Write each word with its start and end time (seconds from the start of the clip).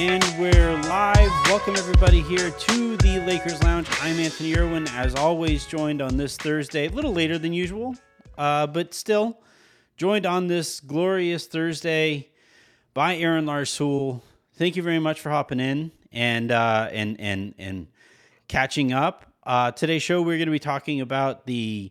And 0.00 0.22
we're 0.38 0.76
live. 0.82 1.28
Welcome 1.46 1.74
everybody 1.74 2.20
here 2.20 2.52
to 2.52 2.96
the 2.98 3.18
Lakers 3.26 3.60
Lounge. 3.64 3.88
I'm 4.00 4.20
Anthony 4.20 4.56
Irwin, 4.56 4.86
as 4.90 5.16
always, 5.16 5.66
joined 5.66 6.00
on 6.00 6.16
this 6.16 6.36
Thursday, 6.36 6.86
a 6.86 6.90
little 6.90 7.12
later 7.12 7.36
than 7.36 7.52
usual, 7.52 7.96
uh, 8.38 8.68
but 8.68 8.94
still 8.94 9.40
joined 9.96 10.24
on 10.24 10.46
this 10.46 10.78
glorious 10.78 11.48
Thursday 11.48 12.28
by 12.94 13.16
Aaron 13.16 13.44
Larsuel. 13.44 14.22
Thank 14.54 14.76
you 14.76 14.84
very 14.84 15.00
much 15.00 15.20
for 15.20 15.30
hopping 15.30 15.58
in 15.58 15.90
and 16.12 16.52
uh, 16.52 16.88
and 16.92 17.20
and 17.20 17.54
and 17.58 17.88
catching 18.46 18.92
up. 18.92 19.26
Uh, 19.42 19.72
today's 19.72 20.04
show, 20.04 20.22
we're 20.22 20.38
going 20.38 20.46
to 20.46 20.52
be 20.52 20.60
talking 20.60 21.00
about 21.00 21.44
the 21.44 21.90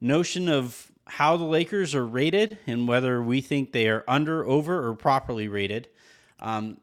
notion 0.00 0.48
of 0.48 0.92
how 1.06 1.36
the 1.36 1.42
Lakers 1.42 1.92
are 1.96 2.06
rated 2.06 2.56
and 2.68 2.86
whether 2.86 3.20
we 3.20 3.40
think 3.40 3.72
they 3.72 3.88
are 3.88 4.04
under, 4.06 4.46
over, 4.46 4.86
or 4.88 4.94
properly 4.94 5.48
rated. 5.48 5.88
Um, 6.38 6.76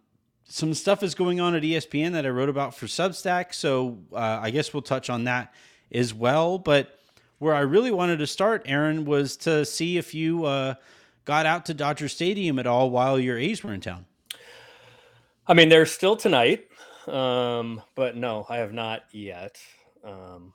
some 0.48 0.74
stuff 0.74 1.04
is 1.04 1.16
going 1.16 1.40
on 1.42 1.56
at 1.56 1.64
ESPN 1.64 2.14
that 2.14 2.26
I 2.26 2.30
wrote 2.30 2.50
about 2.50 2.76
for 2.76 2.86
Substack, 2.86 3.54
so 3.54 3.98
uh, 4.14 4.40
I 4.42 4.52
guess 4.52 4.74
we'll 4.74 4.84
touch 4.84 5.10
on 5.10 5.24
that 5.24 5.54
as 5.92 6.14
well. 6.14 6.58
But 6.58 7.00
where 7.40 7.54
I 7.54 7.62
really 7.62 7.92
wanted 7.92 8.20
to 8.20 8.28
start, 8.28 8.64
Aaron, 8.66 9.06
was 9.06 9.38
to 9.38 9.66
see 9.66 9.98
if 9.98 10.14
you 10.14 10.46
uh, 10.46 10.76
got 11.26 11.46
out 11.46 11.66
to 11.66 11.74
Dodger 11.74 12.08
Stadium 12.08 12.60
at 12.60 12.68
all 12.68 12.90
while 12.90 13.20
your 13.20 13.38
A's 13.38 13.64
were 13.64 13.74
in 13.74 13.82
town. 13.82 14.06
I 15.48 15.54
mean, 15.54 15.70
they're 15.70 15.86
still 15.86 16.16
tonight, 16.16 16.68
um, 17.08 17.82
but 17.96 18.16
no, 18.16 18.46
I 18.48 18.58
have 18.58 18.74
not 18.74 19.04
yet. 19.12 19.60
Um, 20.04 20.54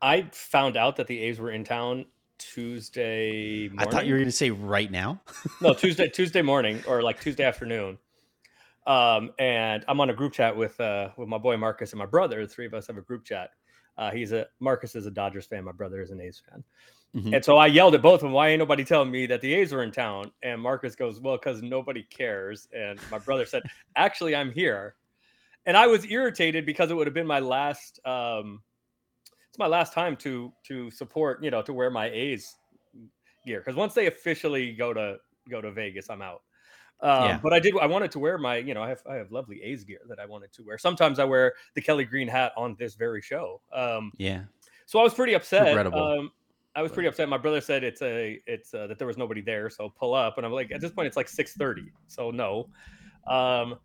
I 0.00 0.28
found 0.32 0.76
out 0.76 0.96
that 0.96 1.06
the 1.06 1.18
A's 1.20 1.38
were 1.38 1.50
in 1.50 1.64
town 1.64 2.06
Tuesday 2.38 3.68
morning. 3.68 3.88
I 3.88 3.90
thought 3.90 4.06
you 4.06 4.12
were 4.12 4.18
going 4.18 4.28
to 4.28 4.32
say 4.32 4.50
right 4.50 4.90
now. 4.90 5.20
no, 5.60 5.74
Tuesday 5.74 6.08
Tuesday 6.08 6.42
morning 6.42 6.82
or 6.86 7.02
like 7.02 7.20
Tuesday 7.20 7.44
afternoon. 7.44 7.98
Um, 8.90 9.30
and 9.38 9.84
I'm 9.86 10.00
on 10.00 10.10
a 10.10 10.12
group 10.12 10.32
chat 10.32 10.56
with 10.56 10.80
uh, 10.80 11.10
with 11.16 11.28
my 11.28 11.38
boy 11.38 11.56
Marcus 11.56 11.92
and 11.92 11.98
my 12.00 12.06
brother. 12.06 12.44
The 12.44 12.52
three 12.52 12.66
of 12.66 12.74
us 12.74 12.88
have 12.88 12.96
a 12.96 13.02
group 13.02 13.24
chat. 13.24 13.50
Uh, 13.96 14.10
he's 14.10 14.32
a 14.32 14.48
Marcus 14.58 14.96
is 14.96 15.06
a 15.06 15.12
Dodgers 15.12 15.46
fan. 15.46 15.62
My 15.62 15.70
brother 15.70 16.02
is 16.02 16.10
an 16.10 16.20
A's 16.20 16.42
fan. 16.50 16.64
Mm-hmm. 17.14 17.34
And 17.34 17.44
so 17.44 17.56
I 17.56 17.66
yelled 17.66 17.94
at 17.94 18.02
both 18.02 18.14
of 18.14 18.22
them, 18.22 18.32
"Why 18.32 18.48
ain't 18.48 18.58
nobody 18.58 18.84
telling 18.84 19.12
me 19.12 19.26
that 19.26 19.42
the 19.42 19.54
A's 19.54 19.72
are 19.72 19.84
in 19.84 19.92
town?" 19.92 20.32
And 20.42 20.60
Marcus 20.60 20.96
goes, 20.96 21.20
"Well, 21.20 21.36
because 21.36 21.62
nobody 21.62 22.02
cares." 22.02 22.66
And 22.76 22.98
my 23.12 23.18
brother 23.18 23.46
said, 23.46 23.62
"Actually, 23.94 24.34
I'm 24.34 24.50
here." 24.50 24.96
And 25.66 25.76
I 25.76 25.86
was 25.86 26.04
irritated 26.06 26.66
because 26.66 26.90
it 26.90 26.94
would 26.94 27.06
have 27.06 27.14
been 27.14 27.28
my 27.28 27.38
last. 27.38 28.00
Um, 28.04 28.60
it's 29.48 29.58
my 29.58 29.68
last 29.68 29.92
time 29.92 30.16
to 30.16 30.52
to 30.64 30.90
support, 30.90 31.44
you 31.44 31.52
know, 31.52 31.62
to 31.62 31.72
wear 31.72 31.90
my 31.90 32.10
A's 32.10 32.56
gear 33.46 33.60
because 33.60 33.76
once 33.76 33.94
they 33.94 34.08
officially 34.08 34.72
go 34.72 34.92
to 34.92 35.18
go 35.48 35.60
to 35.60 35.70
Vegas, 35.70 36.10
I'm 36.10 36.22
out. 36.22 36.42
Um, 37.02 37.24
yeah. 37.24 37.40
But 37.42 37.52
I 37.52 37.60
did. 37.60 37.74
I 37.80 37.86
wanted 37.86 38.10
to 38.12 38.18
wear 38.18 38.36
my, 38.38 38.56
you 38.56 38.74
know, 38.74 38.82
I 38.82 38.88
have 38.88 39.02
I 39.08 39.14
have 39.14 39.32
lovely 39.32 39.62
A's 39.62 39.84
gear 39.84 40.00
that 40.08 40.18
I 40.18 40.26
wanted 40.26 40.52
to 40.54 40.62
wear. 40.62 40.78
Sometimes 40.78 41.18
I 41.18 41.24
wear 41.24 41.54
the 41.74 41.80
Kelly 41.80 42.04
Green 42.04 42.28
hat 42.28 42.52
on 42.56 42.76
this 42.78 42.94
very 42.94 43.22
show. 43.22 43.60
Um, 43.72 44.12
yeah. 44.18 44.42
So 44.86 44.98
I 44.98 45.02
was 45.02 45.14
pretty 45.14 45.34
upset. 45.34 45.86
Um, 45.86 46.30
I 46.74 46.82
was 46.82 46.92
pretty 46.92 47.08
upset. 47.08 47.28
My 47.28 47.38
brother 47.38 47.60
said 47.60 47.84
it's 47.84 48.02
a 48.02 48.40
it's 48.46 48.74
uh, 48.74 48.86
that 48.86 48.98
there 48.98 49.06
was 49.06 49.16
nobody 49.16 49.40
there, 49.40 49.70
so 49.70 49.88
pull 49.88 50.14
up. 50.14 50.36
And 50.36 50.46
I'm 50.46 50.52
like, 50.52 50.70
at 50.72 50.80
this 50.80 50.92
point, 50.92 51.06
it's 51.06 51.16
like 51.16 51.28
6:30, 51.28 51.90
so 52.06 52.30
no. 52.30 52.68
Um, 53.26 53.76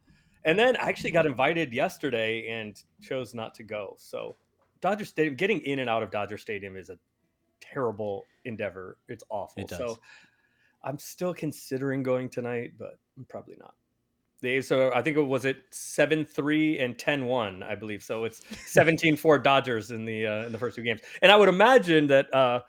and 0.45 0.57
then 0.57 0.77
I 0.77 0.89
actually 0.89 1.11
got 1.11 1.25
invited 1.25 1.73
yesterday 1.73 2.47
and 2.47 2.81
chose 3.01 3.33
not 3.33 3.55
to 3.55 3.63
go. 3.63 3.95
So 3.97 4.35
Dodger 4.81 5.05
Stadium, 5.05 5.35
getting 5.35 5.59
in 5.61 5.79
and 5.79 5.89
out 5.89 6.03
of 6.03 6.11
Dodger 6.11 6.37
Stadium 6.37 6.77
is 6.77 6.89
a 6.89 6.97
terrible 7.59 8.23
endeavor. 8.45 8.97
It's 9.07 9.23
awful. 9.29 9.63
It 9.63 9.69
so 9.69 9.97
I'm 10.85 10.99
still 10.99 11.33
considering 11.33 12.03
going 12.03 12.29
tonight, 12.29 12.73
but 12.77 12.99
probably 13.27 13.55
not. 13.59 13.73
They 14.41 14.61
so 14.61 14.91
I 14.93 15.01
think 15.01 15.17
it 15.17 15.21
was 15.21 15.43
it 15.45 15.57
seven 15.71 16.23
three 16.23 16.79
and 16.79 16.95
10-1, 16.97 17.63
I 17.63 17.75
believe. 17.75 18.03
So 18.03 18.25
it's 18.25 18.41
17-4 18.73 19.43
Dodgers 19.43 19.91
in 19.91 20.05
the 20.05 20.27
uh, 20.27 20.45
in 20.45 20.51
the 20.51 20.57
first 20.57 20.75
two 20.75 20.83
games. 20.83 21.01
And 21.21 21.31
I 21.31 21.35
would 21.35 21.49
imagine 21.49 22.07
that 22.07 22.33
uh, 22.33 22.61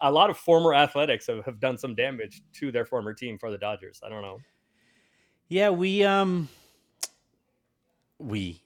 a 0.00 0.12
lot 0.12 0.30
of 0.30 0.36
former 0.36 0.74
athletics 0.74 1.26
have, 1.26 1.44
have 1.44 1.58
done 1.58 1.78
some 1.78 1.94
damage 1.94 2.42
to 2.54 2.70
their 2.70 2.84
former 2.84 3.14
team 3.14 3.38
for 3.38 3.50
the 3.50 3.58
Dodgers. 3.58 4.00
I 4.04 4.08
don't 4.08 4.22
know. 4.22 4.38
Yeah, 5.48 5.70
we 5.70 6.04
um 6.04 6.48
we 8.18 8.60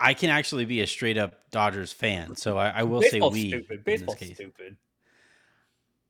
I 0.00 0.14
can 0.14 0.30
actually 0.30 0.64
be 0.64 0.80
a 0.80 0.86
straight 0.86 1.18
up 1.18 1.50
Dodgers 1.50 1.92
fan, 1.92 2.36
so 2.36 2.56
I, 2.56 2.68
I 2.68 2.82
will 2.84 3.00
Baseball's 3.00 3.34
say 3.34 3.42
we. 3.42 3.48
Stupid. 3.50 3.84
Baseball's 3.84 4.18
stupid. 4.18 4.76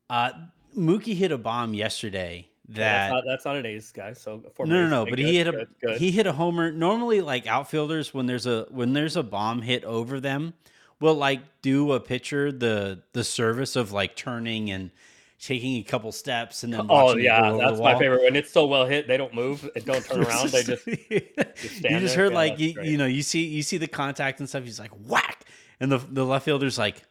Uh, 0.08 0.30
Mookie 0.76 1.14
hit 1.14 1.32
a 1.32 1.38
bomb 1.38 1.74
yesterday 1.74 2.48
that 2.68 2.78
yeah, 2.78 2.98
that's, 2.98 3.12
not, 3.12 3.24
that's, 3.26 3.44
not, 3.44 3.56
an 3.56 3.66
ace 3.66 3.92
guy. 3.92 4.12
So 4.12 4.42
no, 4.58 4.64
no, 4.64 4.88
no. 4.88 5.04
But 5.04 5.16
good, 5.16 5.18
he 5.20 5.36
hit 5.36 5.46
a 5.46 5.52
good, 5.52 5.68
good. 5.80 5.98
he 5.98 6.10
hit 6.10 6.26
a 6.26 6.32
homer. 6.32 6.72
Normally, 6.72 7.20
like 7.20 7.46
outfielders, 7.46 8.12
when 8.12 8.26
there's 8.26 8.46
a 8.46 8.66
when 8.70 8.92
there's 8.92 9.16
a 9.16 9.22
bomb 9.22 9.62
hit 9.62 9.84
over 9.84 10.18
them, 10.18 10.54
will 11.00 11.14
like 11.14 11.40
do 11.62 11.92
a 11.92 12.00
pitcher 12.00 12.50
the 12.50 13.02
the 13.12 13.24
service 13.24 13.76
of 13.76 13.92
like 13.92 14.16
turning 14.16 14.70
and 14.70 14.90
taking 15.38 15.76
a 15.76 15.82
couple 15.82 16.10
steps 16.12 16.64
and 16.64 16.72
then 16.72 16.86
oh 16.88 17.14
yeah 17.14 17.52
that's 17.60 17.78
my 17.78 17.96
favorite 17.98 18.22
when 18.22 18.34
it's 18.34 18.50
so 18.50 18.64
well 18.64 18.86
hit 18.86 19.06
they 19.06 19.18
don't 19.18 19.34
move 19.34 19.68
and 19.76 19.84
don't 19.84 20.02
turn 20.02 20.24
around 20.24 20.48
they 20.48 20.62
just, 20.62 20.86
just 20.86 20.86
you 20.86 21.20
just 21.58 21.82
there. 21.82 22.00
heard 22.16 22.32
yeah, 22.32 22.38
like 22.38 22.58
you, 22.58 22.74
you 22.82 22.96
know 22.96 23.04
you 23.04 23.22
see 23.22 23.44
you 23.44 23.62
see 23.62 23.76
the 23.76 23.86
contact 23.86 24.40
and 24.40 24.48
stuff 24.48 24.64
he's 24.64 24.80
like 24.80 24.92
whack 25.04 25.44
and 25.78 25.92
the 25.92 25.98
the 25.98 26.24
left 26.24 26.46
fielder's 26.46 26.78
like 26.78 27.02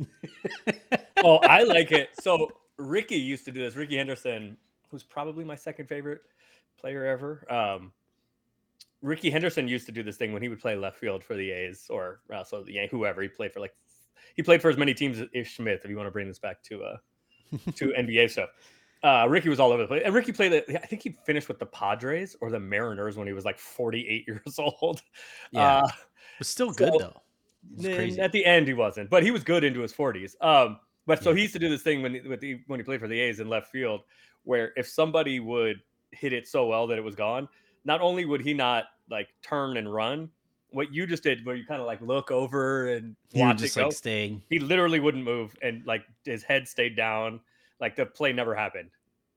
oh 1.24 1.36
i 1.38 1.62
like 1.62 1.92
it 1.92 2.10
so 2.20 2.50
Rickey 2.80 3.16
used 3.16 3.44
to 3.44 3.52
do 3.52 3.60
this. 3.60 3.76
Rickey 3.76 3.96
Henderson, 3.96 4.56
who's 4.90 5.02
probably 5.02 5.44
my 5.44 5.54
second 5.54 5.86
favorite 5.86 6.22
player 6.78 7.04
ever. 7.04 7.44
Um, 7.52 7.92
Rickey 9.02 9.30
Henderson 9.30 9.68
used 9.68 9.86
to 9.86 9.92
do 9.92 10.02
this 10.02 10.16
thing 10.16 10.32
when 10.32 10.42
he 10.42 10.48
would 10.48 10.60
play 10.60 10.76
left 10.76 10.98
field 10.98 11.22
for 11.22 11.34
the 11.34 11.50
A's 11.50 11.86
or 11.88 12.20
also 12.34 12.64
the 12.64 12.86
whoever 12.90 13.22
he 13.22 13.28
played 13.28 13.52
for. 13.52 13.60
Like 13.60 13.74
he 14.34 14.42
played 14.42 14.60
for 14.60 14.70
as 14.70 14.76
many 14.76 14.94
teams 14.94 15.18
as 15.20 15.28
Ish 15.32 15.56
Smith. 15.56 15.80
If 15.84 15.90
you 15.90 15.96
want 15.96 16.06
to 16.06 16.12
bring 16.12 16.28
this 16.28 16.38
back 16.38 16.62
to 16.64 16.82
uh 16.82 16.96
to 17.76 17.86
NBA 17.98 18.30
stuff. 18.30 18.50
Uh, 19.02 19.26
Rickey 19.26 19.48
was 19.48 19.58
all 19.58 19.72
over 19.72 19.80
the 19.80 19.88
place, 19.88 20.02
and 20.04 20.14
Rickey 20.14 20.30
played. 20.30 20.52
I 20.52 20.86
think 20.86 21.02
he 21.02 21.16
finished 21.24 21.48
with 21.48 21.58
the 21.58 21.64
Padres 21.64 22.36
or 22.42 22.50
the 22.50 22.60
Mariners 22.60 23.16
when 23.16 23.26
he 23.26 23.32
was 23.32 23.46
like 23.46 23.58
48 23.58 24.24
years 24.28 24.58
old. 24.58 25.00
Yeah, 25.52 25.78
uh, 25.78 25.88
but 26.36 26.46
still 26.46 26.70
good 26.70 26.92
so, 26.92 26.98
though. 26.98 27.22
At 28.18 28.32
the 28.32 28.44
end, 28.44 28.66
he 28.68 28.74
wasn't, 28.74 29.10
but 29.10 29.22
he 29.22 29.30
was 29.30 29.44
good 29.44 29.64
into 29.64 29.80
his 29.80 29.92
40s. 29.92 30.34
Um, 30.40 30.78
but 31.06 31.22
so 31.22 31.34
he 31.34 31.42
used 31.42 31.54
to 31.54 31.58
do 31.58 31.68
this 31.68 31.82
thing 31.82 32.02
when 32.02 32.20
with 32.28 32.40
the, 32.40 32.60
when 32.66 32.78
he 32.78 32.84
played 32.84 33.00
for 33.00 33.08
the 33.08 33.18
A's 33.18 33.40
in 33.40 33.48
left 33.48 33.70
field, 33.70 34.02
where 34.44 34.72
if 34.76 34.88
somebody 34.88 35.40
would 35.40 35.80
hit 36.12 36.32
it 36.32 36.46
so 36.46 36.66
well 36.66 36.86
that 36.86 36.98
it 36.98 37.04
was 37.04 37.14
gone, 37.14 37.48
not 37.84 38.00
only 38.00 38.24
would 38.24 38.40
he 38.40 38.54
not 38.54 38.84
like 39.10 39.28
turn 39.42 39.76
and 39.76 39.92
run, 39.92 40.30
what 40.70 40.92
you 40.92 41.06
just 41.06 41.22
did, 41.22 41.44
where 41.44 41.56
you 41.56 41.64
kind 41.66 41.80
of 41.80 41.86
like 41.86 42.00
look 42.00 42.30
over 42.30 42.88
and 42.92 43.16
watch 43.34 43.58
just 43.58 43.76
it 43.76 43.80
go, 43.80 43.86
like 43.86 43.96
staying. 43.96 44.42
He 44.48 44.58
literally 44.58 45.00
wouldn't 45.00 45.24
move, 45.24 45.56
and 45.62 45.84
like 45.84 46.04
his 46.24 46.42
head 46.42 46.68
stayed 46.68 46.96
down. 46.96 47.40
Like 47.80 47.96
the 47.96 48.06
play 48.06 48.32
never 48.32 48.54
happened. 48.54 48.90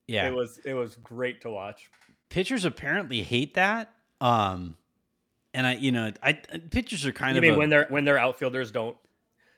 Yeah, 0.08 0.28
it 0.28 0.34
was 0.34 0.60
it 0.66 0.74
was 0.74 0.96
great 0.96 1.42
to 1.42 1.50
watch. 1.50 1.90
Pitchers 2.30 2.66
apparently 2.66 3.24
hate 3.24 3.54
that. 3.56 3.94
Um, 4.20 4.76
and 5.54 5.68
I, 5.68 5.74
you 5.76 5.92
know, 5.92 6.12
I 6.22 6.34
pitchers 6.34 7.06
are 7.06 7.12
kind 7.12 7.36
you 7.36 7.40
of 7.40 7.44
I 7.44 7.48
mean 7.48 7.56
a, 7.56 7.58
when 7.58 7.70
they're 7.70 7.88
when 7.90 8.06
their 8.06 8.18
outfielders 8.18 8.72
don't 8.72 8.98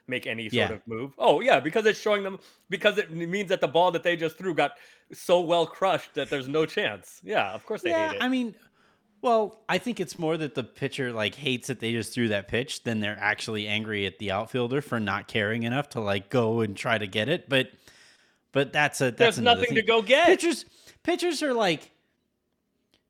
make 0.07 0.27
any 0.27 0.49
sort 0.49 0.53
yeah. 0.53 0.71
of 0.71 0.87
move. 0.87 1.13
Oh 1.17 1.41
yeah, 1.41 1.59
because 1.59 1.85
it's 1.85 1.99
showing 1.99 2.23
them 2.23 2.39
because 2.69 2.97
it 2.97 3.11
means 3.11 3.49
that 3.49 3.61
the 3.61 3.67
ball 3.67 3.91
that 3.91 4.03
they 4.03 4.15
just 4.15 4.37
threw 4.37 4.53
got 4.53 4.73
so 5.13 5.41
well 5.41 5.65
crushed 5.65 6.13
that 6.15 6.29
there's 6.29 6.47
no 6.47 6.65
chance. 6.65 7.19
Yeah, 7.23 7.51
of 7.53 7.65
course 7.65 7.81
they 7.81 7.89
yeah, 7.91 8.09
hate 8.09 8.15
it. 8.17 8.23
I 8.23 8.29
mean, 8.29 8.55
well, 9.21 9.63
I 9.67 9.77
think 9.77 9.99
it's 9.99 10.19
more 10.19 10.37
that 10.37 10.55
the 10.55 10.63
pitcher 10.63 11.11
like 11.11 11.35
hates 11.35 11.67
that 11.67 11.79
they 11.79 11.91
just 11.91 12.13
threw 12.13 12.27
that 12.29 12.47
pitch 12.47 12.83
than 12.83 12.99
they're 12.99 13.17
actually 13.19 13.67
angry 13.67 14.05
at 14.05 14.19
the 14.19 14.31
outfielder 14.31 14.81
for 14.81 14.99
not 14.99 15.27
caring 15.27 15.63
enough 15.63 15.89
to 15.89 15.99
like 16.01 16.29
go 16.29 16.61
and 16.61 16.75
try 16.75 16.97
to 16.97 17.07
get 17.07 17.29
it. 17.29 17.49
But 17.49 17.69
but 18.51 18.71
that's 18.71 19.01
a 19.01 19.05
that's 19.05 19.17
there's 19.17 19.39
nothing 19.39 19.65
thing. 19.65 19.75
to 19.75 19.81
go 19.81 20.01
get. 20.01 20.27
Pitchers 20.27 20.65
pitchers 21.03 21.41
are 21.41 21.53
like 21.53 21.91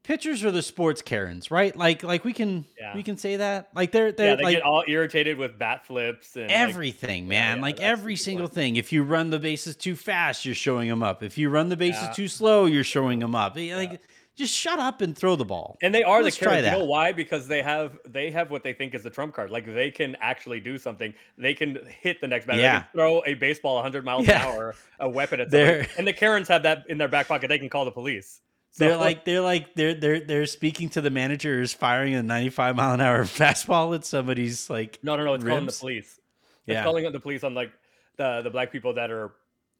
pitchers 0.06 0.44
are 0.44 0.52
the 0.52 0.62
sports 0.62 1.02
Karens, 1.02 1.52
right? 1.52 1.76
Like 1.76 2.04
like 2.04 2.24
we 2.24 2.34
can 2.34 2.66
yeah. 2.80 2.96
we 2.96 3.04
can 3.04 3.18
say 3.18 3.38
that. 3.38 3.70
Like 3.76 3.92
they're 3.92 4.12
they're 4.12 4.32
yeah, 4.32 4.36
they 4.36 4.44
like 4.44 4.56
get 4.58 4.64
all 4.64 4.84
irritated 4.88 5.38
with 5.38 5.58
bat 5.58 5.86
flips 5.86 6.36
and 6.36 6.50
everything, 6.50 7.24
like, 7.24 7.30
man. 7.30 7.58
Yeah, 7.58 7.64
like 7.64 7.80
every 7.82 8.16
single 8.16 8.48
thing. 8.48 8.76
If 8.76 8.94
you 8.94 9.04
run 9.04 9.30
the 9.30 9.40
bases 9.40 9.76
too 9.76 9.96
fast, 9.96 10.46
you're 10.46 10.56
showing 10.56 10.88
them 10.88 11.04
up. 11.04 11.24
If 11.24 11.38
you 11.38 11.50
run 11.50 11.70
the 11.70 11.78
bases 11.78 12.16
too 12.16 12.28
slow, 12.28 12.66
you're 12.66 12.84
showing 12.84 13.20
them 13.20 13.36
up. 13.36 13.58
Eh, 13.58 13.76
like 13.76 14.00
just 14.36 14.54
shut 14.54 14.80
up 14.80 15.02
and 15.02 15.18
throw 15.18 15.36
the 15.36 15.46
ball. 15.46 15.78
And 15.82 15.96
they 15.96 16.04
are 16.04 16.22
Let's 16.22 16.38
the 16.38 16.46
Karens. 16.46 16.66
You 16.66 16.72
know 16.72 16.86
why? 16.86 17.12
Because 17.12 17.48
they 17.48 17.62
have 17.62 17.98
they 18.08 18.32
have 18.32 18.52
what 18.52 18.64
they 18.64 18.74
think 18.74 18.94
is 18.94 19.04
the 19.04 19.10
trump 19.10 19.34
card. 19.34 19.50
Like 19.50 19.66
they 19.66 19.92
can 19.92 20.16
actually 20.20 20.60
do 20.60 20.78
something. 20.78 21.14
They 21.38 21.54
can 21.54 21.80
hit 22.02 22.22
the 22.22 22.28
next 22.28 22.46
batter. 22.46 22.62
Yeah. 22.62 22.84
throw 22.94 23.24
a 23.26 23.34
baseball 23.34 23.76
100 23.76 24.04
miles 24.06 24.28
an 24.28 24.36
hour, 24.36 24.76
a 25.00 25.10
weapon 25.10 25.40
at 25.40 25.52
somebody. 25.52 25.88
And 25.98 26.06
the 26.06 26.14
Karens 26.14 26.48
have 26.50 26.64
that 26.64 26.84
in 26.90 26.98
their 26.98 27.08
back 27.08 27.28
pocket. 27.28 27.48
They 27.48 27.60
can 27.60 27.70
call 27.70 27.86
the 27.86 27.92
police. 27.92 28.42
They're 28.78 28.98
like 28.98 29.24
they're 29.26 29.42
like 29.42 29.74
they're 29.76 29.94
they're 29.94 30.20
they're 30.20 30.46
speaking 30.46 30.90
to 30.90 31.02
the 31.02 31.10
managers 31.10 31.74
firing 31.74 32.14
a 32.16 32.22
95 32.24 32.76
mile 32.76 32.94
an 32.94 33.02
hour 33.02 33.24
fastball 33.24 33.96
at 33.96 34.06
somebody's 34.06 34.70
like 34.70 35.00
no, 35.04 35.16
no, 35.16 35.24
no. 35.24 35.34
It's 35.34 35.44
calling 35.44 35.66
the 35.66 35.72
ribs. 35.72 35.80
police. 35.80 36.20
It's 36.68 36.74
yeah 36.74 36.84
calling 36.84 37.10
the 37.12 37.20
police 37.20 37.44
on 37.44 37.54
like 37.54 37.72
the 38.18 38.42
the 38.42 38.50
black 38.50 38.72
people 38.72 38.94
that 38.94 39.12
are 39.12 39.34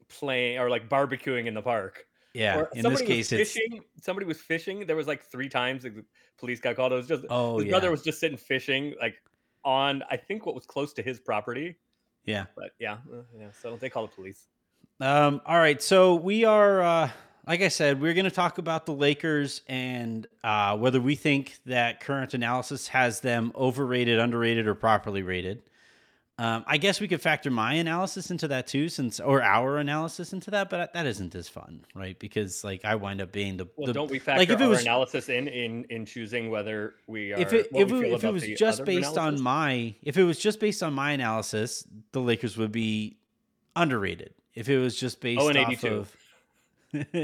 playing 0.08 0.58
or 0.58 0.70
like 0.70 0.88
barbecuing 0.88 1.46
in 1.46 1.54
the 1.54 1.62
park. 1.62 2.06
yeah 2.32 2.58
Or 2.60 2.70
in 2.74 2.82
this 2.88 3.02
case 3.02 3.30
was 3.32 3.40
it's 3.40 3.52
fishing. 3.52 3.82
Somebody 4.00 4.26
was 4.26 4.38
fishing. 4.40 4.86
There 4.86 4.96
was 4.96 5.06
like 5.06 5.22
three 5.24 5.48
times 5.48 5.82
the 5.82 6.04
police 6.38 6.60
got 6.60 6.76
called. 6.76 6.92
It 6.92 6.96
was 6.96 7.08
just 7.08 7.24
oh 7.28 7.58
his 7.58 7.66
yeah 7.66 7.70
brother 7.72 7.90
was 7.90 8.02
just 8.02 8.18
sitting 8.20 8.38
fishing 8.38 8.94
like 9.00 9.16
on 9.64 10.02
I 10.10 10.16
think 10.16 10.46
what 10.46 10.54
was 10.54 10.64
close 10.64 10.92
to 10.94 11.02
his 11.02 11.18
property. 11.20 11.76
yeah 12.24 12.46
But 12.54 12.70
yeah, 12.78 12.94
uh, 13.12 13.22
yeah. 13.38 13.48
So 13.60 13.76
they 13.76 13.90
call 13.90 14.06
the 14.06 14.12
police. 14.12 14.46
Um, 15.00 15.42
all 15.44 15.58
right, 15.58 15.82
so 15.82 16.14
we 16.14 16.44
are, 16.44 16.80
uh, 16.80 17.10
like 17.46 17.60
I 17.62 17.68
said, 17.68 18.00
we're 18.00 18.14
going 18.14 18.24
to 18.24 18.30
talk 18.30 18.58
about 18.58 18.86
the 18.86 18.92
Lakers 18.92 19.62
and 19.68 20.26
uh, 20.42 20.76
whether 20.76 21.00
we 21.00 21.14
think 21.14 21.58
that 21.66 22.00
current 22.00 22.34
analysis 22.34 22.88
has 22.88 23.20
them 23.20 23.52
overrated, 23.54 24.18
underrated, 24.18 24.66
or 24.66 24.74
properly 24.74 25.22
rated. 25.22 25.62
Um, 26.38 26.64
I 26.66 26.76
guess 26.76 27.00
we 27.00 27.08
could 27.08 27.22
factor 27.22 27.50
my 27.50 27.74
analysis 27.74 28.30
into 28.30 28.48
that 28.48 28.66
too, 28.66 28.90
since 28.90 29.20
or 29.20 29.42
our 29.42 29.78
analysis 29.78 30.34
into 30.34 30.50
that, 30.50 30.68
but 30.68 30.92
that 30.92 31.06
isn't 31.06 31.34
as 31.34 31.48
fun, 31.48 31.82
right? 31.94 32.18
Because 32.18 32.62
like 32.62 32.84
I 32.84 32.96
wind 32.96 33.22
up 33.22 33.32
being 33.32 33.56
the, 33.56 33.66
Well, 33.76 33.86
the 33.86 33.94
don't 33.94 34.10
we 34.10 34.18
factor 34.18 34.40
like 34.40 34.50
if 34.50 34.60
it 34.60 34.64
our 34.64 34.68
was 34.68 34.82
analysis 34.82 35.30
in 35.30 35.48
in 35.48 35.84
in 35.88 36.04
choosing 36.04 36.50
whether 36.50 36.96
we 37.06 37.32
are 37.32 37.38
if 37.40 37.54
it 37.54 37.68
if 37.74 37.90
we 37.90 38.08
it, 38.08 38.12
if 38.12 38.24
it 38.24 38.32
was 38.32 38.46
just 38.46 38.84
based 38.84 39.16
on 39.16 39.40
my 39.40 39.94
if 40.02 40.18
it 40.18 40.24
was 40.24 40.38
just 40.38 40.60
based 40.60 40.82
on 40.82 40.92
my 40.92 41.12
analysis, 41.12 41.86
the 42.12 42.20
Lakers 42.20 42.58
would 42.58 42.72
be 42.72 43.16
underrated. 43.74 44.34
If 44.54 44.68
it 44.68 44.78
was 44.78 44.94
just 44.94 45.22
based 45.22 45.40
Oh, 45.40 45.48
off 45.48 45.56
82. 45.56 45.88
of 45.88 46.14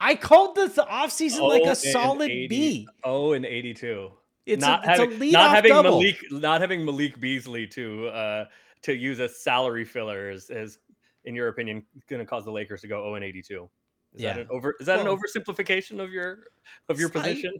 I 0.00 0.14
called 0.16 0.56
this 0.56 0.74
the 0.74 0.82
offseason 0.82 1.48
like 1.48 1.62
Oh, 1.64 1.70
a 1.70 1.76
solid 1.76 2.30
80. 2.30 2.48
B. 2.48 2.88
Oh, 3.04 3.32
and 3.34 3.46
eighty 3.46 3.72
two. 3.72 4.10
It's 4.46 4.60
not 4.60 4.84
a, 4.84 4.90
it's 4.90 4.98
having 5.00 5.18
lead 5.20 5.32
not 5.32 5.54
having 5.54 5.70
double. 5.70 6.00
Malik 6.00 6.18
not 6.32 6.60
having 6.60 6.84
Malik 6.84 7.20
Beasley 7.20 7.66
to 7.68 8.08
uh 8.08 8.44
to 8.82 8.92
use 8.94 9.20
as 9.20 9.40
salary 9.42 9.84
filler 9.84 10.28
is, 10.30 10.50
is 10.50 10.78
in 11.24 11.36
your 11.36 11.46
opinion 11.48 11.84
going 12.10 12.18
to 12.18 12.26
cause 12.26 12.44
the 12.44 12.50
Lakers 12.50 12.80
to 12.80 12.88
go 12.88 13.00
0 13.04 13.14
and 13.14 13.24
82. 13.24 13.70
Is 14.14 14.22
Yeah. 14.22 14.32
that 14.32 14.40
an 14.40 14.46
over 14.50 14.74
is 14.80 14.86
that 14.86 15.04
Well- 15.04 15.12
an 15.12 15.18
oversimplification 15.18 16.00
of 16.02 16.10
your 16.12 16.40
of 16.88 16.98
your 16.98 17.08
position? 17.08 17.52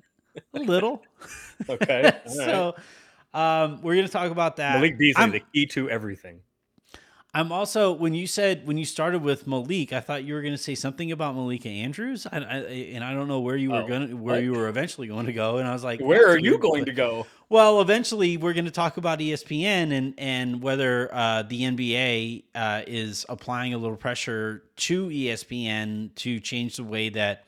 a 0.55 0.58
little. 0.58 1.02
Okay. 1.69 2.02
right. 2.26 2.28
so 2.28 2.75
um, 3.35 3.81
we're 3.82 3.94
gonna 3.94 4.08
talk 4.08 4.32
about 4.32 4.56
that. 4.56 4.75
Malik 4.75 4.99
Beasley, 4.99 5.23
I'm, 5.23 5.31
the 5.31 5.43
key 5.55 5.64
to 5.67 5.88
everything. 5.88 6.40
I'm 7.34 7.50
also 7.50 7.93
when 7.93 8.12
you 8.12 8.26
said 8.26 8.67
when 8.67 8.76
you 8.76 8.84
started 8.84 9.23
with 9.23 9.46
Malik, 9.46 9.94
I 9.94 10.00
thought 10.00 10.25
you 10.25 10.34
were 10.34 10.43
going 10.43 10.52
to 10.52 10.58
say 10.58 10.75
something 10.75 11.12
about 11.12 11.34
Malika 11.34 11.69
Andrews, 11.69 12.26
I, 12.31 12.37
I, 12.38 12.56
and 12.93 13.02
I 13.02 13.14
don't 13.14 13.26
know 13.26 13.40
where 13.40 13.56
you 13.56 13.70
were 13.70 13.82
Oh, 13.82 13.88
going, 13.88 14.20
where 14.20 14.34
what? 14.34 14.43
you 14.44 14.52
were 14.52 14.69
eventually 14.69 15.06
going 15.06 15.25
to 15.25 15.32
go, 15.32 15.56
and 15.56 15.67
I 15.67 15.73
was 15.73 15.82
like, 15.82 16.00
Where 16.00 16.29
are 16.29 16.38
you 16.38 16.58
going 16.58 16.84
to 16.87 16.93
go? 16.93 17.26
Well, 17.49 17.82
eventually 17.82 18.38
we're 18.38 18.55
going 18.55 18.64
to 18.64 18.70
talk 18.70 18.96
about 18.96 19.19
ESPN 19.19 19.93
and 19.93 20.14
and 20.17 20.62
whether 20.62 21.14
uh, 21.14 21.43
the 21.43 21.64
NBA 21.64 22.44
uh, 22.55 22.82
is 22.87 23.26
applying 23.29 23.75
a 23.75 23.78
little 23.78 23.99
pressure 23.99 24.62
to 24.76 25.08
ESPN 25.08 26.14
to 26.14 26.40
change 26.40 26.76
the 26.76 26.85
way 26.85 27.11
that 27.11 27.44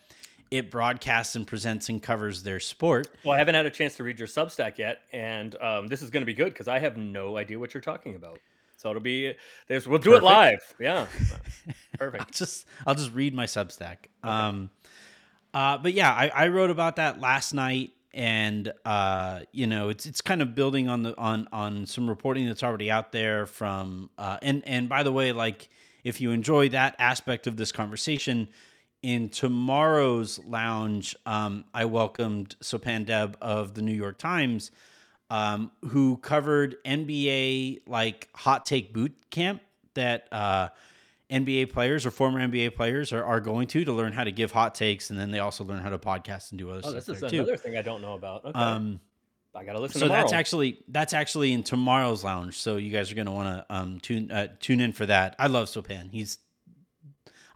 it 0.50 0.70
broadcasts 0.70 1.36
and 1.36 1.46
presents 1.46 1.88
and 1.88 2.02
covers 2.02 2.42
their 2.42 2.60
sport. 2.60 3.08
Well, 3.24 3.34
I 3.34 3.38
haven't 3.38 3.54
had 3.54 3.64
a 3.64 3.70
chance 3.70 3.96
to 3.96 4.04
read 4.04 4.18
your 4.18 4.28
Substack 4.28 4.76
yet, 4.76 5.00
and 5.10 5.56
um, 5.62 5.86
this 5.88 6.02
is 6.02 6.10
going 6.10 6.20
to 6.20 6.26
be 6.26 6.34
good 6.34 6.52
because 6.52 6.68
I 6.68 6.80
have 6.80 6.98
no 6.98 7.38
idea 7.38 7.58
what 7.58 7.72
you're 7.72 7.80
talking 7.80 8.14
about. 8.14 8.38
So 8.84 8.90
it'll 8.90 9.00
be 9.00 9.32
there's 9.66 9.88
we'll 9.88 9.98
do 9.98 10.10
Perfect. 10.10 10.22
it 10.22 10.26
live. 10.26 10.74
Yeah, 10.78 11.06
I'll 11.72 11.76
perfect. 11.98 12.34
just 12.34 12.66
I'll 12.86 12.94
just 12.94 13.14
read 13.14 13.34
my 13.34 13.46
Substack. 13.46 13.96
Um, 14.22 14.68
uh, 15.54 15.78
but 15.78 15.94
yeah, 15.94 16.12
I, 16.12 16.28
I 16.28 16.48
wrote 16.48 16.68
about 16.68 16.96
that 16.96 17.18
last 17.18 17.54
night, 17.54 17.92
and 18.12 18.70
uh, 18.84 19.40
you 19.52 19.66
know, 19.66 19.88
it's 19.88 20.04
it's 20.04 20.20
kind 20.20 20.42
of 20.42 20.54
building 20.54 20.90
on 20.90 21.02
the 21.02 21.16
on 21.16 21.48
on 21.50 21.86
some 21.86 22.10
reporting 22.10 22.46
that's 22.46 22.62
already 22.62 22.90
out 22.90 23.10
there 23.10 23.46
from 23.46 24.10
uh, 24.18 24.36
and 24.42 24.62
and 24.66 24.86
by 24.86 25.02
the 25.02 25.12
way, 25.12 25.32
like 25.32 25.70
if 26.02 26.20
you 26.20 26.32
enjoy 26.32 26.68
that 26.68 26.94
aspect 26.98 27.46
of 27.46 27.56
this 27.56 27.72
conversation. 27.72 28.48
In 29.02 29.28
tomorrow's 29.28 30.42
lounge, 30.46 31.14
um, 31.26 31.66
I 31.74 31.84
welcomed 31.84 32.56
Sopan 32.62 33.04
Deb 33.04 33.36
of 33.38 33.74
the 33.74 33.82
New 33.82 33.92
York 33.92 34.16
Times, 34.16 34.70
um, 35.34 35.70
who 35.88 36.16
covered 36.18 36.76
NBA 36.84 37.80
like 37.86 38.28
hot 38.34 38.64
take 38.66 38.92
boot 38.92 39.12
camp 39.30 39.62
that 39.94 40.28
uh, 40.30 40.68
NBA 41.30 41.72
players 41.72 42.04
or 42.06 42.10
former 42.10 42.38
NBA 42.46 42.74
players 42.76 43.12
are, 43.12 43.24
are 43.24 43.40
going 43.40 43.66
to 43.68 43.84
to 43.84 43.92
learn 43.92 44.12
how 44.12 44.24
to 44.24 44.30
give 44.32 44.52
hot 44.52 44.74
takes, 44.74 45.10
and 45.10 45.18
then 45.18 45.30
they 45.30 45.38
also 45.40 45.64
learn 45.64 45.82
how 45.82 45.88
to 45.90 45.98
podcast 45.98 46.50
and 46.52 46.58
do 46.58 46.70
other 46.70 46.80
Oh, 46.84 46.90
stuff 46.90 46.94
this 47.06 47.08
is 47.08 47.20
there 47.20 47.30
too. 47.30 47.36
another 47.38 47.56
thing 47.56 47.76
I 47.76 47.82
don't 47.82 48.02
know 48.02 48.14
about. 48.14 48.44
Okay, 48.44 48.58
Um, 48.58 49.00
I 49.56 49.64
gotta 49.64 49.80
listen. 49.80 49.98
so 50.00 50.06
tomorrow. 50.06 50.22
that's 50.22 50.32
actually 50.32 50.78
that's 50.88 51.12
actually 51.14 51.52
in 51.52 51.62
tomorrow's 51.62 52.22
lounge. 52.24 52.58
So 52.58 52.76
you 52.76 52.90
guys 52.90 53.10
are 53.10 53.14
going 53.14 53.26
to 53.26 53.32
want 53.32 53.48
to 53.68 53.74
um, 53.74 54.00
tune 54.00 54.30
uh, 54.30 54.48
tune 54.60 54.80
in 54.80 54.92
for 54.92 55.06
that. 55.06 55.34
I 55.38 55.46
love 55.46 55.66
Sopan. 55.68 56.10
He's 56.10 56.38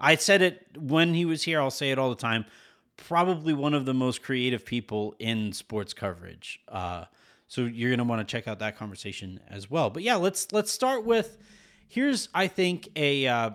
I 0.01 0.15
said 0.17 0.43
it 0.43 0.65
when 0.79 1.13
he 1.15 1.25
was 1.25 1.43
here. 1.43 1.61
I'll 1.61 1.71
say 1.73 1.91
it 1.91 1.99
all 1.99 2.11
the 2.11 2.15
time. 2.31 2.45
Probably 2.97 3.53
one 3.53 3.75
of 3.75 3.85
the 3.85 3.95
most 3.95 4.23
creative 4.23 4.65
people 4.65 5.15
in 5.19 5.53
sports 5.53 5.93
coverage. 5.93 6.61
Uh, 6.69 7.05
so 7.49 7.63
you're 7.63 7.91
going 7.91 7.99
to 7.99 8.05
want 8.05 8.27
to 8.27 8.31
check 8.31 8.47
out 8.47 8.59
that 8.61 8.77
conversation 8.79 9.41
as 9.49 9.69
well. 9.71 9.91
But 9.91 10.03
yeah, 10.05 10.17
let's 10.17 10.53
let's 10.53 10.71
start 10.71 11.05
with 11.05 11.37
here's 11.89 12.29
I 12.35 12.47
think 12.47 12.89
a 12.95 13.27
uh, 13.27 13.51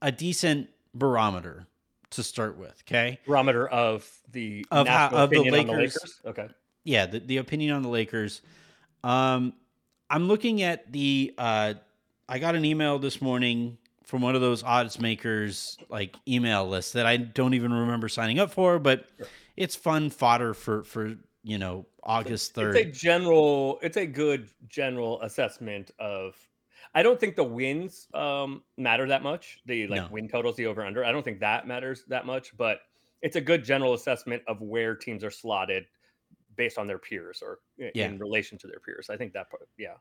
a 0.00 0.12
decent 0.12 0.68
barometer 0.94 1.66
to 2.10 2.22
start 2.22 2.56
with. 2.58 2.82
Okay. 2.86 3.18
barometer 3.26 3.66
of 3.68 4.08
the 4.30 4.64
Of 4.70 4.86
how- 4.86 5.08
of 5.08 5.30
the 5.30 5.38
on 5.38 5.44
the 5.46 5.50
Lakers. 5.50 5.76
Lakers. 5.96 6.20
Okay, 6.26 6.48
yeah, 6.84 7.06
the, 7.06 7.20
the 7.20 7.36
opinion 7.38 7.74
on 7.74 7.82
the 7.82 7.88
Lakers. 7.88 8.42
Um, 9.04 9.54
I'm 10.10 10.28
looking 10.28 10.62
at 10.62 10.92
the. 10.92 11.34
Uh, 11.38 11.74
I 12.28 12.38
got 12.38 12.54
an 12.54 12.64
email 12.64 12.98
this 12.98 13.20
morning 13.20 13.78
from 14.04 14.20
one 14.20 14.34
of 14.34 14.40
those 14.40 14.62
odds 14.62 15.00
makers 15.00 15.76
like 15.88 16.16
email 16.28 16.68
lists 16.68 16.92
that 16.92 17.06
I 17.06 17.16
don't 17.16 17.54
even 17.54 17.72
remember 17.72 18.08
signing 18.08 18.38
up 18.38 18.52
for, 18.52 18.78
but 18.78 19.06
Sure. 19.16 19.26
it's 19.56 19.74
fun 19.74 20.10
fodder 20.10 20.52
for 20.54 20.82
for 20.84 21.14
you 21.42 21.56
know 21.58 21.86
August 22.04 22.54
third. 22.54 22.76
it's 22.76 22.88
a 22.98 23.00
general. 23.00 23.78
It's 23.82 23.96
a 23.96 24.06
good 24.06 24.48
general 24.68 25.20
assessment 25.22 25.90
of. 25.98 26.34
I 26.94 27.02
don't 27.02 27.18
think 27.18 27.36
the 27.36 27.44
wins 27.44 28.06
um, 28.12 28.62
matter 28.76 29.06
that 29.08 29.22
much. 29.22 29.60
The 29.66 29.86
like 29.86 30.02
No. 30.02 30.08
win 30.10 30.28
totals, 30.28 30.56
the 30.56 30.66
over 30.66 30.84
under. 30.84 31.04
I 31.04 31.12
don't 31.12 31.22
think 31.22 31.40
that 31.40 31.66
matters 31.66 32.04
that 32.08 32.26
much, 32.26 32.54
but 32.56 32.80
it's 33.22 33.36
a 33.36 33.40
good 33.40 33.64
general 33.64 33.94
assessment 33.94 34.42
of 34.46 34.60
where 34.60 34.94
teams 34.94 35.24
are 35.24 35.30
slotted 35.30 35.86
based 36.56 36.76
on 36.76 36.86
their 36.86 36.98
peers 36.98 37.42
or 37.42 37.60
Yeah. 37.78 38.06
in 38.08 38.18
relation 38.18 38.58
to 38.58 38.66
their 38.66 38.80
peers. 38.80 39.08
I 39.08 39.16
think 39.16 39.32
that 39.32 39.48
part, 39.48 39.68
yeah. 39.78 39.94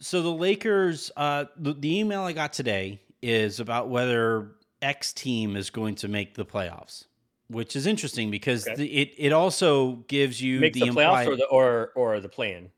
So 0.00 0.22
the 0.22 0.32
Lakers, 0.32 1.12
uh, 1.16 1.44
the, 1.56 1.74
the 1.74 2.00
email 2.00 2.22
I 2.22 2.32
got 2.32 2.52
today 2.52 3.00
is 3.22 3.60
about 3.60 3.88
whether 3.88 4.56
X 4.82 5.12
team 5.12 5.54
is 5.54 5.70
going 5.70 5.94
to 5.96 6.08
make 6.08 6.34
the 6.34 6.44
playoffs, 6.44 7.04
which 7.48 7.76
is 7.76 7.86
interesting 7.86 8.30
because 8.30 8.66
Okay. 8.66 8.76
the, 8.76 9.02
it 9.02 9.14
it 9.18 9.32
also 9.32 9.96
gives 10.08 10.40
you 10.40 10.60
the, 10.60 10.70
the, 10.70 10.80
playoffs 10.80 10.88
implied, 10.88 11.28
or 11.28 11.36
the 11.36 11.46
or 11.46 11.90
or 11.94 12.20
the 12.20 12.28
play-in 12.28 12.70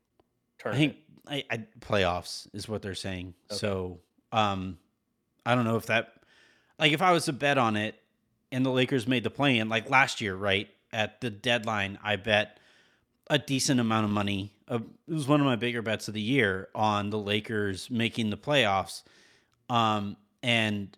I 0.65 0.75
think 0.75 0.97
I, 1.27 1.43
I, 1.49 1.65
playoffs 1.79 2.47
is 2.53 2.67
what 2.67 2.81
they're 2.81 2.95
saying. 2.95 3.33
Okay. 3.49 3.57
So, 3.57 3.99
um, 4.31 4.77
I 5.45 5.55
don't 5.55 5.65
know 5.65 5.77
if 5.77 5.87
that, 5.87 6.13
like, 6.79 6.91
if 6.91 7.01
I 7.01 7.11
was 7.11 7.25
to 7.25 7.33
bet 7.33 7.57
on 7.57 7.75
it, 7.75 7.95
and 8.51 8.65
the 8.65 8.69
Lakers 8.69 9.07
made 9.07 9.23
the 9.23 9.29
play 9.29 9.57
in, 9.57 9.69
like 9.69 9.89
last 9.89 10.21
year, 10.21 10.35
right 10.35 10.69
at 10.91 11.21
the 11.21 11.29
deadline, 11.29 11.99
I 12.03 12.15
bet 12.15 12.59
a 13.29 13.37
decent 13.37 13.79
amount 13.79 14.05
of 14.05 14.11
money. 14.11 14.53
Uh, 14.69 14.79
it 15.07 15.13
was 15.13 15.27
one 15.27 15.41
of 15.41 15.45
my 15.45 15.57
bigger 15.57 15.81
bets 15.81 16.07
of 16.07 16.13
the 16.13 16.21
year 16.21 16.69
on 16.73 17.09
the 17.09 17.19
Lakers 17.19 17.89
making 17.89 18.29
the 18.29 18.37
playoffs. 18.37 19.03
Um, 19.69 20.15
and 20.41 20.97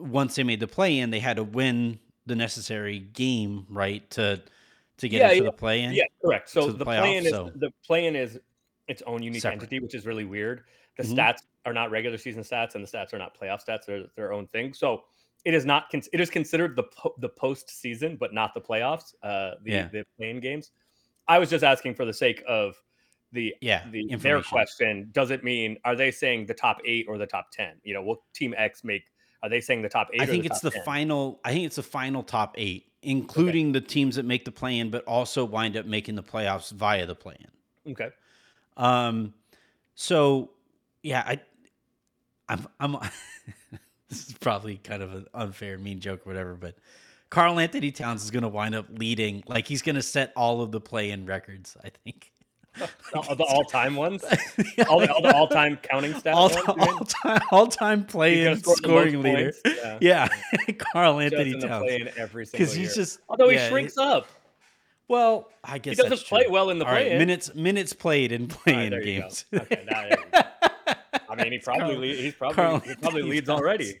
once 0.00 0.34
they 0.34 0.42
made 0.42 0.58
the 0.58 0.66
play 0.66 0.98
in, 0.98 1.10
they 1.10 1.20
had 1.20 1.36
to 1.36 1.44
win 1.44 2.00
the 2.30 2.36
necessary 2.36 3.00
game, 3.00 3.66
right, 3.68 4.08
to 4.10 4.40
to 4.98 5.08
get 5.08 5.18
Yeah, 5.18 5.30
into 5.32 5.44
yeah, 5.44 5.50
the 5.50 5.56
play 5.56 5.82
in. 5.82 5.92
Yeah, 5.92 6.04
correct. 6.24 6.48
So 6.48 6.66
the 6.68 6.78
the, 6.78 6.84
play-in 6.84 7.24
is 7.24 7.30
so- 7.32 7.50
the 7.56 7.72
play-in 7.84 8.14
is 8.14 8.38
its 8.86 9.02
own 9.02 9.22
unique 9.22 9.40
Separate. 9.42 9.54
entity, 9.62 9.80
which 9.80 9.94
is 9.94 10.04
really 10.06 10.24
weird. 10.24 10.64
The 10.96 11.02
Mhm. 11.04 11.14
stats 11.16 11.38
are 11.64 11.72
not 11.72 11.90
regular 11.90 12.18
season 12.18 12.42
stats, 12.42 12.74
and 12.76 12.86
the 12.86 12.88
stats 12.88 13.12
are 13.12 13.18
not 13.18 13.36
playoff 13.38 13.64
stats; 13.66 13.84
they're 13.86 14.06
their 14.14 14.32
own 14.32 14.46
thing. 14.48 14.72
So 14.74 15.04
it 15.44 15.54
is 15.54 15.64
not. 15.66 15.90
Con- 15.90 16.02
it 16.12 16.20
is 16.20 16.30
considered 16.30 16.76
the 16.76 16.84
po- 16.84 17.14
the 17.18 17.30
postseason, 17.30 18.16
but 18.18 18.32
not 18.32 18.54
the 18.54 18.60
playoffs. 18.60 19.14
Uh, 19.22 19.56
the 19.62 19.70
Yeah. 19.72 19.88
the 19.88 20.04
playing 20.16 20.38
games. 20.40 20.70
I 21.26 21.38
was 21.40 21.50
just 21.50 21.64
asking 21.64 21.94
for 21.94 22.04
the 22.04 22.12
sake 22.12 22.42
of 22.46 22.80
the 23.32 23.56
Yeah, 23.60 23.88
the 23.90 24.14
their 24.16 24.42
question. 24.42 25.08
Does 25.12 25.30
it 25.30 25.42
mean 25.42 25.78
are 25.84 25.96
they 25.96 26.10
saying 26.12 26.46
the 26.46 26.54
top 26.54 26.80
eight 26.84 27.06
or 27.08 27.16
the 27.18 27.26
top 27.26 27.50
ten? 27.52 27.80
You 27.84 27.94
know, 27.94 28.02
will 28.02 28.22
Team 28.34 28.54
X 28.56 28.84
make 28.84 29.04
Are 29.42 29.48
they 29.48 29.60
saying 29.60 29.82
the 29.82 29.88
top 29.88 30.08
eight? 30.12 30.20
I 30.20 30.26
think 30.26 30.44
the 30.44 30.50
it's 30.50 30.60
the 30.60 30.70
10? 30.70 30.84
final. 30.84 31.40
I 31.44 31.52
think 31.52 31.64
it's 31.66 31.76
the 31.76 31.82
final 31.82 32.22
top 32.22 32.54
eight, 32.58 32.86
including 33.02 33.72
the 33.72 33.80
teams 33.80 34.16
that 34.16 34.24
make 34.24 34.44
the 34.44 34.52
play-in, 34.52 34.90
but 34.90 35.04
also 35.04 35.44
wind 35.44 35.76
up 35.76 35.86
making 35.86 36.14
the 36.14 36.22
playoffs 36.22 36.70
via 36.70 37.06
the 37.06 37.14
play-in. 37.14 37.92
Okay. 37.92 38.10
Um, 38.76 39.34
so 39.94 40.50
yeah, 41.02 41.22
I, 41.26 41.40
I'm, 42.48 42.66
I'm. 42.78 42.92
this 44.08 44.28
is 44.28 44.34
probably 44.40 44.76
kind 44.76 45.02
of 45.02 45.14
an 45.14 45.26
unfair, 45.32 45.78
mean 45.78 46.00
joke 46.00 46.26
or 46.26 46.30
whatever, 46.30 46.54
but 46.54 46.76
Karl-Anthony 47.30 47.92
Towns 47.92 48.24
is 48.24 48.30
going 48.30 48.42
to 48.42 48.48
wind 48.48 48.74
up 48.74 48.86
leading. 48.90 49.42
Like 49.46 49.66
he's 49.66 49.82
going 49.82 49.96
to 49.96 50.02
set 50.02 50.32
all 50.36 50.60
of 50.60 50.72
the 50.72 50.80
play-in 50.80 51.26
records. 51.26 51.76
I 51.82 51.90
think. 52.04 52.32
All 53.14 53.34
the 53.34 53.44
all-time 53.44 53.96
ones, 53.96 54.22
all 54.88 55.00
the, 55.00 55.12
all 55.12 55.20
the 55.22 55.34
all-time 55.34 55.76
counting 55.82 56.12
stats. 56.14 56.34
all-time, 56.34 56.76
ones, 56.78 57.14
all-time, 57.24 57.40
all 57.50 57.66
time 57.66 58.02
He's 58.02 58.10
play-in 58.12 58.44
gonna 58.44 58.56
score 58.60 58.76
the 58.76 58.88
most 58.88 59.00
scoring 59.12 59.22
leader. 59.22 59.52
points, 59.64 59.78
Yeah. 60.00 60.28
Yeah, 60.68 60.72
Karl-Anthony 60.92 61.60
Towns. 61.60 62.08
every 62.16 62.44
Because 62.50 62.72
he's 62.72 62.88
year. 62.96 63.04
just 63.04 63.18
Although 63.28 63.48
he 63.48 63.56
yeah, 63.56 63.68
shrinks 63.68 63.98
up. 63.98 64.28
Well, 65.08 65.48
I 65.64 65.78
guess 65.78 65.96
he 65.96 66.02
doesn't 66.08 66.26
play 66.28 66.44
true. 66.44 66.52
well 66.52 66.70
in 66.70 66.78
the 66.78 66.86
All 66.86 66.92
right, 66.92 67.18
minutes 67.18 67.52
minutes 67.56 67.92
played 67.92 68.30
in 68.30 68.42
right, 68.42 68.50
playing 68.50 68.90
go. 68.90 69.00
games. 69.02 69.44
Okay, 69.52 69.84
now 69.90 70.02
there 70.02 70.10
you 70.10 70.16
go. 70.32 70.92
I 71.28 71.34
mean, 71.42 71.52
he 71.52 71.58
probably 71.58 71.94
Karl- 71.94 72.22
he's 72.22 72.34
probably 72.34 72.54
Karl 72.54 72.78
he 72.78 72.94
probably 72.94 73.20
Anthony 73.22 73.30
leads 73.30 73.46
Towns. 73.48 73.60
already. 73.60 74.00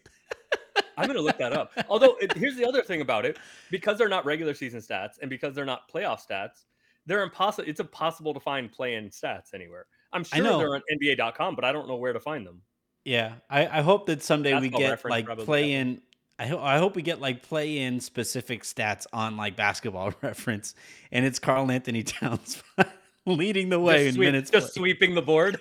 I'm 0.96 1.06
gonna 1.08 1.20
look 1.20 1.38
that 1.38 1.52
up. 1.52 1.72
Although 1.88 2.14
it, 2.20 2.32
here's 2.34 2.54
the 2.56 2.64
other 2.66 2.82
thing 2.82 3.00
about 3.00 3.24
it, 3.24 3.38
because 3.72 3.98
they're 3.98 4.08
not 4.08 4.24
regular 4.24 4.54
season 4.54 4.80
stats 4.80 5.14
and 5.20 5.28
because 5.28 5.54
they're 5.54 5.64
not 5.64 5.90
playoff 5.92 6.24
stats, 6.24 6.64
they're 7.06 7.22
impossible. 7.22 7.68
It's 7.68 7.80
impossible 7.80 8.34
to 8.34 8.40
find 8.40 8.70
play-in 8.70 9.10
stats 9.10 9.54
anywhere. 9.54 9.86
I'm 10.12 10.24
sure 10.24 10.42
they're 10.42 10.74
on 10.74 10.82
NBA.com, 11.00 11.54
but 11.54 11.64
I 11.64 11.72
don't 11.72 11.86
know 11.88 11.96
where 11.96 12.12
to 12.12 12.20
find 12.20 12.46
them. 12.46 12.62
Yeah, 13.04 13.34
I, 13.48 13.66
I 13.78 13.80
hope 13.82 14.06
that 14.06 14.22
someday 14.22 14.58
we 14.60 14.68
get 14.68 15.04
like 15.04 15.26
play-in. 15.38 16.02
I 16.38 16.46
hope 16.46 16.60
I 16.60 16.78
hope 16.78 16.96
we 16.96 17.02
get 17.02 17.20
like 17.20 17.42
play 17.42 17.78
in 17.78 18.00
specific 18.00 18.62
stats 18.62 19.06
on 19.12 19.36
like 19.36 19.56
basketball 19.56 20.12
reference, 20.22 20.74
and 21.12 21.24
it's 21.24 21.38
Karl 21.38 21.70
Anthony 21.70 22.02
Towns 22.04 22.62
leading 23.26 23.68
the 23.68 23.78
way 23.80 24.04
just 24.04 24.08
in 24.08 24.14
sweep- 24.14 24.26
minutes 24.26 24.50
just 24.50 24.66
played. 24.74 24.80
sweeping 24.80 25.14
the 25.14 25.22
board. 25.22 25.60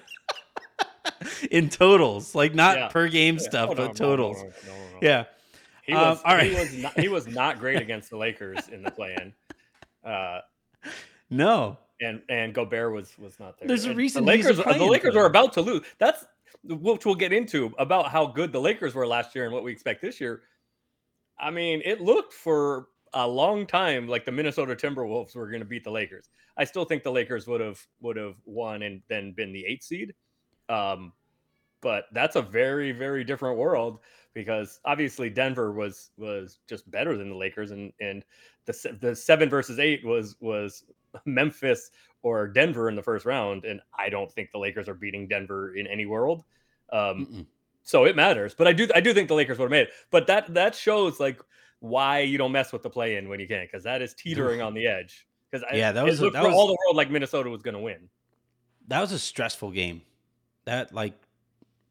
in 1.52 1.70
totals, 1.70 2.36
like 2.36 2.54
not 2.56 2.78
Yeah. 2.78 2.88
per 2.90 3.08
game 3.08 3.36
Yeah. 3.36 3.42
stuff, 3.50 3.70
Oh, 3.72 3.74
no, 3.74 3.88
but 3.88 3.96
totals. 3.96 4.38
no, 4.42 4.50
no. 4.74 5.00
Yeah, 5.02 5.26
He 5.84 5.94
Um, 5.94 6.20
was, 6.24 6.42
he 6.44 6.54
was 6.56 6.74
not, 6.78 7.00
he 7.00 7.08
was 7.08 7.28
not 7.28 7.60
great 7.60 7.82
against 7.82 8.10
the 8.10 8.18
Lakers 8.18 8.68
in 8.70 8.84
the 8.84 8.92
play-in. 8.92 9.34
Uh, 10.04 10.42
no, 11.30 11.78
and 12.02 12.22
and 12.30 12.54
Gobert 12.54 12.94
was 12.94 13.18
was 13.18 13.40
not 13.40 13.60
there. 13.60 13.68
There's 13.68 13.86
a 13.86 13.90
And 13.90 13.98
reason 13.98 14.26
the 14.26 14.32
Lakers 14.32 14.58
the 14.58 14.86
Lakers 14.86 15.16
were 15.16 15.26
about 15.26 15.54
to 15.54 15.62
lose. 15.62 15.86
That's 15.98 16.26
which 16.64 17.06
we'll 17.06 17.16
get 17.16 17.32
into 17.32 17.74
about 17.78 18.10
how 18.10 18.28
good 18.28 18.52
the 18.52 18.60
Lakers 18.60 18.94
were 18.94 19.08
last 19.08 19.36
year 19.36 19.46
and 19.46 19.54
what 19.54 19.64
we 19.64 19.72
expect 19.72 20.02
this 20.02 20.20
year. 20.20 20.42
I 21.40 21.52
mean, 21.52 21.82
it 21.86 22.02
looked 22.02 22.34
for 22.34 22.88
a 23.14 23.28
long 23.28 23.66
time 23.66 24.08
like 24.08 24.26
the 24.26 24.32
Minnesota 24.32 24.76
Timberwolves 24.76 25.36
were 25.36 25.50
going 25.50 25.62
to 25.62 25.66
beat 25.66 25.84
the 25.84 25.92
Lakers. 25.92 26.30
I 26.58 26.66
still 26.66 26.86
think 26.86 27.04
the 27.04 27.12
Lakers 27.12 27.48
would 27.48 27.62
have 27.62 27.80
would 28.02 28.18
have 28.18 28.36
won 28.46 28.82
and 28.82 29.02
then 29.08 29.34
been 29.34 29.54
the 29.54 29.66
eight 29.66 29.84
seed. 29.84 30.14
Um, 30.68 31.14
but 31.82 32.06
that's 32.12 32.36
a 32.36 32.42
very 32.42 32.92
very 32.92 33.24
different 33.24 33.58
world 33.58 34.00
because 34.34 34.80
obviously 34.86 35.30
Denver 35.30 35.72
was 35.72 36.12
was 36.18 36.60
just 36.68 36.90
better 36.92 37.18
than 37.18 37.30
the 37.30 37.36
Lakers 37.36 37.72
and 37.72 37.92
and 38.00 38.24
the 38.66 38.98
the 39.02 39.16
seven 39.16 39.50
versus 39.50 39.80
eight 39.80 40.04
was 40.06 40.36
was 40.40 40.84
Memphis 41.26 41.92
or 42.22 42.48
Denver 42.48 42.90
in 42.90 42.96
the 42.96 43.02
first 43.04 43.26
round 43.26 43.66
and 43.66 43.82
I 43.98 44.10
don't 44.10 44.32
think 44.32 44.52
the 44.52 44.60
Lakers 44.60 44.88
are 44.90 44.94
beating 44.94 45.28
Denver 45.28 45.76
in 45.76 45.88
any 45.88 46.06
world. 46.06 46.44
Um, 46.92 47.26
Mm-mm. 47.32 47.46
so 47.84 48.06
it 48.06 48.16
matters. 48.16 48.54
But 48.54 48.68
I 48.68 48.74
do 48.74 48.88
I 48.94 49.00
do 49.02 49.14
think 49.14 49.28
the 49.28 49.36
Lakers 49.36 49.58
would 49.58 49.66
have 49.66 49.72
made 49.72 49.84
it. 49.88 49.92
But 50.12 50.28
that 50.28 50.54
that 50.54 50.76
shows 50.76 51.20
like 51.20 51.40
why 51.80 52.20
you 52.20 52.38
don't 52.38 52.52
mess 52.52 52.74
with 52.74 52.84
the 52.84 52.90
play 52.90 53.16
in 53.16 53.30
when 53.30 53.40
you 53.40 53.48
can 53.48 53.64
because 53.66 53.84
that 53.86 54.02
is 54.02 54.14
teetering 54.14 54.62
on 54.62 54.74
the 54.74 54.86
edge. 54.86 55.26
Because 55.50 55.66
Yeah, 55.74 55.92
that 55.94 56.04
was 56.06 56.20
that 56.20 56.34
was- 56.34 56.54
all 56.54 56.68
the 56.68 56.78
world 56.86 56.96
like 56.96 57.10
Minnesota 57.10 57.50
was 57.50 57.62
going 57.64 57.74
to 57.76 57.80
win. 57.80 58.10
that 58.90 59.00
was 59.02 59.12
a 59.12 59.20
stressful 59.20 59.72
game. 59.72 60.02
That 60.66 60.94
like 60.94 61.14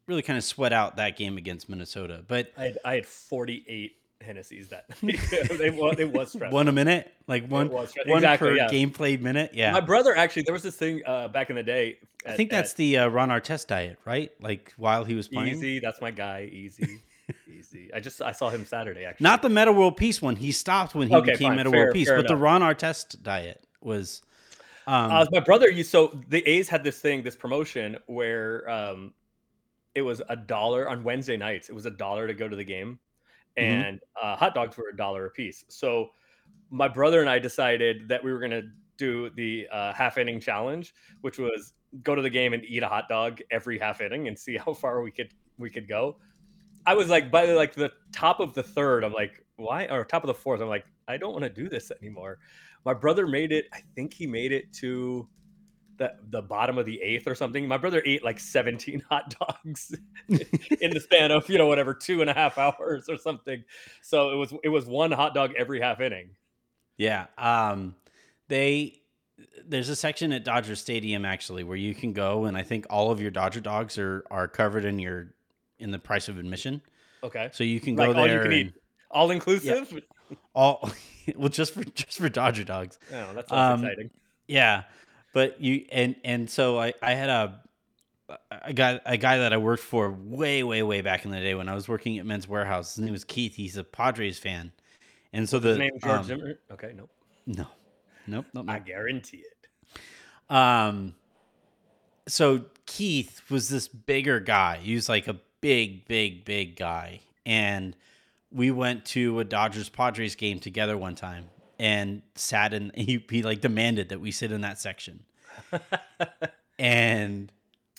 really 0.09 0.21
kind 0.23 0.37
of 0.37 0.43
sweat 0.43 0.73
out 0.73 0.97
that 0.97 1.15
game 1.15 1.37
against 1.37 1.69
Minnesota, 1.69 2.23
but 2.27 2.51
I 2.57 2.63
had, 2.63 2.77
I 2.83 2.93
had 2.95 3.05
48 3.05 3.95
Hennessy's 4.21 4.67
that 4.67 4.85
it, 5.01 5.73
was, 5.75 5.97
it 5.97 6.11
was 6.11 6.29
stressful. 6.31 6.53
one 6.53 6.67
a 6.67 6.73
minute, 6.73 7.13
like 7.27 7.47
one 7.47 7.69
one 7.69 7.85
exactly, 7.85 8.49
per 8.49 8.55
yeah. 8.57 8.67
game 8.67 8.91
played 8.91 9.21
minute. 9.21 9.51
Yeah, 9.53 9.71
My 9.71 9.79
brother 9.79 10.13
actually, 10.13 10.41
there 10.41 10.51
was 10.53 10.63
this 10.63 10.75
thing 10.75 11.01
uh, 11.05 11.29
back 11.29 11.49
in 11.49 11.55
the 11.55 11.63
day. 11.63 11.99
I 12.25 12.33
think 12.33 12.49
that's 12.51 12.71
at 12.71 12.77
the 12.77 12.97
uh, 12.97 13.07
Ron 13.07 13.29
Artest 13.29 13.67
diet, 13.67 13.97
right? 14.03 14.29
Like 14.41 14.73
while 14.75 15.05
he 15.05 15.15
was 15.15 15.29
playing. 15.29 15.55
easy. 15.55 15.79
That's 15.79 16.01
my 16.01 16.11
guy. 16.11 16.49
Easy, 16.51 17.01
easy. 17.47 17.93
I 17.93 18.01
just 18.01 18.21
I 18.21 18.33
saw 18.33 18.49
him 18.49 18.65
Saturday 18.65 19.05
actually. 19.05 19.23
Not 19.23 19.41
the 19.41 19.47
Meta 19.49 19.71
World 19.71 19.95
Peace 19.95 20.21
one. 20.21 20.35
He 20.35 20.51
stopped 20.51 20.95
when 20.95 21.07
he 21.07 21.15
Okay, 21.15 21.31
became 21.31 21.49
fine. 21.51 21.57
Meta 21.57 21.69
Fair- 21.69 21.79
World 21.85 21.93
Peace, 21.93 22.09
but 22.09 22.27
the 22.27 22.33
enough. 22.33 22.41
Ron 22.41 22.61
Artest 22.61 23.23
diet 23.23 23.65
was. 23.81 24.21
Um, 24.85 25.11
Uh, 25.11 25.25
my 25.31 25.39
brother 25.39 25.69
used 25.69 25.91
so 25.91 26.19
the 26.27 26.45
A's 26.45 26.67
had 26.67 26.83
this 26.83 26.99
thing, 26.99 27.21
this 27.23 27.37
promotion 27.37 27.97
where 28.07 28.69
um, 28.69 29.13
it 29.95 30.01
was 30.01 30.21
a 30.29 30.35
dollar 30.35 30.89
on 30.89 31.03
Wednesday 31.03 31.37
nights. 31.37 31.69
It 31.69 31.73
was 31.75 31.85
a 31.85 31.91
dollar 31.91 32.27
to 32.27 32.33
go 32.33 32.47
to 32.47 32.55
the 32.55 32.63
game, 32.63 32.99
Mhm. 33.57 33.63
and 33.63 33.99
uh, 34.21 34.35
hot 34.35 34.53
dogs 34.53 34.77
were 34.77 34.89
a 34.93 34.95
dollar 34.95 35.25
a 35.25 35.31
piece. 35.31 35.65
So 35.67 36.11
my 36.69 36.87
brother 36.87 37.21
and 37.21 37.29
I 37.29 37.39
decided 37.39 38.07
that 38.09 38.23
we 38.23 38.31
were 38.31 38.39
going 38.39 38.51
to 38.51 38.63
do 38.97 39.29
the 39.31 39.67
uh, 39.71 39.93
half 39.93 40.17
inning 40.17 40.39
challenge, 40.39 40.93
which 41.21 41.39
was 41.39 41.73
go 42.03 42.13
to 42.13 42.21
the 42.21 42.29
game 42.29 42.53
and 42.53 42.63
eat 42.65 42.83
a 42.83 42.87
hot 42.87 43.09
dog 43.09 43.39
every 43.49 43.79
half 43.79 44.01
inning 44.01 44.27
and 44.27 44.37
see 44.37 44.57
how 44.65 44.73
far 44.73 45.01
we 45.01 45.11
could 45.11 45.33
we 45.57 45.69
could 45.69 45.87
go. 45.87 46.17
I 46.85 46.93
was 46.93 47.09
like 47.09 47.29
by 47.31 47.45
like 47.53 47.73
the 47.73 47.91
top 48.11 48.39
of 48.39 48.53
the 48.53 48.63
third, 48.63 49.03
I'm 49.03 49.13
like, 49.13 49.43
why? 49.57 49.85
Or 49.87 50.05
top 50.05 50.23
of 50.23 50.27
the 50.27 50.33
fourth, 50.33 50.61
I'm 50.61 50.69
like, 50.69 50.85
I 51.07 51.17
don't 51.17 51.33
want 51.33 51.43
to 51.43 51.49
do 51.49 51.67
this 51.67 51.91
anymore. 52.01 52.39
My 52.85 52.93
brother 52.93 53.27
made 53.27 53.51
it. 53.51 53.65
I 53.73 53.81
think 53.95 54.13
he 54.13 54.25
made 54.27 54.51
it 54.51 54.71
to 54.73 55.27
the 55.99 56.13
the 56.31 56.41
bottom 56.41 56.77
of 56.79 56.87
the 56.87 56.99
eighth 57.01 57.27
or 57.27 57.35
something. 57.35 57.67
My 57.67 57.77
brother 57.77 58.01
ate 58.05 58.23
like 58.23 58.39
17 58.39 59.03
hot 59.09 59.35
dogs 59.39 59.95
in 60.27 60.91
the 60.91 60.99
span 60.99 61.29
of 61.31 61.47
you 61.49 61.57
know 61.59 61.67
whatever 61.67 61.93
two 61.93 62.21
and 62.21 62.29
a 62.29 62.33
half 62.33 62.57
hours 62.57 63.07
or 63.07 63.17
something. 63.17 63.63
So 64.01 64.31
it 64.31 64.35
was 64.35 64.53
it 64.63 64.69
was 64.69 64.85
one 64.87 65.11
hot 65.11 65.35
dog 65.35 65.53
every 65.57 65.79
half 65.79 65.99
inning. 66.01 66.31
yeah. 66.97 67.27
Um, 67.37 67.95
they 68.47 68.95
there's 69.67 69.89
a 69.89 69.95
section 69.95 70.33
at 70.33 70.43
Dodger 70.43 70.75
Stadium 70.75 71.23
actually 71.23 71.63
where 71.63 71.77
you 71.77 71.93
can 71.93 72.11
go, 72.13 72.45
and 72.45 72.57
I 72.57 72.63
think 72.63 72.87
all 72.89 73.11
of 73.11 73.21
your 73.21 73.31
Dodger 73.31 73.61
dogs 73.61 73.97
are 73.99 74.23
are 74.31 74.47
covered 74.47 74.85
in 74.85 74.97
your 74.99 75.33
in 75.77 75.91
the 75.91 75.99
price 75.99 76.27
of 76.27 76.37
admission. 76.39 76.81
Okay, 77.23 77.49
So 77.53 77.63
you 77.65 77.79
can 77.81 77.95
like 77.97 78.13
go 78.13 78.19
all 78.19 78.25
there. 78.25 78.37
you 78.37 78.41
can 78.43 78.51
and 78.51 78.67
eat, 78.69 78.73
all 79.11 79.29
inclusive. 79.31 79.93
all 80.55 80.89
well 81.35 81.49
just 81.49 81.73
for 81.73 81.83
just 81.83 82.17
for 82.17 82.29
Dodger 82.29 82.63
dogs. 82.63 82.97
Oh, 83.13 83.33
that's 83.33 83.51
Um, 83.51 83.83
exciting. 83.83 84.09
Yeah, 84.47 84.83
but 85.33 85.61
you 85.61 85.85
and 85.91 86.15
and 86.23 86.49
so 86.49 86.79
I 86.79 86.93
I 87.01 87.13
had 87.13 87.29
a 87.29 87.61
a 88.51 88.73
guy 88.73 88.99
a 89.05 89.17
guy 89.17 89.39
that 89.39 89.53
I 89.53 89.57
worked 89.57 89.83
for 89.83 90.11
way 90.11 90.63
way 90.63 90.83
way 90.83 91.01
back 91.01 91.25
in 91.25 91.31
the 91.31 91.39
day 91.39 91.55
when 91.55 91.69
I 91.69 91.75
was 91.75 91.87
working 91.87 92.17
at 92.19 92.25
Men's 92.25 92.45
Wearhouse. 92.45 92.95
His 92.95 92.99
name 92.99 93.11
was 93.11 93.23
Keith. 93.23 93.55
He's 93.55 93.77
a 93.77 93.83
Padres 93.83 94.39
fan, 94.39 94.71
and 95.33 95.49
so 95.49 95.59
the 95.59 95.77
name 95.77 95.91
George 96.01 96.19
um, 96.19 96.23
Zimmer. 96.25 96.59
Okay, 96.71 96.93
nope. 96.95 97.09
no, 97.45 97.67
nope, 98.27 98.45
nope, 98.53 98.65
I 98.67 98.79
guarantee 98.79 99.43
it. 99.43 100.55
Um, 100.55 101.15
so 102.27 102.65
Keith 102.85 103.41
was 103.49 103.69
this 103.69 103.87
bigger 103.87 104.39
guy. 104.39 104.79
He 104.81 104.95
was 104.95 105.09
like 105.09 105.27
a 105.27 105.39
big, 105.61 106.07
big, 106.07 106.45
big 106.45 106.75
guy, 106.75 107.21
and 107.45 107.95
we 108.51 108.71
went 108.71 109.05
to 109.05 109.39
a 109.39 109.43
Dodgers 109.43 109.89
Padres 109.89 110.35
game 110.35 110.59
together 110.59 110.97
one 110.97 111.15
time, 111.15 111.45
and 111.79 112.21
sat 112.35 112.73
in. 112.73 112.91
He 112.95 113.25
he 113.29 113.41
like 113.43 113.61
demanded 113.61 114.09
that 114.09 114.19
we 114.19 114.31
sit 114.31 114.51
in 114.51 114.61
that 114.61 114.79
section, 114.79 115.23
and 116.79 117.51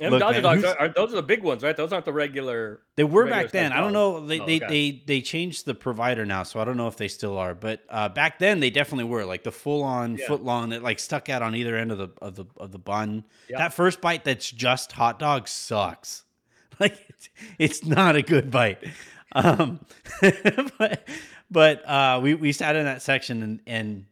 And 0.02 0.10
Look, 0.12 0.20
Dodger 0.20 0.40
man, 0.40 0.62
dogs 0.62 0.64
are, 0.64 0.88
those 0.88 1.12
are 1.12 1.16
the 1.16 1.22
big 1.22 1.42
ones, 1.42 1.62
right? 1.62 1.76
Those 1.76 1.92
aren't 1.92 2.06
the 2.06 2.12
regular. 2.12 2.80
They 2.96 3.04
were 3.04 3.25
regular 3.25 3.42
back 3.42 3.52
then. 3.52 3.70
size 3.70 3.78
I 3.78 3.80
don't 3.82 3.92
know. 3.92 4.25
They 4.26 4.40
Oh, 4.40 4.46
they, 4.46 4.56
okay. 4.56 4.66
they 4.68 5.02
they 5.06 5.20
changed 5.20 5.66
the 5.66 5.75
provider 5.75 6.25
now, 6.25 6.42
so 6.42 6.58
I 6.58 6.64
don't 6.64 6.78
know 6.78 6.88
if 6.88 6.96
they 6.96 7.08
still 7.08 7.37
are. 7.37 7.54
But 7.54 7.82
uh, 7.90 8.08
back 8.08 8.38
then 8.38 8.60
they 8.60 8.70
definitely 8.70 9.04
were 9.04 9.26
like 9.26 9.42
the 9.42 9.52
full 9.52 9.82
on 9.82 10.16
Yeah. 10.16 10.26
foot 10.26 10.42
long 10.42 10.70
that 10.70 10.82
like 10.82 10.99
stuck 10.99 11.28
out 11.28 11.42
on 11.42 11.54
either 11.54 11.76
end 11.76 11.92
of 11.92 11.99
the 11.99 12.08
of 12.22 12.34
the 12.37 12.46
of 12.56 12.72
the 12.72 12.78
bun. 12.78 13.25
Yeah. 13.50 13.58
That 13.58 13.75
first 13.75 14.00
bite 14.00 14.25
that's 14.25 14.50
just 14.50 14.92
hot 14.92 15.18
dog 15.18 15.49
sucks. 15.49 16.25
Like 16.80 16.99
it's, 17.10 17.28
it's 17.58 17.84
not 17.84 18.16
a 18.16 18.22
good 18.22 18.50
bite. 18.50 18.82
Um, 19.32 19.80
but 20.78 21.06
but 21.50 21.87
uh, 21.88 22.21
we 22.23 22.35
we 22.35 22.52
sat 22.52 22.76
in 22.76 22.85
that 22.85 23.02
section 23.02 23.42
and 23.42 23.61
and. 23.66 24.07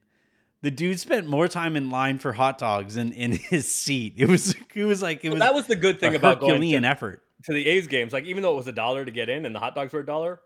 The 0.60 0.72
dude 0.72 0.98
spent 0.98 1.28
more 1.28 1.46
time 1.46 1.76
in 1.76 1.88
line 1.88 2.18
for 2.18 2.32
hot 2.32 2.58
dogs 2.58 2.96
than 2.96 3.12
in 3.12 3.30
his 3.36 3.72
seat. 3.72 4.14
It 4.16 4.28
was 4.28 4.56
it 4.74 4.84
was 4.84 5.00
like 5.00 5.24
it 5.24 5.30
was 5.30 5.38
that 5.38 5.54
was 5.54 5.68
the 5.68 5.76
good 5.76 6.00
thing 6.00 6.16
about 6.16 6.40
going 6.40 6.60
to, 6.60 6.84
effort. 6.88 7.22
to 7.44 7.52
the 7.52 7.64
A's 7.64 7.86
games. 7.86 8.12
Like 8.12 8.24
even 8.24 8.42
though 8.42 8.54
it 8.54 8.56
was 8.56 8.66
a 8.66 8.72
dollar 8.72 9.04
to 9.04 9.10
get 9.12 9.28
in 9.28 9.46
and 9.46 9.54
the 9.54 9.60
hot 9.60 9.76
dogs 9.76 9.92
were 9.92 10.00
a 10.00 10.04
dollar, 10.04 10.40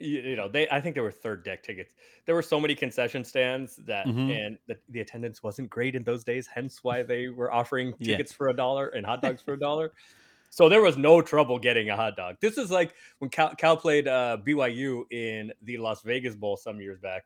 you, 0.00 0.18
you 0.20 0.34
know 0.34 0.48
they 0.48 0.68
I 0.68 0.80
think 0.80 0.96
they 0.96 1.00
were 1.00 1.12
third 1.12 1.44
deck 1.44 1.62
tickets. 1.62 1.92
There 2.26 2.34
were 2.34 2.42
so 2.42 2.58
many 2.58 2.74
concession 2.74 3.22
stands 3.22 3.76
that 3.86 4.04
Mhm. 4.06 4.46
and 4.46 4.58
the, 4.66 4.76
the 4.88 4.98
attendance 4.98 5.44
wasn't 5.44 5.70
great 5.70 5.94
in 5.94 6.02
those 6.02 6.24
days. 6.24 6.48
Hence 6.52 6.80
why 6.82 7.04
they 7.04 7.28
were 7.28 7.52
offering 7.52 7.94
Yeah. 8.00 8.16
tickets 8.16 8.32
for 8.32 8.48
a 8.48 8.52
dollar 8.52 8.88
and 8.88 9.06
hot 9.06 9.22
dogs 9.22 9.40
for 9.42 9.52
a 9.52 9.58
dollar. 9.60 9.92
So 10.50 10.68
there 10.68 10.82
was 10.82 10.96
no 10.98 11.22
trouble 11.22 11.58
getting 11.58 11.90
a 11.90 11.96
hot 11.96 12.16
dog. 12.16 12.36
This 12.40 12.58
is 12.58 12.70
like 12.70 12.92
when 13.18 13.30
Cal, 13.30 13.54
Cal 13.54 13.76
played 13.76 14.08
uh, 14.08 14.36
BYU 14.44 15.04
in 15.10 15.52
the 15.62 15.78
Las 15.78 16.02
Vegas 16.02 16.34
Bowl 16.34 16.56
some 16.56 16.80
years 16.80 16.98
back. 16.98 17.24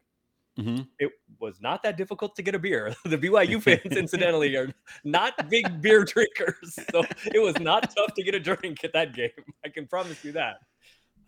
hmm 0.57 0.83
It 0.99 1.11
was 1.40 1.61
not 1.61 1.83
that 1.83 1.97
difficult 1.97 2.37
to 2.37 2.43
get 2.43 2.54
a 2.54 2.59
beer. 2.59 2.95
The 3.04 3.19
BYU 3.19 3.62
fans, 3.62 3.97
incidentally, 3.97 4.54
are 4.57 4.73
not 5.04 5.49
big 5.50 5.81
beer 5.81 6.04
drinkers, 6.04 6.78
so 6.93 7.02
it 7.33 7.40
was 7.40 7.59
not 7.59 7.95
tough 7.97 8.14
to 8.14 8.23
get 8.23 8.35
a 8.35 8.40
drink 8.40 8.85
at 8.85 8.93
that 8.93 9.14
game. 9.14 9.31
I 9.64 9.71
can 9.71 9.87
promise 9.87 10.23
you 10.23 10.33
that. 10.33 10.59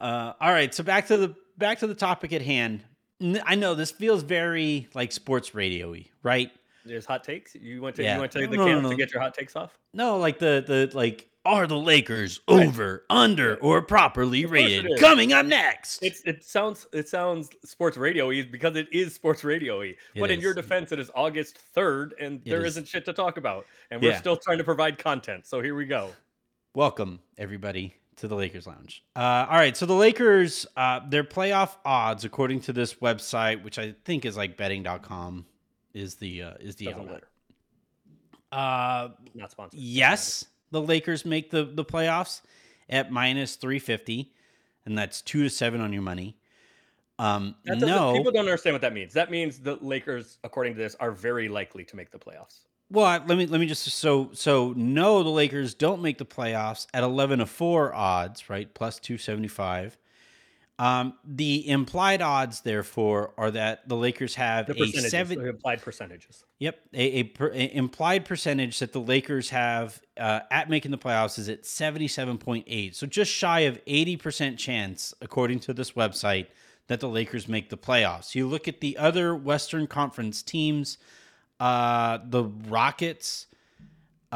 Uh, 0.01 0.35
all 0.41 0.53
right, 0.53 0.75
so 0.75 0.85
back 0.85 1.07
to 1.09 1.17
the 1.17 1.35
back 1.57 1.79
to 1.79 1.87
the 1.87 1.95
topic 1.95 2.33
at 2.33 2.43
hand. 2.43 2.85
I 3.45 3.55
know 3.55 3.75
this 3.75 3.91
feels 3.91 4.23
very 4.23 4.89
like 4.95 5.11
sports 5.11 5.55
radio-y, 5.55 6.07
right? 6.23 6.51
There's 6.87 7.05
hot 7.07 7.25
takes. 7.25 7.55
You 7.55 7.81
want 7.83 7.97
to 7.97 8.03
Yeah. 8.03 8.15
you 8.15 8.21
went 8.21 8.33
to 8.33 8.41
take 8.41 8.51
the 8.51 8.57
No, 8.57 8.65
no, 8.65 8.71
camp 8.71 8.83
no. 8.85 8.91
to 8.91 8.97
get 8.97 9.13
your 9.13 9.21
hot 9.23 9.35
takes 9.35 9.57
off. 9.57 9.79
No, 9.93 10.17
like 10.19 10.39
the 10.39 10.65
the 10.67 10.91
like 10.97 11.29
are 11.45 11.69
the 11.69 11.79
Lakers 11.79 12.41
over, 12.49 13.05
under, 13.09 13.55
or 13.59 13.81
properly 13.81 14.43
Of 14.43 14.51
rated? 14.51 14.91
is. 14.91 14.99
Coming 15.01 15.33
up 15.33 15.47
next. 15.47 16.03
It's 16.03 16.21
it 16.23 16.43
sounds 16.45 16.87
it 16.93 17.09
sounds 17.09 17.51
sports 17.65 17.97
radio-y 17.97 18.43
because 18.51 18.75
it 18.77 18.89
is 18.93 19.15
sports 19.15 19.45
radio-y. 19.45 19.95
It 20.15 20.21
but 20.21 20.31
in 20.33 20.41
your 20.41 20.55
defense, 20.55 20.91
it 20.93 20.99
is 20.99 21.11
August 21.15 21.59
third, 21.59 22.15
and 22.21 22.41
It 22.45 22.51
there 22.51 22.65
is. 22.65 22.77
not 22.77 22.89
shit 22.89 23.05
to 23.05 23.13
talk 23.13 23.37
about, 23.37 23.67
and 23.91 24.03
we're 24.03 24.11
Yeah. 24.11 24.19
still 24.19 24.37
trying 24.37 24.59
to 24.59 24.65
provide 24.65 24.99
content. 24.99 25.47
So 25.47 25.61
here 25.61 25.75
we 25.77 25.85
go. 25.87 26.11
Welcome 26.75 27.21
everybody 27.39 27.95
to 28.17 28.27
the 28.29 28.35
Lakers 28.35 28.67
Lounge. 28.67 29.05
Uh, 29.15 29.47
all 29.49 29.57
right, 29.57 29.77
so 29.77 29.87
the 29.87 29.95
Lakers, 29.95 30.67
uh, 30.77 31.01
their 31.09 31.23
playoff 31.25 31.77
odds, 31.85 32.25
according 32.25 32.61
to 32.63 32.73
this 32.73 32.95
website, 32.95 33.63
which 33.63 33.79
I 33.79 33.95
think 34.05 34.25
is 34.25 34.37
like 34.37 34.57
betting.com, 34.57 35.47
is 35.97 36.15
the 36.17 36.43
uh, 36.43 36.55
is 36.61 36.77
the 36.77 36.87
Doesn't 36.87 37.01
outlet. 37.01 37.15
matter. 37.15 37.29
Uh, 38.53 39.09
Not 39.35 39.51
sponsored. 39.51 39.79
yes, 39.81 40.45
the 40.71 40.81
Lakers 40.81 41.25
make 41.25 41.51
the 41.51 41.65
the 41.65 41.85
playoffs 41.85 42.43
at 42.89 43.11
minus 43.11 43.57
three 43.57 43.79
fifty, 43.79 44.33
and 44.85 44.97
that's 44.97 45.21
two 45.23 45.43
to 45.43 45.51
seven 45.51 45.81
on 45.81 45.93
your 45.93 46.03
money. 46.03 46.37
Um, 47.19 47.55
no, 47.65 48.13
people 48.15 48.31
don't 48.31 48.41
understand 48.45 48.75
what 48.75 48.83
that 48.83 48.93
means. 48.93 49.15
That 49.15 49.31
means 49.31 49.59
the 49.59 49.77
Lakers, 49.81 50.39
according 50.45 50.75
to 50.75 50.79
this, 50.79 50.95
are 51.01 51.11
very 51.13 51.49
likely 51.49 51.83
to 51.85 51.97
make 51.97 52.11
the 52.11 52.19
playoffs. 52.19 52.61
Well, 52.91 53.25
let 53.27 53.37
me 53.39 53.47
let 53.47 53.59
me 53.59 53.67
just 53.67 53.83
so 53.85 54.31
so 54.33 54.73
no, 54.77 55.23
the 55.23 55.31
Lakers 55.31 55.75
don't 55.75 56.03
make 56.03 56.19
the 56.19 56.27
playoffs 56.27 56.87
at 56.95 57.03
eleven 57.03 57.41
to 57.41 57.47
four 57.47 57.95
odds, 57.95 58.49
right? 58.49 58.73
Plus 58.75 58.99
two 59.01 59.19
seventy 59.19 59.49
five. 59.49 59.97
Um, 60.79 61.15
the 61.25 61.67
implied 61.69 62.21
odds, 62.21 62.61
therefore, 62.61 63.33
are 63.39 63.51
that 63.51 63.89
the 63.89 63.97
Lakers 63.97 64.35
have 64.35 64.67
The 64.67 64.83
a 64.83 64.87
seven. 64.89 65.41
implied 65.41 65.81
percentages. 65.81 66.45
Yep, 66.59 66.79
a, 66.93 66.99
a, 66.99 67.23
per, 67.23 67.49
a 67.49 67.75
implied 67.75 68.27
percentage 68.27 68.79
that 68.81 68.93
the 68.93 69.01
Lakers 69.01 69.49
have 69.51 70.01
uh, 70.19 70.41
at 70.51 70.69
making 70.69 70.91
the 70.91 70.99
playoffs 70.99 71.39
is 71.39 71.49
at 71.49 71.65
seventy 71.65 72.09
seven 72.09 72.37
point 72.37 72.65
eight. 72.67 72.95
So 72.95 73.07
just 73.07 73.33
shy 73.33 73.61
of 73.61 73.81
eighty 73.87 74.19
percent 74.19 74.59
chance, 74.59 75.15
according 75.23 75.61
to 75.61 75.73
this 75.73 75.93
website, 75.93 76.49
that 76.89 77.01
the 77.01 77.09
Lakers 77.09 77.49
make 77.49 77.71
the 77.71 77.79
playoffs. 77.79 78.35
You 78.35 78.47
look 78.47 78.69
at 78.69 78.81
the 78.81 78.99
other 78.99 79.35
Western 79.35 79.87
Conference 79.87 80.43
teams. 80.43 80.99
Uh, 81.59 82.19
the 82.29 82.45
Rockets 82.69 83.47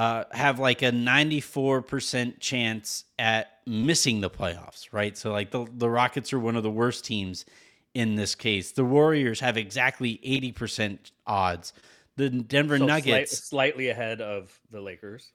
uh, 0.01 0.25
have 0.33 0.59
like 0.59 0.81
a 0.83 0.91
94% 0.91 2.41
chance 2.41 3.05
at 3.19 3.59
missing 3.67 4.21
the 4.23 4.31
playoffs, 4.31 4.89
right? 4.93 5.17
So, 5.19 5.31
like, 5.31 5.51
the, 5.51 5.67
the 5.77 5.91
Rockets 5.91 6.33
are 6.33 6.39
one 6.39 6.57
of 6.57 6.63
the 6.63 6.71
worst 6.71 7.05
teams 7.05 7.45
in 7.93 8.15
this 8.15 8.35
case. 8.35 8.73
The 8.73 8.85
Warriors 8.85 9.41
have 9.41 9.57
exactly 9.59 10.19
80% 10.57 11.11
odds. 11.27 11.73
The 12.17 12.31
Denver 12.31 12.79
So 12.79 12.87
slight- 12.87 13.05
Nuggets, 13.07 13.39
slightly 13.45 13.89
ahead 13.91 14.21
of 14.23 14.59
the 14.71 14.81
Lakers. 14.81 15.33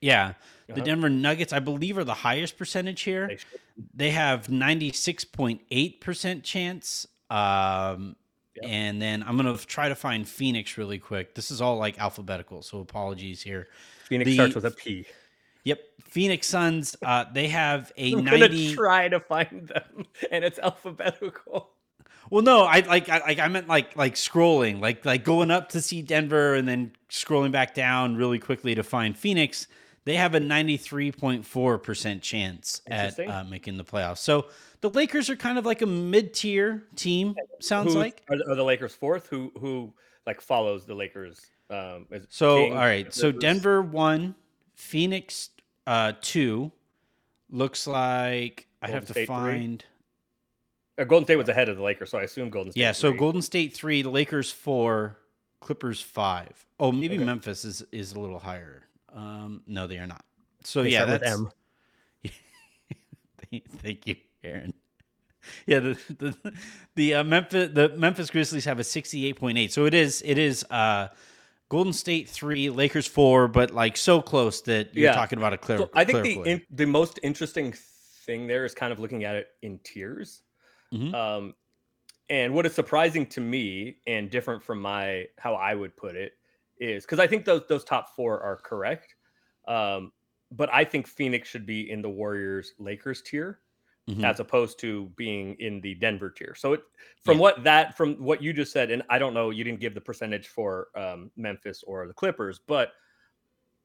yeah, 0.00 0.32
the 0.66 0.72
Uh-huh. 0.74 0.84
Denver 0.84 1.08
Nuggets, 1.10 1.52
I 1.52 1.60
believe, 1.60 1.96
are 1.98 2.04
the 2.04 2.14
highest 2.14 2.56
percentage 2.58 3.02
here. 3.02 3.28
They 3.28 3.38
They 3.94 4.10
have 4.10 4.48
96.8% 4.48 6.42
chance. 6.42 7.06
Um, 7.30 8.16
Yep. 8.60 8.70
And 8.72 9.00
then 9.00 9.22
I'm 9.22 9.36
going 9.36 9.56
to 9.56 9.64
try 9.66 9.88
to 9.88 9.94
find 9.94 10.26
Phoenix 10.28 10.76
really 10.76 10.98
quick. 10.98 11.36
This 11.36 11.52
is 11.52 11.60
all 11.60 11.76
like 11.76 11.96
alphabetical, 12.00 12.62
so 12.62 12.80
apologies 12.80 13.40
here. 13.40 13.68
Phoenix 14.08 14.28
The- 14.30 14.34
starts 14.34 14.54
with 14.54 14.64
a 14.66 14.70
P. 14.70 15.06
Yep. 15.64 15.80
Phoenix 16.04 16.46
Suns, 16.46 16.96
uh, 17.02 17.26
they 17.32 17.48
have 17.48 17.92
a 17.96 18.12
I'm 18.14 18.24
90. 18.24 18.40
gonna 18.40 18.74
try 18.74 19.08
to 19.08 19.20
find 19.20 19.68
them, 19.68 20.06
and 20.30 20.42
it's 20.44 20.58
alphabetical. 20.58 21.70
Well, 22.30 22.42
no, 22.42 22.62
I 22.64 22.80
like 22.80 23.08
I 23.08 23.18
like 23.20 23.38
I 23.38 23.48
meant 23.48 23.68
like 23.68 23.96
like 23.96 24.14
scrolling, 24.14 24.80
like 24.80 25.04
like 25.04 25.24
going 25.24 25.50
up 25.50 25.70
to 25.70 25.80
see 25.80 26.02
Denver 26.02 26.54
and 26.54 26.66
then 26.68 26.92
scrolling 27.10 27.52
back 27.52 27.74
down 27.74 28.16
really 28.16 28.38
quickly 28.38 28.74
to 28.74 28.82
find 28.82 29.16
Phoenix. 29.16 29.66
They 30.04 30.14
have 30.16 30.34
a 30.34 30.40
93.4% 30.40 32.22
chance 32.22 32.80
at 32.86 33.18
uh, 33.20 33.44
making 33.44 33.76
the 33.76 33.84
playoffs. 33.84 34.18
So 34.18 34.46
the 34.80 34.88
Lakers 34.90 35.28
are 35.28 35.36
kind 35.36 35.58
of 35.58 35.66
like 35.66 35.82
a 35.82 35.86
mid-tier 35.86 36.84
team, 36.96 37.34
sounds 37.60 37.92
Who's- 37.92 37.96
like. 37.96 38.22
are 38.30 38.54
the 38.54 38.64
Lakers 38.64 38.94
fourth? 38.94 39.26
Who 39.28 39.52
who 39.58 39.92
like 40.26 40.40
follows 40.40 40.86
the 40.86 40.94
Lakers? 40.94 41.40
Um, 41.70 42.06
is 42.10 42.26
So 42.30 42.56
King, 42.64 42.72
all 42.72 42.78
right, 42.78 43.12
so 43.12 43.26
Rivers? 43.28 43.40
Denver 43.40 43.82
one, 43.82 44.34
Phoenix 44.74 45.50
uh 45.86 46.12
two. 46.20 46.72
Looks 47.50 47.86
like 47.86 48.66
I 48.82 48.88
have 48.88 49.06
to 49.06 49.12
State 49.12 49.26
three? 49.26 49.26
find 49.26 49.84
Uh, 50.98 51.04
Golden 51.04 51.26
State 51.26 51.36
was 51.36 51.48
ahead 51.48 51.68
of 51.68 51.76
the 51.76 51.82
Lakers, 51.82 52.10
so 52.10 52.18
I 52.18 52.22
assume 52.22 52.50
Golden 52.50 52.72
State. 52.72 52.80
Yeah, 52.80 52.92
so 52.92 53.10
three. 53.10 53.18
Golden 53.18 53.42
State 53.42 53.74
three, 53.74 54.02
the 54.02 54.10
Lakers 54.10 54.50
four, 54.50 55.18
Clippers 55.60 56.00
five. 56.00 56.66
Oh, 56.80 56.92
maybe 56.92 57.16
Okay. 57.16 57.24
Memphis 57.24 57.64
is 57.64 57.84
is 57.92 58.12
a 58.12 58.20
little 58.20 58.38
higher. 58.38 58.82
Um, 59.14 59.62
no, 59.66 59.86
they 59.86 59.98
are 59.98 60.06
not. 60.06 60.24
So 60.64 60.82
They 60.82 60.90
yeah, 60.90 61.04
that's. 61.04 61.30
M. 61.30 61.50
Thank 63.82 64.06
you, 64.06 64.16
Aaron. 64.44 64.74
Yeah, 65.66 65.78
the 65.80 65.98
the 66.18 66.52
the 66.94 67.14
uh, 67.14 67.24
Memphis 67.24 67.70
the 67.72 67.88
Memphis 67.96 68.28
Grizzlies 68.30 68.66
have 68.66 68.78
a 68.78 68.84
sixty 68.84 69.26
eight 69.26 69.36
point 69.36 69.56
eight. 69.56 69.72
So 69.72 69.86
it 69.86 69.94
is 69.94 70.22
it 70.26 70.36
is 70.36 70.64
uh, 70.64 71.08
Golden 71.68 71.92
State 71.92 72.28
three, 72.28 72.70
Lakers 72.70 73.06
four, 73.06 73.46
but 73.48 73.70
like 73.72 73.96
so 73.96 74.22
close 74.22 74.62
that 74.62 74.94
you're 74.94 75.06
Yeah. 75.06 75.14
talking 75.14 75.38
about 75.38 75.52
a 75.52 75.58
clear. 75.58 75.78
So 75.78 75.90
I 75.94 76.04
think 76.04 76.22
the 76.22 76.50
in, 76.50 76.62
the 76.70 76.86
most 76.86 77.20
interesting 77.22 77.74
thing 78.26 78.46
there 78.46 78.64
is 78.64 78.74
kind 78.74 78.92
of 78.92 78.98
looking 78.98 79.24
at 79.24 79.36
it 79.36 79.48
in 79.62 79.78
tiers. 79.80 80.42
Mhm. 80.92 81.12
Um, 81.14 81.54
and 82.30 82.54
what 82.54 82.64
is 82.66 82.74
surprising 82.74 83.26
to 83.26 83.40
me 83.40 83.98
and 84.06 84.30
different 84.30 84.62
from 84.62 84.80
my 84.80 85.26
how 85.38 85.54
I 85.54 85.74
would 85.74 85.96
put 85.96 86.16
it 86.16 86.32
is 86.78 87.04
because 87.04 87.18
I 87.18 87.26
think 87.26 87.44
those 87.44 87.66
those 87.68 87.84
top 87.84 88.14
four 88.16 88.40
are 88.40 88.56
correct. 88.56 89.14
Um, 89.66 90.12
but 90.50 90.72
I 90.72 90.84
think 90.84 91.06
Phoenix 91.06 91.48
should 91.48 91.66
be 91.66 91.90
in 91.90 92.00
the 92.00 92.08
Warriors 92.08 92.72
Lakers 92.78 93.20
tier 93.20 93.60
Mhm. 94.08 94.24
as 94.24 94.40
opposed 94.40 94.78
to 94.80 95.06
being 95.16 95.54
in 95.60 95.80
the 95.82 95.94
Denver 95.94 96.30
tier. 96.30 96.54
So 96.56 96.72
it 96.72 96.82
from 97.24 97.36
Yeah. 97.36 97.42
what 97.42 97.64
that 97.64 97.96
from 97.96 98.14
what 98.16 98.42
you 98.42 98.52
just 98.52 98.72
said, 98.72 98.90
and 98.90 99.02
I 99.10 99.18
don't 99.18 99.34
know, 99.34 99.50
you 99.50 99.64
didn't 99.64 99.80
give 99.80 99.94
the 99.94 100.00
percentage 100.00 100.48
for 100.48 100.88
um, 100.96 101.30
Memphis 101.36 101.82
or 101.86 102.06
the 102.06 102.14
Clippers, 102.14 102.58
but 102.58 102.92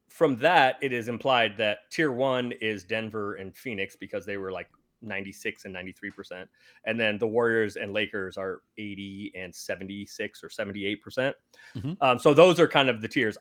from 0.10 0.38
that 0.38 0.78
it 0.82 0.94
is 0.94 1.08
implied 1.08 1.58
that 1.58 1.90
tier 1.92 2.12
one 2.12 2.52
is 2.54 2.84
Denver 2.84 3.36
and 3.36 3.56
Phoenix 3.58 3.96
because 3.96 4.26
they 4.26 4.38
were 4.38 4.52
like 4.52 4.70
96 5.02 5.66
and 5.66 5.74
93 5.74 6.12
percent, 6.12 6.50
and 6.86 6.98
then 6.98 7.18
the 7.18 7.28
Warriors 7.28 7.76
and 7.76 7.92
Lakers 7.92 8.38
are 8.38 8.62
80 8.78 9.34
and 9.36 9.54
76 9.54 10.42
or 10.44 10.50
78 10.50 11.02
percent. 11.02 11.36
Mhm. 11.76 11.98
Um, 12.00 12.18
so 12.20 12.34
those 12.34 12.60
are 12.60 12.68
kind 12.68 12.88
of 12.90 13.02
the 13.02 13.08
tiers. 13.10 13.38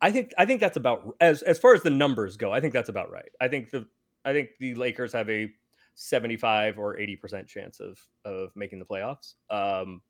I 0.00 0.10
think 0.10 0.32
I 0.36 0.44
think 0.44 0.60
that's 0.60 0.76
about 0.76 1.14
as 1.20 1.42
as 1.42 1.58
far 1.58 1.74
as 1.74 1.82
the 1.82 1.90
numbers 1.90 2.36
go. 2.36 2.52
I 2.52 2.60
think 2.60 2.72
that's 2.72 2.88
about 2.88 3.10
right. 3.10 3.30
I 3.40 3.46
think 3.48 3.70
the 3.70 3.86
I 4.24 4.32
think 4.32 4.50
the 4.58 4.74
Lakers 4.74 5.12
have 5.12 5.28
a 5.30 5.50
75 5.94 6.78
or 6.78 6.96
80% 6.96 7.46
chance 7.46 7.80
of 7.80 7.98
of 8.24 8.54
making 8.56 8.78
the 8.78 8.84
playoffs. 8.84 9.34
Um 9.50 10.02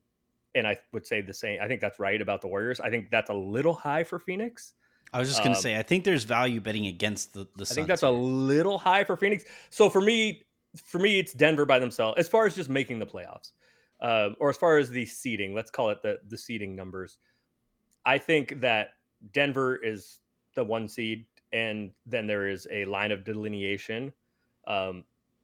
and 0.55 0.65
I 0.65 0.77
would 0.93 1.05
say 1.05 1.21
the 1.21 1.33
same. 1.33 1.59
I 1.61 1.67
think 1.67 1.81
that's 1.81 1.99
right 1.99 2.21
about 2.21 2.41
the 2.41 2.47
Warriors. 2.47 2.79
I 2.79 2.89
think 2.89 3.11
that's 3.11 3.29
a 3.29 3.33
little 3.33 3.73
high 3.73 4.05
for 4.05 4.19
Phoenix. 4.19 4.73
I 5.13 5.19
was 5.19 5.29
just 5.29 5.43
gonna 5.43 5.55
um, 5.55 5.61
say 5.61 5.77
I 5.77 5.83
think 5.83 6.03
there's 6.03 6.23
value 6.23 6.59
betting 6.59 6.87
against 6.87 7.33
the 7.33 7.47
the. 7.55 7.61
I 7.61 7.65
Suns 7.65 7.75
think 7.75 7.87
that's 7.87 8.03
a 8.03 8.09
little 8.09 8.77
high 8.77 9.03
for 9.03 9.15
Phoenix. 9.15 9.43
So 9.69 9.89
for 9.89 10.01
me, 10.01 10.43
for 10.75 10.99
me, 10.99 11.19
it's 11.19 11.33
Denver 11.33 11.65
by 11.65 11.79
themselves. 11.79 12.15
As 12.17 12.27
far 12.27 12.45
as 12.45 12.55
just 12.55 12.69
making 12.69 12.99
the 12.99 13.05
playoffs, 13.05 13.51
um, 14.01 14.35
or 14.39 14.49
as 14.49 14.57
far 14.57 14.77
as 14.77 14.89
the 14.89 15.05
seeding, 15.05 15.53
let's 15.53 15.71
call 15.71 15.89
it 15.89 16.01
the 16.01 16.19
the 16.27 16.37
seeding 16.37 16.75
numbers. 16.75 17.17
I 18.05 18.17
think 18.17 18.61
that 18.61 18.89
Denver 19.31 19.75
is 19.77 20.19
the 20.55 20.63
one 20.63 20.87
seed, 20.87 21.25
and 21.55 21.91
then 22.05 22.27
there 22.27 22.47
is 22.47 22.67
a 22.71 22.85
line 22.85 23.11
of 23.11 23.23
delineation, 23.23 24.11
um, 24.67 25.03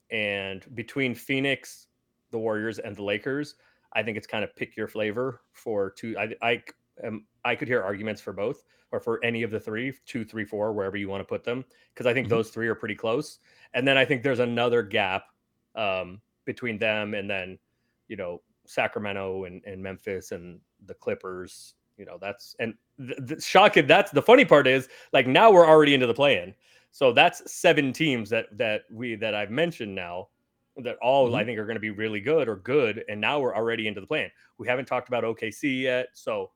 and 0.10 0.60
between 0.76 1.16
Phoenix, 1.16 1.88
the 2.32 2.38
Warriors, 2.38 2.80
and 2.80 2.96
the 2.96 3.04
Lakers, 3.04 3.56
I 3.94 4.04
think 4.04 4.18
it's 4.18 4.28
kind 4.28 4.44
of 4.44 4.56
pick 4.56 4.76
your 4.76 4.88
flavor 4.88 5.42
for 5.54 5.90
two. 5.90 6.18
I 6.18 6.26
I 6.52 6.64
um, 7.04 7.26
I 7.46 7.56
could 7.56 7.68
hear 7.68 7.82
arguments 7.82 8.22
for 8.22 8.34
both 8.34 8.64
or 8.92 9.00
for 9.00 9.24
any 9.24 9.44
of 9.44 9.52
the 9.52 9.60
three, 9.60 9.94
two, 10.06 10.26
three, 10.26 10.44
four, 10.46 10.74
wherever 10.74 10.98
you 10.98 11.08
want 11.08 11.22
to 11.22 11.26
put 11.36 11.44
them, 11.46 11.64
because 11.94 12.06
I 12.06 12.14
think 12.14 12.28
Mhm. 12.28 12.32
those 12.32 12.50
three 12.50 12.68
are 12.68 12.76
pretty 12.76 12.96
close. 12.96 13.40
And 13.74 13.88
then 13.88 13.98
I 13.98 14.04
think 14.04 14.22
there's 14.22 14.40
another 14.40 14.84
gap 14.84 15.24
um, 15.76 16.22
between 16.44 16.78
them 16.78 17.14
and 17.14 17.30
then, 17.30 17.58
you 18.10 18.18
know, 18.18 18.42
Sacramento 18.66 19.46
and, 19.46 19.64
and 19.66 19.82
Memphis 19.82 20.34
and 20.34 20.60
the 20.86 20.94
Clippers. 20.94 21.76
You 21.98 22.06
know, 22.06 22.18
that's 22.20 22.56
and 22.60 22.74
the, 22.98 23.16
the 23.36 23.42
shocking. 23.42 23.88
That's 23.88 24.12
the 24.12 24.22
funny 24.22 24.46
part 24.46 24.68
is 24.68 24.88
like 25.14 25.28
now 25.28 25.52
we're 25.52 25.68
already 25.68 25.94
into 25.94 26.08
the 26.08 26.14
play-in. 26.14 26.54
So 26.92 27.14
that's 27.14 27.52
seven 27.52 27.94
teams 27.94 28.30
that 28.32 28.48
that 28.58 28.84
we 28.92 29.16
that 29.16 29.36
I've 29.36 29.52
mentioned 29.52 29.94
now 29.94 30.30
that 30.78 30.98
all 31.02 31.36
I 31.36 31.44
Mhm. 31.44 31.46
think 31.46 31.60
are 31.60 31.66
going 31.66 31.76
to 31.76 31.82
be 31.82 31.90
really 31.92 32.22
good 32.22 32.48
or 32.48 32.56
good, 32.58 33.04
and 33.10 33.20
now 33.22 33.40
we're 33.40 33.56
already 33.56 33.88
into 33.88 34.02
the 34.02 34.08
plan. 34.08 34.30
We 34.58 34.68
haven't 34.68 34.86
talked 34.86 35.10
about 35.10 35.24
OKC 35.24 35.82
yet, 35.84 36.08
so 36.14 36.52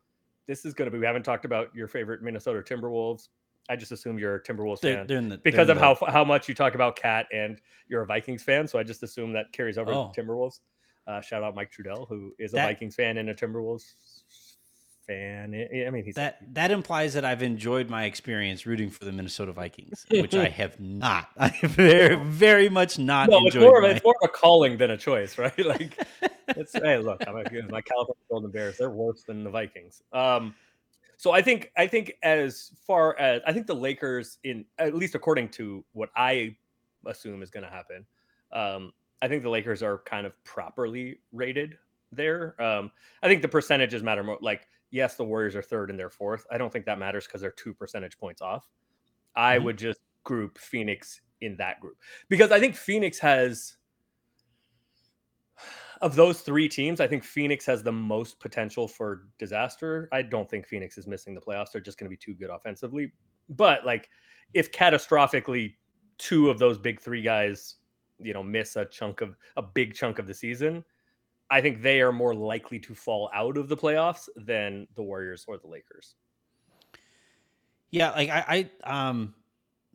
this 0.48 0.66
is 0.66 0.74
going 0.74 0.86
to 0.88 0.92
be. 0.92 1.00
We 1.00 1.06
haven't 1.06 1.24
talked 1.24 1.46
about 1.46 1.74
your 1.76 1.88
favorite 1.88 2.22
Minnesota 2.22 2.62
Timberwolves. 2.62 3.28
I 3.68 3.76
just 3.76 3.92
assume 3.92 4.18
you're 4.20 4.36
a 4.36 4.44
Timberwolves 4.44 4.80
They're, 4.80 4.96
fan 4.98 5.08
they're 5.08 5.22
the, 5.22 5.38
because 5.40 5.70
of 5.70 5.78
the- 5.78 5.82
how 5.84 5.96
how 6.08 6.24
much 6.24 6.48
you 6.48 6.56
talk 6.56 6.76
about 6.76 6.96
KAT 6.96 7.28
and 7.34 7.60
you're 7.88 8.02
a 8.04 8.06
Vikings 8.06 8.42
fan. 8.44 8.68
So 8.68 8.80
I 8.80 8.84
just 8.84 9.04
assume 9.04 9.34
that 9.34 9.52
carries 9.52 9.78
over 9.78 9.92
Oh. 9.92 10.12
to 10.14 10.22
Timberwolves. 10.22 10.60
Uh, 11.08 11.22
shout 11.22 11.44
out 11.44 11.54
Mike 11.56 11.72
Trudell, 11.72 12.08
who 12.08 12.34
is 12.40 12.54
a 12.54 12.58
Vikings 12.58 12.96
fan 12.96 13.18
and 13.18 13.30
a 13.30 13.34
Timberwolves 13.36 13.94
fan. 15.08 15.54
I 15.54 15.86
I 15.86 15.90
mean, 15.90 16.04
he's 16.04 16.16
that 16.16 16.38
that 16.54 16.72
implies 16.72 17.14
that 17.14 17.26
I've 17.26 17.44
enjoyed 17.44 17.90
my 17.90 18.06
experience 18.06 18.66
rooting 18.66 18.90
for 18.90 19.06
the 19.06 19.12
Minnesota 19.12 19.52
Vikings, 19.52 20.06
which 20.12 20.36
I 20.36 20.50
have 20.50 20.80
not. 20.80 21.30
I 21.38 21.48
have 21.50 21.72
very 21.72 22.16
very 22.16 22.70
much 22.70 22.98
not 23.00 23.30
no, 23.30 23.46
it's 23.46 23.56
more, 23.56 23.80
of, 23.80 23.84
a- 23.84 23.88
my- 23.88 23.94
it's 23.96 24.04
more 24.04 24.16
of 24.22 24.30
a 24.30 24.32
calling 24.32 24.78
than 24.78 24.92
a 24.92 24.98
choice, 24.98 25.38
right? 25.38 25.66
Like, 25.66 25.98
it's 26.50 26.74
hey, 26.74 26.98
look, 26.98 27.22
I'm 27.28 27.36
a, 27.38 27.44
my 27.70 27.82
California 27.82 28.24
Golden 28.30 28.52
Bears. 28.52 28.78
They're 28.78 28.90
worse 28.90 29.24
than 29.24 29.44
the 29.44 29.50
Vikings. 29.50 30.02
Um, 30.14 30.56
so 31.18 31.32
I 31.32 31.42
think 31.42 31.72
I 31.78 31.88
think 31.88 32.14
as 32.24 32.72
far 32.86 33.18
as 33.18 33.42
I 33.48 33.54
think 33.54 33.68
the 33.68 33.76
Lakers, 33.76 34.38
in 34.44 34.66
at 34.78 34.94
least 34.96 35.16
according 35.16 35.50
to 35.50 35.84
what 35.94 36.10
I 36.16 36.56
assume 37.06 37.42
is 37.42 37.50
going 37.50 37.64
to 37.64 37.70
happen, 37.70 38.06
um, 38.52 38.92
I 39.22 39.28
think 39.28 39.44
the 39.44 39.50
Lakers 39.50 39.82
are 39.82 40.00
kind 40.00 40.26
of 40.28 40.34
properly 40.44 41.20
rated 41.32 41.78
there. 42.12 42.62
Um, 42.62 42.92
I 43.24 43.28
think 43.28 43.42
the 43.42 43.48
percentages 43.48 44.04
matter 44.04 44.24
more. 44.24 44.38
Like, 44.42 44.68
yes, 44.96 45.16
the 45.16 45.24
Warriors 45.26 45.56
are 45.56 45.62
third 45.62 45.90
and 45.90 46.00
they're 46.00 46.10
fourth. 46.10 46.46
I 46.50 46.58
don't 46.58 46.72
think 46.72 46.86
that 46.86 46.98
matters 46.98 47.28
because 47.28 47.42
they're 47.42 47.52
two 47.52 47.74
percentage 47.74 48.18
points 48.18 48.42
off. 48.42 48.68
I 49.36 49.58
Mhm. 49.58 49.64
would 49.66 49.78
just 49.78 50.00
group 50.24 50.58
Phoenix 50.58 51.22
in 51.42 51.58
that 51.58 51.82
group 51.82 51.98
because 52.30 52.52
I 52.52 52.60
think 52.60 52.76
Phoenix 52.76 53.20
has 53.20 53.78
of 56.02 56.16
those 56.16 56.42
three 56.42 56.68
teams, 56.68 57.00
I 57.00 57.08
think 57.08 57.24
Phoenix 57.24 57.66
has 57.66 57.84
the 57.84 57.92
most 57.92 58.40
potential 58.40 58.88
for 58.88 59.28
disaster. 59.38 60.10
I 60.12 60.22
don't 60.22 60.50
think 60.50 60.66
Phoenix 60.68 60.98
is 60.98 61.08
missing 61.08 61.34
the 61.34 61.42
playoffs. 61.42 61.72
They're 61.72 61.82
just 61.82 61.98
going 61.98 62.10
to 62.10 62.10
be 62.10 62.18
too 62.18 62.34
good 62.34 62.50
offensively. 62.50 63.12
But 63.50 63.86
like, 63.86 64.10
if 64.54 64.72
catastrophically 64.72 65.76
two 66.18 66.50
of 66.50 66.60
those 66.60 66.78
big 66.78 67.00
three 67.00 67.22
guys, 67.22 67.76
you 68.20 68.34
know, 68.34 68.44
miss 68.44 68.76
a 68.76 68.86
chunk 68.86 69.22
of 69.22 69.38
a 69.58 69.62
big 69.62 69.94
chunk 69.94 70.20
of 70.20 70.28
the 70.28 70.34
season, 70.34 70.84
I 71.50 71.62
think 71.62 71.82
they 71.82 72.02
are 72.02 72.12
more 72.12 72.34
likely 72.34 72.80
to 72.80 72.96
fall 72.96 73.30
out 73.34 73.58
of 73.58 73.68
the 73.68 73.78
playoffs 73.78 74.28
than 74.36 74.88
the 74.96 75.04
Warriors 75.04 75.46
or 75.48 75.58
the 75.58 75.68
Lakers. 75.68 76.16
Yeah, 77.92 78.12
like 78.12 78.30
I, 78.30 78.70
I 78.84 79.02
um 79.10 79.36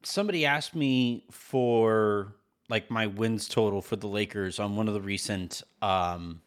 somebody 0.03 0.47
asked 0.47 0.75
me 0.75 1.27
for 1.31 2.37
like 2.69 2.91
my 2.91 3.07
wins 3.07 3.49
total 3.49 3.83
for 3.83 3.97
the 3.97 4.07
Lakers 4.07 4.59
on 4.59 4.77
one 4.77 4.89
of 4.89 4.95
the 4.95 5.01
recent 5.01 5.63
um 5.83 6.43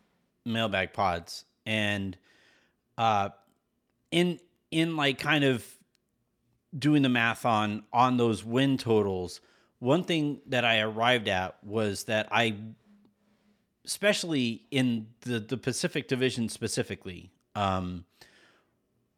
mailbag 0.46 0.94
pods 0.94 1.46
and 1.66 2.18
uh 2.98 3.30
in 4.12 4.40
in 4.72 4.96
like 4.96 5.20
kind 5.20 5.44
of 5.44 5.66
doing 6.78 7.04
the 7.04 7.10
math 7.10 7.46
on 7.46 7.84
on 7.94 8.18
those 8.18 8.44
win 8.44 8.78
totals 8.78 9.42
one 9.80 10.04
thing 10.04 10.42
that 10.48 10.64
I 10.64 10.80
arrived 10.80 11.28
at 11.28 11.62
was 11.64 12.06
that 12.06 12.30
I 12.32 12.56
especially 13.86 14.64
in 14.72 15.08
the 15.22 15.40
the 15.40 15.58
Pacific 15.58 16.08
division 16.08 16.50
specifically 16.50 17.32
um 17.56 18.06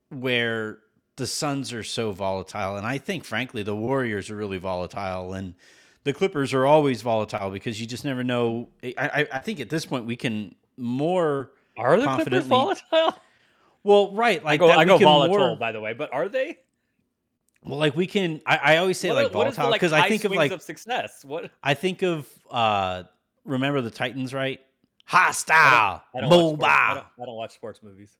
where 0.09 0.79
the 1.17 1.27
Suns 1.27 1.71
are 1.71 1.83
so 1.83 2.11
volatile, 2.11 2.75
and 2.75 2.85
I 2.85 2.97
think, 2.97 3.23
frankly, 3.23 3.63
the 3.63 3.75
Warriors 3.75 4.29
are 4.29 4.35
really 4.35 4.57
volatile, 4.57 5.33
and 5.33 5.53
the 6.03 6.11
Clippers 6.13 6.53
are 6.53 6.65
always 6.65 7.01
volatile 7.01 7.49
because 7.49 7.79
you 7.79 7.87
just 7.87 8.03
never 8.03 8.23
know. 8.23 8.67
I, 8.83 8.93
I, 8.97 9.27
I 9.33 9.39
think 9.39 9.59
at 9.59 9.69
this 9.69 9.85
point 9.85 10.05
we 10.05 10.15
can 10.15 10.55
more 10.77 11.51
Are 11.77 11.97
the 11.99 12.05
Clippers 12.05 12.45
volatile? 12.45 13.13
well, 13.83 14.11
right? 14.13 14.43
Like 14.43 14.61
I 14.61 14.67
go, 14.67 14.69
I 14.71 14.85
go 14.85 14.97
volatile, 14.97 15.37
more- 15.37 15.55
by 15.55 15.71
the 15.71 15.79
way, 15.79 15.93
but 15.93 16.13
are 16.13 16.27
they? 16.27 16.57
well, 17.63 17.79
like 17.79 17.95
we 17.95 18.07
can. 18.07 18.41
I, 18.45 18.57
I 18.57 18.77
always 18.77 18.97
say 18.97 19.09
What 19.09 19.15
like 19.23 19.33
what 19.33 19.47
is 19.47 19.55
the, 19.55 19.61
volatile 19.61 19.71
like, 19.71 19.81
because 19.81 19.93
I 19.93 20.09
think 20.09 20.25
of 20.25 20.31
like 20.33 20.51
of 20.51 20.61
success. 20.61 21.23
What 21.23 21.49
I 21.63 21.73
think 21.75 22.03
of 22.03 22.27
uh 22.51 23.03
remember 23.45 23.81
the 23.81 23.91
Titans, 23.91 24.33
right? 24.33 24.59
Hostile, 25.05 25.55
I 26.15 26.21
don't, 26.21 26.29
watch 26.29 26.31
sports, 26.31 26.33
I, 26.33 26.37
mobile. 26.37 26.57
don't, 26.57 27.05
I 27.21 27.25
don't 27.25 27.35
watch 27.35 27.53
sports 27.53 27.79
movies. 27.83 28.17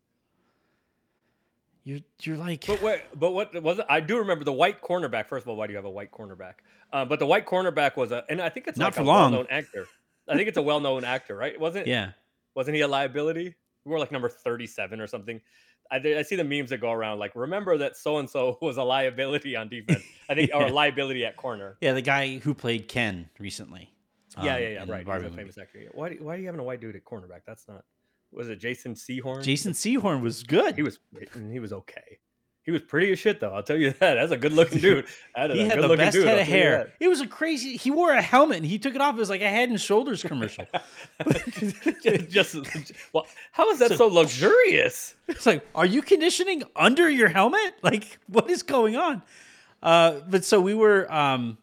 You're 1.84 2.00
you're 2.22 2.38
like 2.38 2.66
But 2.66 2.82
what? 2.82 3.02
But 3.16 3.32
what 3.32 3.64
was 3.64 3.80
it? 3.80 3.86
I 3.90 4.00
do 4.00 4.18
remember 4.18 4.44
the 4.44 4.54
white 4.54 4.82
cornerback. 4.82 5.28
First 5.28 5.46
of 5.46 5.50
all, 5.50 5.56
why 5.56 5.68
do 5.68 5.74
you 5.74 5.78
have 5.78 5.86
a 5.86 5.90
white 5.90 6.12
cornerback? 6.12 6.56
Uh, 6.92 7.06
but 7.06 7.20
the 7.20 7.26
white 7.26 7.46
cornerback 7.46 7.96
was 7.96 8.12
a, 8.12 8.24
and 8.30 8.42
I 8.42 8.50
think 8.50 8.68
it's 8.68 8.78
Not 8.78 8.86
like 8.86 8.94
for 8.96 9.02
a 9.02 9.06
long. 9.06 9.32
well-known 9.32 9.48
actor. 9.50 9.88
I 10.28 10.36
think 10.36 10.48
it's 10.48 10.58
a 10.58 10.62
well-known 10.62 11.04
actor, 11.04 11.36
right? 11.36 11.60
Wasn't 11.60 11.86
yeah. 11.86 12.12
wasn't 12.56 12.76
he 12.76 12.82
a 12.82 12.88
liability? 12.88 13.54
We 13.84 13.92
were 13.92 14.00
like 14.00 14.12
number 14.12 14.30
thirty-seven 14.30 15.00
or 15.00 15.06
something. 15.08 15.40
I, 15.92 15.98
I 15.98 16.22
see 16.24 16.36
the 16.36 16.44
memes 16.44 16.72
that 16.72 16.80
go 16.82 16.92
around 16.92 17.20
like, 17.20 17.36
remember 17.36 17.78
that 17.78 17.96
so 17.96 18.18
and 18.18 18.28
so 18.28 18.58
was 18.62 18.78
a 18.78 18.84
liability 18.84 19.56
on 19.56 19.70
defense. 19.70 20.04
I 20.28 20.34
think 20.34 20.50
or 20.54 20.66
a 20.68 20.72
liability 20.72 21.24
at 21.26 21.36
corner. 21.38 21.78
Yeah, 21.82 21.94
the 21.94 22.02
guy 22.02 22.40
who 22.40 22.56
played 22.56 22.88
Ken 22.88 23.30
recently. 23.40 23.92
Yeah, 24.44 24.56
um, 24.56 24.62
yeah, 24.62 24.70
yeah. 24.70 24.86
Right. 24.88 25.22
He's 25.24 25.32
a 25.32 25.36
famous 25.36 25.58
actor. 25.58 25.80
Yeah. 25.80 25.90
Why? 25.94 26.10
do- 26.10 26.18
Why 26.24 26.36
are 26.36 26.38
you 26.38 26.46
having 26.46 26.60
a 26.62 26.64
white 26.64 26.82
dude 26.82 26.96
at 26.96 27.04
cornerback? 27.06 27.42
That's 27.48 27.68
not. 27.68 27.84
Was 28.32 28.50
it 28.50 28.58
Jason 28.58 28.94
Sehorn? 28.96 29.44
Jason 29.44 29.72
Sehorn 29.74 30.22
was 30.22 30.44
good. 30.44 30.76
He 30.76 30.82
was. 30.84 31.00
He 31.52 31.60
was 31.60 31.72
okay. 31.74 32.20
He 32.64 32.72
was 32.72 32.82
pretty 32.82 33.12
as 33.12 33.20
shit, 33.20 33.40
though. 33.40 33.52
I'll 33.54 33.62
tell 33.62 33.78
you 33.78 33.92
that. 34.00 34.16
That's 34.16 34.32
a 34.32 34.38
good-looking 34.38 34.80
dude. 34.82 35.06
That 35.36 35.52
is 35.52 35.58
he 35.58 35.64
a 35.66 35.70
had 35.70 35.82
the 35.84 35.96
best 35.96 36.16
dude, 36.16 36.28
head 36.28 36.40
of 36.40 36.48
hair. 36.48 36.92
It 37.00 37.08
was 37.08 37.22
a 37.22 37.28
crazy. 37.28 37.78
He 37.78 37.92
wore 37.92 38.12
a 38.12 38.22
helmet 38.22 38.58
and 38.58 38.66
he 38.66 38.80
took 38.80 38.96
it 38.96 39.02
off. 39.02 39.16
It 39.16 39.20
was 39.20 39.30
like 39.30 39.42
a 39.42 39.48
Head 39.50 39.70
and 39.70 39.80
Shoulders 39.80 40.24
commercial. 40.24 40.66
just 42.30 42.56
well, 43.14 43.26
how 43.52 43.70
is 43.70 43.80
that 43.80 43.90
So- 43.90 43.96
so, 43.98 44.08
luxurious? 44.08 45.16
it's 45.28 45.46
like, 45.46 45.66
are 45.76 45.86
you 45.86 46.02
conditioning 46.02 46.64
under 46.76 47.10
your 47.10 47.30
helmet? 47.30 47.76
Like, 47.84 48.18
what 48.28 48.50
is 48.50 48.64
going 48.64 48.96
on? 48.96 49.22
Uh, 49.84 50.22
but 50.28 50.44
so 50.44 50.60
we 50.60 50.74
were. 50.74 51.12
Um, 51.14 51.58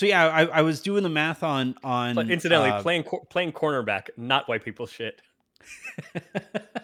so 0.00 0.06
yeah, 0.06 0.28
I, 0.28 0.46
I 0.46 0.62
was 0.62 0.80
doing 0.80 1.02
the 1.02 1.10
math 1.10 1.42
on 1.42 1.74
on. 1.84 2.14
But 2.14 2.30
incidentally, 2.30 2.70
uh, 2.70 2.80
playing 2.80 3.02
cor- 3.02 3.26
playing 3.26 3.52
cornerback, 3.52 4.08
not 4.16 4.48
white 4.48 4.64
people 4.64 4.86
shit. 4.86 5.20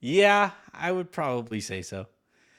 Yeah, 0.00 0.52
I 0.72 0.92
would 0.92 1.10
probably 1.10 1.60
say 1.60 1.82
so. 1.82 2.06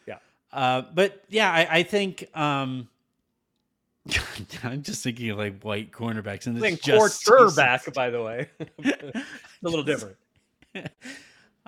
Yeah. 0.06 0.18
Uh, 0.52 0.84
but 0.94 1.24
yeah, 1.30 1.52
I, 1.52 1.68
I 1.78 1.84
think 1.84 2.28
um, 2.38 2.90
I'm 4.64 4.84
just 4.84 5.04
thinking 5.04 5.30
of 5.30 5.38
like 5.38 5.62
white 5.64 5.92
cornerbacks 5.92 6.48
and 6.48 6.58
Playing 6.58 6.76
it's 6.76 6.84
just 6.84 7.26
quarterback, 7.26 7.94
by 7.94 8.10
the 8.10 8.22
way, 8.22 8.50
a 8.84 9.24
little 9.62 9.84
different. 9.84 10.18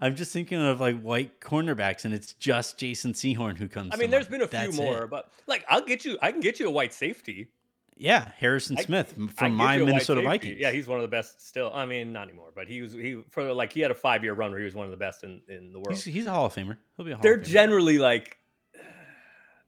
I'm 0.02 0.16
just 0.16 0.34
thinking 0.34 0.60
of 0.62 0.82
like 0.82 1.00
white 1.02 1.40
cornerbacks, 1.40 2.06
and 2.06 2.14
it's 2.14 2.34
just 2.34 2.78
Jason 2.78 3.14
Sehorn 3.14 3.58
who 3.58 3.68
comes. 3.68 3.92
I 3.94 3.98
mean, 3.98 4.10
there's 4.10 4.30
mind. 4.30 4.50
been 4.50 4.62
a 4.62 4.70
few 4.72 4.82
more, 4.82 5.04
it. 5.04 5.10
but 5.10 5.32
like, 5.48 5.64
I'll 5.70 5.82
get 5.86 6.04
you. 6.04 6.18
I 6.22 6.32
can 6.32 6.42
get 6.42 6.60
you 6.60 6.68
a 6.68 6.72
white 6.72 6.94
safety 6.94 7.50
Yeah, 7.98 8.32
Harrison 8.38 8.78
I- 8.80 8.82
Smith 8.84 9.14
from 9.36 9.54
my 9.54 9.76
get 9.76 9.78
you 9.78 9.84
a 9.84 9.86
white 9.86 9.94
Minnesota. 9.94 10.22
Vikings. 10.24 10.58
Yeah, 10.60 10.72
he's 10.72 10.88
one 10.88 10.98
of 10.98 11.04
the 11.04 11.08
best 11.08 11.48
still. 11.48 11.72
I 11.74 11.86
mean, 11.86 12.12
not 12.12 12.28
anymore, 12.28 12.52
but 12.56 12.68
he 12.68 12.82
was 12.82 12.94
he 12.94 13.22
for 13.30 13.54
like 13.54 13.72
he 13.72 13.80
had 13.82 13.92
a 13.92 13.96
five 13.96 14.24
year 14.24 14.34
run 14.34 14.50
where 14.50 14.60
he 14.60 14.66
was 14.66 14.74
one 14.74 14.86
of 14.86 14.92
the 14.92 14.98
best 14.98 15.24
in 15.24 15.40
in 15.48 15.72
the 15.72 15.80
world. 15.80 15.92
he's, 15.92 16.04
he's 16.04 16.26
a 16.26 16.32
Hall 16.32 16.48
of 16.48 16.56
Famer. 16.56 16.78
He'll 16.98 17.06
be 17.06 17.12
a 17.12 17.16
Hall 17.16 17.22
They're 17.22 17.36
of 17.36 17.42
Famer. 17.42 17.46
generally 17.46 18.00
like 18.00 18.38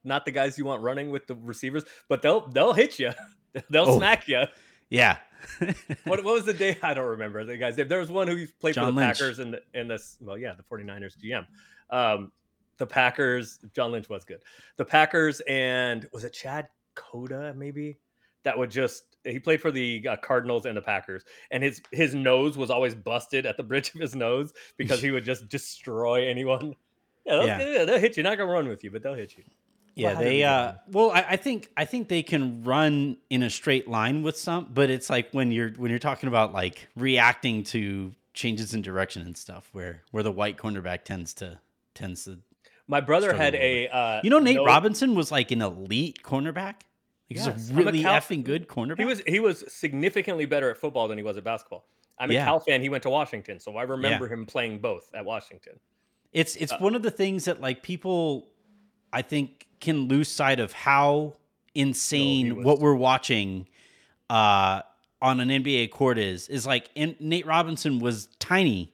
not 0.03 0.25
the 0.25 0.31
guys 0.31 0.57
you 0.57 0.65
want 0.65 0.81
running 0.81 1.11
with 1.11 1.27
the 1.27 1.35
receivers, 1.35 1.83
but 2.09 2.21
they'll 2.21 2.47
they'll 2.47 2.73
hit 2.73 2.97
you. 2.99 3.11
They'll 3.69 3.87
Oh. 3.87 3.97
smack 3.99 4.27
you. 4.27 4.45
yeah. 4.89 5.17
What, 6.05 6.23
what 6.23 6.33
was 6.35 6.45
the 6.45 6.53
day? 6.53 6.77
I 6.83 6.93
don't 6.93 7.05
remember 7.07 7.43
the 7.43 7.57
guys. 7.57 7.75
There 7.75 7.99
was 7.99 8.09
one 8.09 8.27
who 8.27 8.45
played 8.59 8.75
John 8.75 8.85
for 8.87 8.91
the 8.91 8.97
Lynch. 8.97 9.19
Packers 9.19 9.39
and 9.39 9.53
the 9.53 9.61
and 9.73 9.89
this 9.89 10.17
well, 10.21 10.37
yeah, 10.37 10.53
the 10.53 10.63
49ers 10.63 11.13
GM. 11.17 11.45
Um, 11.89 12.31
the 12.77 12.85
Packers, 12.87 13.59
John 13.75 13.91
Lynch 13.91 14.09
was 14.09 14.23
good. 14.25 14.39
The 14.77 14.85
Packers 14.85 15.41
and 15.47 16.07
was 16.11 16.23
it 16.23 16.33
Chad 16.33 16.67
Coda 16.95 17.53
maybe 17.55 17.97
that 18.43 18.57
would 18.57 18.69
just 18.71 19.03
he 19.23 19.39
played 19.39 19.61
for 19.61 19.71
the 19.71 20.05
uh, 20.09 20.17
Cardinals 20.17 20.65
and 20.65 20.75
the 20.75 20.81
Packers, 20.81 21.23
and 21.51 21.63
his 21.63 21.81
his 21.91 22.13
nose 22.13 22.57
was 22.57 22.69
always 22.69 22.93
busted 22.93 23.45
at 23.45 23.55
the 23.57 23.63
bridge 23.63 23.93
of 23.95 24.01
his 24.01 24.15
nose 24.15 24.51
because 24.77 25.01
he 25.01 25.11
would 25.11 25.23
just 25.23 25.47
destroy 25.49 26.27
anyone. 26.27 26.75
Yeah, 27.25 27.37
they'll, 27.37 27.47
Yeah. 27.47 27.59
yeah, 27.71 27.85
they'll 27.85 27.99
hit 27.99 28.17
you. 28.17 28.23
Not 28.23 28.37
gonna 28.37 28.51
run 28.51 28.67
with 28.67 28.83
you, 28.83 28.91
but 28.91 29.01
they'll 29.01 29.13
hit 29.13 29.37
you. 29.37 29.45
Yeah, 29.95 30.15
how 30.15 30.21
they 30.21 30.43
uh 30.43 30.73
well 30.87 31.11
I, 31.11 31.25
I 31.29 31.35
think 31.37 31.69
I 31.77 31.85
think 31.85 32.07
they 32.09 32.23
can 32.23 32.63
run 32.63 33.17
in 33.29 33.43
a 33.43 33.49
straight 33.49 33.87
line 33.87 34.23
with 34.23 34.37
some, 34.37 34.69
but 34.73 34.89
it's 34.89 35.09
like 35.09 35.29
when 35.31 35.51
you're 35.51 35.69
when 35.71 35.89
you're 35.91 35.99
talking 35.99 36.27
about 36.27 36.51
like 36.53 36.87
reacting 36.95 37.63
to 37.65 38.13
changes 38.33 38.73
in 38.73 38.81
direction 38.81 39.21
and 39.21 39.37
stuff 39.37 39.69
where 39.73 40.01
where 40.11 40.23
the 40.23 40.31
white 40.31 40.57
cornerback 40.57 41.03
tends 41.03 41.33
to 41.35 41.59
tends 41.93 42.25
to 42.25 42.39
My 42.87 43.01
brother 43.01 43.33
had 43.33 43.53
a 43.53 43.85
a 43.85 43.89
uh, 43.89 44.21
You 44.23 44.29
know 44.31 44.39
Nate 44.39 44.55
no- 44.55 44.65
Robinson 44.65 45.13
was 45.13 45.31
like 45.31 45.51
an 45.51 45.61
elite 45.61 46.19
cornerback? 46.23 46.75
He's 47.29 47.45
Yes, 47.45 47.69
a 47.69 47.73
I'm 47.73 47.79
a 47.79 47.83
really 47.83 48.01
Cal- 48.01 48.19
effing 48.19 48.43
good 48.43 48.67
cornerback. 48.67 48.97
He 48.99 49.05
was 49.05 49.21
he 49.27 49.39
was 49.39 49.63
significantly 49.71 50.45
better 50.45 50.71
at 50.71 50.77
football 50.77 51.07
than 51.07 51.17
he 51.19 51.23
was 51.23 51.37
at 51.37 51.43
basketball. 51.43 51.85
I'm 52.19 52.31
a 52.31 52.33
Yeah. 52.33 52.45
Cal 52.45 52.59
fan. 52.59 52.81
He 52.81 52.89
went 52.89 53.03
to 53.03 53.09
Washington, 53.11 53.59
so 53.59 53.77
I 53.77 53.83
remember 53.83 54.27
him 54.27 54.45
playing 54.47 54.79
both 54.79 55.09
at 55.13 55.23
Washington. 55.25 55.79
It's 56.31 56.55
it's 56.55 56.71
Uh, 56.71 56.77
one 56.79 56.95
of 56.95 57.03
the 57.03 57.11
things 57.11 57.45
that 57.45 57.61
like 57.61 57.83
people 57.83 58.47
I 59.11 59.21
think 59.21 59.67
can 59.83 60.07
lose 60.07 60.27
sight 60.29 60.59
of 60.59 60.73
how 60.73 61.35
insane 61.75 62.55
was- 62.57 62.65
what 62.65 62.79
we're 62.79 62.95
watching 62.95 63.67
uh, 64.29 64.81
on 65.21 65.39
an 65.39 65.49
NBA 65.49 65.91
court 65.91 66.17
is. 66.17 66.47
Is 66.49 66.65
like 66.65 66.89
in, 66.95 67.15
Nate 67.19 67.45
Robinson 67.45 67.99
was 67.99 68.27
tiny 68.39 68.91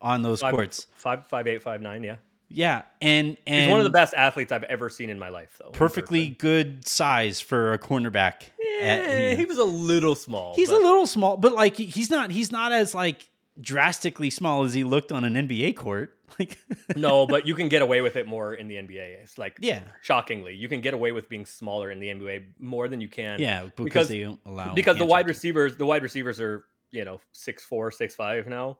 on 0.00 0.22
those 0.22 0.40
Five, 0.40 0.52
courts. 0.54 0.86
five, 0.94 1.26
five, 1.28 1.46
eight, 1.46 1.62
five, 1.62 1.80
nine. 1.80 2.02
Yeah, 2.04 2.16
Yeah, 2.48 2.82
and 3.00 3.36
and 3.46 3.62
he's 3.64 3.70
one 3.70 3.80
of 3.80 3.84
the 3.84 3.90
best 3.90 4.12
athletes 4.14 4.52
I've 4.52 4.64
ever 4.64 4.90
seen 4.90 5.08
in 5.08 5.18
my 5.18 5.30
life, 5.30 5.56
though. 5.58 5.70
perfectly 5.70 6.28
good 6.28 6.86
size 6.86 7.40
for 7.40 7.72
a 7.72 7.78
cornerback. 7.78 8.42
at- 8.82 9.00
Eh, 9.00 9.34
he 9.36 9.44
was 9.46 9.56
a 9.58 9.64
little 9.64 10.14
small. 10.14 10.54
He's 10.56 10.68
but- 10.68 10.80
a 10.82 10.84
little 10.84 11.06
small, 11.06 11.36
but 11.38 11.52
like 11.54 11.76
he's 11.76 12.10
not 12.10 12.30
he's 12.30 12.52
not 12.52 12.72
as 12.72 12.94
like 12.94 13.28
drastically 13.60 14.30
small 14.30 14.64
as 14.64 14.74
he 14.74 14.84
looked 14.84 15.12
on 15.12 15.24
an 15.24 15.34
NBA 15.34 15.76
court. 15.76 16.16
Like 16.36 16.58
no, 16.96 17.28
but 17.28 17.46
you 17.46 17.54
can 17.54 17.68
get 17.68 17.80
away 17.80 18.00
with 18.00 18.16
it 18.16 18.26
more 18.26 18.54
in 18.54 18.66
the 18.66 18.74
NBA. 18.74 19.22
It's 19.22 19.38
like 19.38 19.56
yeah, 19.60 19.82
shockingly, 20.02 20.52
you 20.56 20.68
can 20.68 20.80
get 20.80 20.92
away 20.92 21.12
with 21.12 21.28
being 21.28 21.46
smaller 21.46 21.92
in 21.92 22.00
the 22.00 22.08
NBA 22.08 22.46
more 22.58 22.88
than 22.88 23.00
you 23.00 23.06
can. 23.06 23.38
yeah, 23.38 23.62
because, 23.62 23.84
because- 23.84 24.08
they 24.08 24.22
don't 24.22 24.40
allow 24.44 24.74
because 24.74 24.98
the 24.98 25.04
wide 25.04 25.28
receivers, 25.28 25.76
the 25.76 25.86
wide 25.86 26.02
receivers 26.02 26.40
are 26.40 26.64
you 26.90 27.04
know 27.04 27.20
six 27.30 27.62
four, 27.64 27.92
six 27.92 28.16
five 28.16 28.48
now. 28.48 28.78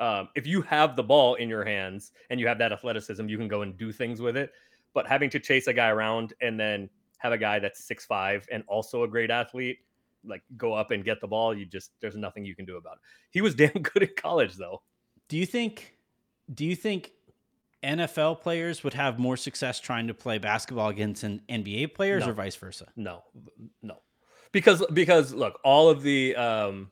Um, 0.00 0.28
if 0.34 0.46
you 0.46 0.60
have 0.62 0.94
the 0.94 1.02
ball 1.02 1.36
in 1.36 1.48
your 1.48 1.64
hands 1.64 2.12
and 2.28 2.38
you 2.38 2.46
have 2.46 2.58
that 2.58 2.72
athleticism, 2.72 3.26
you 3.26 3.38
can 3.38 3.48
go 3.48 3.62
and 3.62 3.74
do 3.78 3.90
things 3.90 4.20
with 4.20 4.36
it. 4.36 4.52
But 4.92 5.06
having 5.06 5.30
to 5.30 5.38
chase 5.38 5.68
a 5.68 5.72
guy 5.72 5.88
around 5.88 6.34
and 6.42 6.60
then 6.60 6.90
have 7.18 7.32
a 7.32 7.38
guy 7.38 7.58
that's 7.58 7.82
six 7.82 8.04
five 8.04 8.46
and 8.52 8.64
also 8.66 9.04
a 9.04 9.08
great 9.08 9.30
athlete, 9.30 9.78
like 10.24 10.42
go 10.56 10.72
up 10.74 10.90
and 10.90 11.04
get 11.04 11.20
the 11.20 11.26
ball, 11.28 11.56
you 11.56 11.66
just 11.66 11.90
there's 12.00 12.16
nothing 12.16 12.44
you 12.44 12.54
can 12.54 12.64
do 12.64 12.76
about 12.76 12.94
it. 12.94 13.00
He 13.30 13.40
was 13.40 13.54
damn 13.62 13.72
good 13.72 14.02
at 14.02 14.16
college 14.16 14.56
though. 14.56 14.82
Do 15.28 15.36
you 15.36 15.46
think? 15.46 15.94
Do 16.52 16.64
you 16.66 16.76
think 16.76 17.12
NFL 17.84 18.40
players 18.40 18.84
would 18.84 18.94
have 18.94 19.18
more 19.18 19.36
success 19.36 19.80
trying 19.80 20.06
to 20.08 20.14
play 20.14 20.38
basketball 20.38 20.88
against 20.88 21.22
an 21.24 21.40
NBA 21.48 21.94
players 21.94 22.24
No. 22.24 22.30
or 22.30 22.34
vice 22.34 22.56
versa? 22.56 22.86
No, 22.96 23.22
no, 23.82 23.96
because 24.52 24.84
because 24.92 25.32
look, 25.32 25.58
all 25.64 25.88
of 25.88 26.02
the 26.02 26.36
um, 26.36 26.90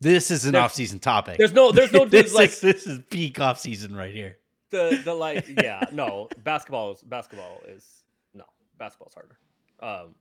This 0.00 0.30
is 0.30 0.44
an 0.46 0.54
off-season 0.56 0.98
topic. 0.98 1.38
there's 1.38 1.52
no 1.52 1.72
there's 1.72 1.92
no 1.92 2.04
this 2.06 2.34
like 2.34 2.50
is 2.50 2.60
this 2.60 2.86
is 2.86 2.98
peak 3.10 3.40
off-season 3.40 3.94
right 3.94 4.12
here. 4.14 4.38
the 4.70 5.00
the 5.04 5.14
like 5.14 5.46
yeah 5.62 5.80
no 5.92 6.28
basketball 6.44 6.92
is 6.92 7.02
basketball 7.02 7.60
is 7.68 7.86
no 8.34 8.44
basketball's 8.78 9.14
harder. 9.14 9.38
Um, 9.82 10.14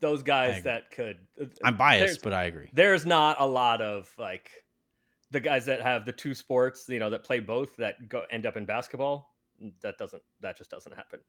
those 0.00 0.22
guys 0.22 0.62
that 0.64 0.90
could 0.90 1.18
uh, 1.40 1.44
I'm 1.64 1.76
biased, 1.76 2.22
but 2.22 2.32
I 2.32 2.44
agree. 2.44 2.68
there's 2.72 3.04
not 3.06 3.36
a 3.40 3.46
lot 3.46 3.80
of 3.82 4.08
like 4.18 4.50
the 5.30 5.40
guys 5.40 5.64
that 5.66 5.80
have 5.82 6.04
the 6.06 6.12
two 6.12 6.34
sports 6.34 6.86
you 6.88 6.98
know 6.98 7.10
that 7.10 7.22
play 7.24 7.38
both 7.40 7.76
that 7.76 8.08
go 8.08 8.22
end 8.30 8.46
up 8.46 8.56
in 8.56 8.64
basketball 8.64 9.34
that 9.82 9.98
doesn't 9.98 10.22
that 10.40 10.56
just 10.56 10.70
doesn't 10.70 10.94
happen 10.96 11.20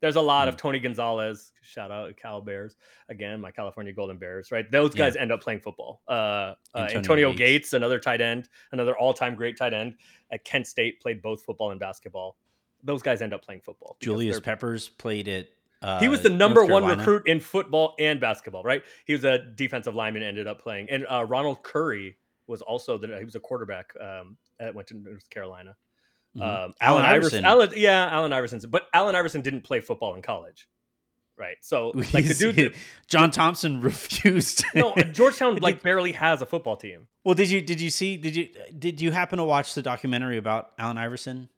there's 0.00 0.16
a 0.16 0.20
lot 0.20 0.46
of 0.46 0.54
Hmm. 0.54 0.58
tony 0.58 0.78
gonzalez 0.78 1.52
shout 1.62 1.90
out 1.90 2.14
cal 2.18 2.40
bears 2.42 2.76
again 3.08 3.40
my 3.40 3.50
california 3.50 3.92
golden 3.92 4.18
bears 4.18 4.52
right 4.52 4.70
those 4.70 4.94
Yeah. 4.94 5.06
guys 5.06 5.16
end 5.16 5.32
up 5.32 5.40
playing 5.40 5.60
football 5.60 6.02
uh, 6.06 6.12
uh 6.12 6.54
Antonio 6.74 6.96
antonio, 6.98 7.28
Gates. 7.30 7.38
gates. 7.38 7.72
another 7.72 7.98
tight 7.98 8.20
end 8.20 8.48
another 8.72 8.96
all-time 8.96 9.34
great 9.34 9.56
tight 9.56 9.72
end 9.72 9.94
at 10.30 10.44
kent 10.44 10.66
state 10.66 11.00
played 11.00 11.22
both 11.22 11.42
football 11.42 11.70
and 11.70 11.80
basketball 11.80 12.36
those 12.84 13.02
guys 13.02 13.22
end 13.22 13.32
up 13.32 13.42
playing 13.44 13.60
football 13.62 13.96
Julius 14.00 14.38
Peppers 14.38 14.88
played 14.90 15.26
it. 15.26 15.54
Uh, 15.80 16.00
he 16.00 16.08
was 16.08 16.22
the 16.22 16.28
number 16.30 16.64
one 16.64 16.84
recruit 16.84 17.22
in 17.26 17.38
football 17.38 17.94
and 17.98 18.20
basketball, 18.20 18.62
right? 18.64 18.82
He 19.06 19.12
was 19.12 19.24
a 19.24 19.38
defensive 19.38 19.94
lineman, 19.94 20.22
ended 20.24 20.46
up 20.48 20.60
playing, 20.60 20.90
and 20.90 21.06
uh, 21.10 21.24
Ronald 21.24 21.62
Curry 21.62 22.16
was 22.48 22.62
also 22.62 22.98
the 22.98 23.16
he 23.18 23.24
was 23.24 23.34
a 23.36 23.40
quarterback 23.40 23.92
um, 24.00 24.36
at 24.58 24.74
went 24.74 24.88
to 24.88 24.96
North 24.96 25.28
Carolina. 25.30 25.76
Mhm. 26.36 26.42
Um, 26.42 26.74
Allen 26.80 27.04
Iverson, 27.04 27.44
Iverson. 27.44 27.44
Allen, 27.44 27.70
yeah, 27.76 28.08
Allen 28.10 28.32
Iverson, 28.32 28.60
but 28.70 28.88
Allen 28.92 29.14
Iverson 29.14 29.40
didn't 29.40 29.62
play 29.62 29.80
football 29.80 30.14
in 30.14 30.22
college, 30.22 30.66
right? 31.36 31.56
So 31.60 31.92
like 32.12 32.26
the 32.26 32.34
dude, 32.34 32.74
John 33.06 33.30
Thompson 33.30 33.80
refused. 33.82 34.64
no, 34.74 34.94
Georgetown 35.12 35.56
like 35.56 35.82
barely 35.82 36.12
has 36.12 36.42
a 36.42 36.46
football 36.46 36.76
team. 36.76 37.06
Well, 37.24 37.34
did 37.34 37.50
you 37.50 37.60
did 37.60 37.80
you 37.80 37.90
see 37.90 38.16
did 38.16 38.34
you 38.34 38.48
did 38.78 39.00
you 39.00 39.12
happen 39.12 39.38
to 39.38 39.44
watch 39.44 39.74
the 39.74 39.82
documentary 39.82 40.38
about 40.38 40.72
Allen 40.78 40.98
Iverson? 40.98 41.48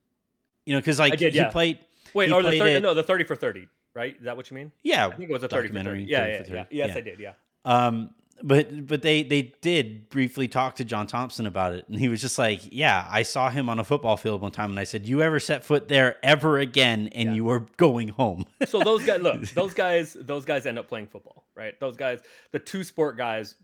You 0.66 0.74
know, 0.74 0.80
because 0.80 0.98
like 0.98 1.16
did, 1.18 1.32
he 1.32 1.38
yeah. 1.38 1.48
played. 1.50 1.78
Wait, 2.12 2.28
He 2.28 2.34
or 2.34 2.42
the 2.42 2.48
played 2.50 2.58
30, 2.58 2.72
it- 2.74 2.82
no, 2.82 2.92
the 2.94 3.02
thirty 3.02 3.24
for 3.24 3.34
thirty, 3.36 3.66
right? 3.94 4.16
Is 4.18 4.24
that 4.24 4.36
what 4.36 4.50
you 4.50 4.56
mean? 4.56 4.72
Yeah, 4.82 5.06
I 5.06 5.10
think 5.14 5.30
it 5.30 5.32
was 5.32 5.42
a 5.42 5.48
thirty 5.48 5.68
for 5.68 5.74
documentary, 5.74 6.00
thirty. 6.00 6.10
Yeah, 6.10 6.20
30 6.24 6.30
yeah, 6.32 6.38
for 6.38 6.44
30, 6.44 6.54
yeah. 6.56 6.64
Yes, 6.70 6.88
yeah. 6.88 6.96
I 6.96 7.00
did. 7.00 7.20
Yeah. 7.20 7.32
Um, 7.64 8.10
but 8.42 8.86
but 8.86 9.02
they 9.02 9.22
they 9.22 9.52
did 9.60 10.08
briefly 10.08 10.48
talk 10.48 10.76
to 10.76 10.84
John 10.84 11.06
Thompson 11.06 11.46
about 11.46 11.74
it, 11.74 11.86
and 11.88 11.98
he 11.98 12.08
was 12.08 12.20
just 12.20 12.38
like, 12.38 12.60
"Yeah, 12.72 13.06
I 13.10 13.22
saw 13.22 13.50
him 13.50 13.68
on 13.68 13.78
a 13.78 13.84
football 13.84 14.16
field 14.16 14.40
one 14.40 14.50
time, 14.50 14.70
and 14.70 14.78
I 14.80 14.84
said, 14.84 15.06
you 15.06 15.20
ever 15.22 15.38
set 15.38 15.64
foot 15.64 15.88
there 15.88 16.16
ever 16.24 16.58
again, 16.58 17.10
and 17.14 17.28
Yeah. 17.30 17.34
you 17.34 17.44
were 17.44 17.66
going 17.76 18.08
home." 18.08 18.46
so 18.66 18.80
those 18.80 19.04
guys 19.04 19.20
look 19.20 19.42
those 19.50 19.74
guys 19.74 20.16
those 20.18 20.44
guys 20.46 20.64
end 20.64 20.78
up 20.78 20.88
playing 20.88 21.08
football 21.08 21.44
right 21.54 21.78
those 21.80 21.96
guys 21.96 22.20
the 22.52 22.58
two 22.58 22.82
sport 22.82 23.18
guys 23.18 23.56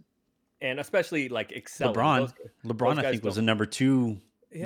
and 0.60 0.78
especially 0.80 1.28
like 1.28 1.52
excel 1.52 1.94
LeBron, 1.94 2.32
LeBron, 2.64 2.98
I 2.98 3.10
think 3.12 3.24
was 3.24 3.38
a 3.38 3.42
number 3.42 3.66
two. 3.66 4.18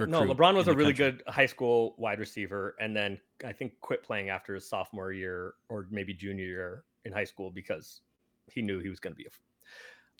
No 0.06 0.22
lebron 0.22 0.54
was 0.54 0.68
a 0.68 0.74
really 0.74 0.92
country. 0.92 1.12
good 1.12 1.22
high 1.32 1.46
school 1.46 1.94
wide 1.98 2.18
receiver 2.18 2.74
and 2.80 2.94
then 2.96 3.18
i 3.46 3.52
think 3.52 3.72
quit 3.80 4.02
playing 4.02 4.28
after 4.30 4.54
his 4.54 4.68
sophomore 4.68 5.12
year 5.12 5.54
or 5.68 5.86
maybe 5.90 6.12
junior 6.14 6.44
year 6.44 6.84
in 7.04 7.12
high 7.12 7.24
school 7.24 7.50
because 7.50 8.00
he 8.46 8.62
knew 8.62 8.78
he 8.80 8.88
was 8.88 9.00
going 9.00 9.12
to 9.12 9.16
be 9.16 9.24
a 9.24 9.30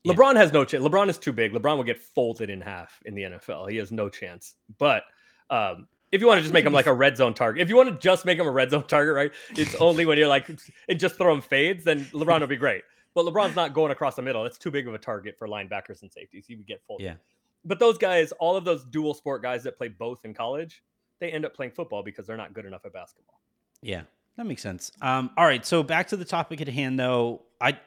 Yeah. 0.03 0.13
lebron 0.15 0.37
has 0.37 0.53
no 0.53 0.65
chance 0.65 0.85
lebron 0.85 1.09
is 1.09 1.19
too 1.19 1.33
big 1.33 1.53
lebron 1.53 1.77
will 1.77 1.85
get 1.85 2.01
folded 2.01 2.51
in 2.51 2.61
half 2.61 3.01
in 3.05 3.15
the 3.15 3.23
nfl 3.23 3.71
he 3.71 3.77
has 3.77 3.91
no 3.93 4.09
chance 4.09 4.55
but 4.79 5.05
um 5.51 5.87
if 6.13 6.21
you 6.21 6.27
want 6.27 6.39
to 6.39 6.43
just 6.43 6.53
make 6.53 6.65
him 6.67 6.73
like 6.73 6.87
a 6.87 6.93
red 6.93 7.17
zone 7.17 7.35
target, 7.35 7.63
if 7.63 7.69
you 7.69 7.77
want 7.77 7.89
to 7.89 7.95
just 7.97 8.25
make 8.25 8.37
him 8.37 8.47
a 8.47 8.51
red 8.51 8.71
zone 8.71 8.85
target, 8.85 9.15
right? 9.15 9.31
It's 9.57 9.77
only 9.77 10.07
when 10.07 10.19
you're 10.19 10.27
like 10.27 10.49
and 10.89 10.99
just 10.99 11.15
throw 11.17 11.33
him 11.33 11.41
fades, 11.41 11.85
then 11.85 12.05
LeBron 12.07 12.41
will 12.41 12.49
be 12.49 12.57
great. 12.57 12.83
But 13.15 13.27
LeBron's 13.27 13.57
not 13.57 13.75
going 13.75 13.93
across 13.93 14.17
the 14.17 14.23
middle. 14.23 14.43
That's 14.43 14.59
too 14.59 14.71
big 14.71 14.89
of 14.89 14.95
a 14.95 14.99
target 14.99 15.37
for 15.39 15.47
linebackers 15.49 16.03
and 16.03 16.11
safeties. 16.11 16.47
He 16.47 16.57
would 16.57 16.67
get 16.67 16.83
folded. 16.87 17.05
Yeah. 17.05 17.15
But 17.65 17.79
those 17.79 17.99
guys, 17.99 18.33
all 18.33 18.57
of 18.57 18.65
those 18.65 18.85
dual 18.85 19.15
sport 19.15 19.43
guys 19.43 19.63
that 19.65 19.77
play 19.77 19.89
both 19.89 20.25
in 20.25 20.33
college, 20.35 20.83
they 21.19 21.31
end 21.31 21.45
up 21.45 21.55
playing 21.55 21.73
football 21.73 22.03
because 22.03 22.27
they're 22.27 22.37
not 22.37 22.55
good 22.55 22.65
enough 22.65 22.85
at 22.87 22.93
basketball. 22.93 23.41
Yeah, 23.83 24.03
that 24.37 24.47
makes 24.47 24.63
sense. 24.63 24.91
Um, 25.03 25.31
all 25.37 25.45
right, 25.45 25.65
so 25.65 25.83
back 25.83 26.09
to 26.09 26.17
the 26.17 26.25
topic 26.25 26.61
at 26.61 26.69
hand, 26.69 26.99
though. 26.99 27.43
I 27.61 27.79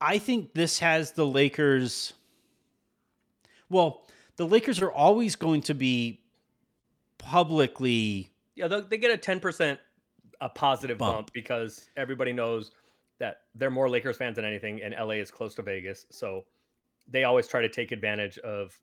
I 0.00 0.18
think 0.18 0.54
this 0.54 0.78
has 0.78 1.12
the 1.12 1.26
Lakers. 1.26 2.14
Well, 3.68 4.02
the 4.36 4.46
Lakers 4.46 4.80
are 4.80 4.90
always 4.90 5.36
going 5.36 5.60
to 5.62 5.74
be 5.74 6.20
publicly. 7.18 8.30
Yeah, 8.56 8.68
they 8.68 8.98
get 8.98 9.10
a 9.12 9.18
10% 9.18 9.78
a 10.40 10.48
positive 10.48 10.98
Bump. 10.98 11.14
bump. 11.16 11.32
because 11.32 11.88
everybody 11.96 12.32
knows 12.32 12.72
that 13.18 13.42
they're 13.54 13.70
more 13.70 13.88
Lakers 13.90 14.16
fans 14.16 14.36
than 14.36 14.44
anything, 14.44 14.80
and 14.82 14.94
LA 14.98 15.14
is 15.16 15.30
close 15.30 15.54
to 15.56 15.62
Vegas. 15.62 16.06
So 16.10 16.44
they 17.10 17.24
always 17.24 17.46
try 17.48 17.60
to 17.60 17.68
take 17.68 17.92
advantage 17.92 18.38
of 18.38 18.78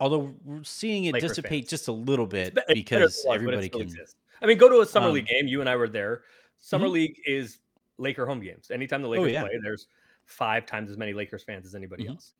Although 0.00 0.34
we're 0.44 0.64
seeing 0.64 1.04
it 1.04 1.12
Lakers 1.14 1.30
dissipate 1.32 1.64
fans. 1.64 1.70
just 1.70 1.88
a 1.88 1.92
little 1.92 2.26
bit 2.26 2.48
It's 2.48 2.54
be- 2.54 2.60
it's 2.72 2.74
because 2.74 3.22
was, 3.26 3.34
everybody 3.34 3.68
can. 3.68 3.82
exists. 3.82 4.16
I 4.40 4.46
mean, 4.46 4.56
go 4.56 4.68
to 4.70 4.80
a 4.80 4.86
summer 4.86 5.08
Um, 5.08 5.12
league 5.14 5.26
game. 5.26 5.46
You 5.46 5.60
and 5.60 5.68
I 5.68 5.76
were 5.76 5.88
there. 5.88 6.22
Summer 6.58 6.86
Mhm. 6.86 6.92
league 6.92 7.20
is 7.26 7.58
Laker 7.98 8.24
home 8.24 8.40
games. 8.40 8.70
Anytime 8.70 9.02
the 9.02 9.08
Lakers 9.08 9.26
Oh, 9.26 9.28
yeah. 9.30 9.42
play, 9.42 9.58
there's 9.62 9.88
five 10.24 10.64
times 10.64 10.90
as 10.90 10.96
many 10.96 11.12
Lakers 11.12 11.42
fans 11.42 11.66
as 11.66 11.74
anybody 11.74 12.04
Mhm. 12.04 12.10
else. 12.10 12.32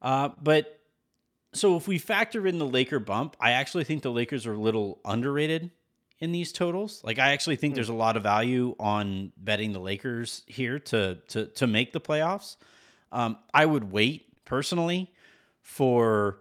Uh, 0.00 0.28
but 0.40 0.78
so 1.52 1.76
if 1.76 1.88
we 1.88 1.98
factor 1.98 2.46
in 2.46 2.58
the 2.58 2.66
Laker 2.66 3.00
bump, 3.00 3.36
I 3.40 3.52
actually 3.52 3.82
think 3.84 4.02
the 4.02 4.12
Lakers 4.12 4.46
are 4.46 4.52
a 4.52 4.58
little 4.58 5.00
underrated 5.04 5.72
in 6.20 6.30
these 6.30 6.52
totals. 6.52 7.02
Like 7.02 7.18
I 7.18 7.32
actually 7.32 7.56
think 7.56 7.72
Hmm. 7.72 7.76
there's 7.76 7.88
a 7.88 7.94
lot 7.94 8.16
of 8.16 8.22
value 8.22 8.76
on 8.78 9.32
betting 9.36 9.72
the 9.72 9.80
Lakers 9.80 10.44
here 10.46 10.78
to 10.78 11.16
to 11.28 11.46
to 11.46 11.66
make 11.66 11.92
the 11.92 12.00
playoffs. 12.00 12.56
Um, 13.10 13.38
I 13.52 13.66
would 13.66 13.90
wait 13.90 14.31
personally 14.52 15.10
for 15.62 16.40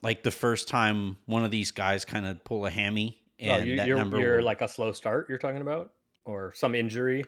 like 0.00 0.22
the 0.22 0.30
first 0.30 0.68
time 0.68 1.16
one 1.26 1.44
of 1.44 1.50
these 1.50 1.72
guys 1.72 2.04
kind 2.04 2.24
of 2.24 2.42
pull 2.44 2.66
a 2.66 2.70
hammy 2.70 3.18
Oh, 3.40 3.46
and 3.46 3.66
you, 3.66 3.76
that 3.78 3.88
you're, 3.88 3.96
number 3.98 4.20
you're 4.20 4.36
will- 4.36 4.44
like 4.44 4.60
a 4.60 4.68
slow 4.68 4.92
start. 4.92 5.28
You're 5.28 5.38
talking 5.38 5.60
about, 5.60 5.90
or 6.24 6.52
some 6.54 6.76
injury, 6.76 7.24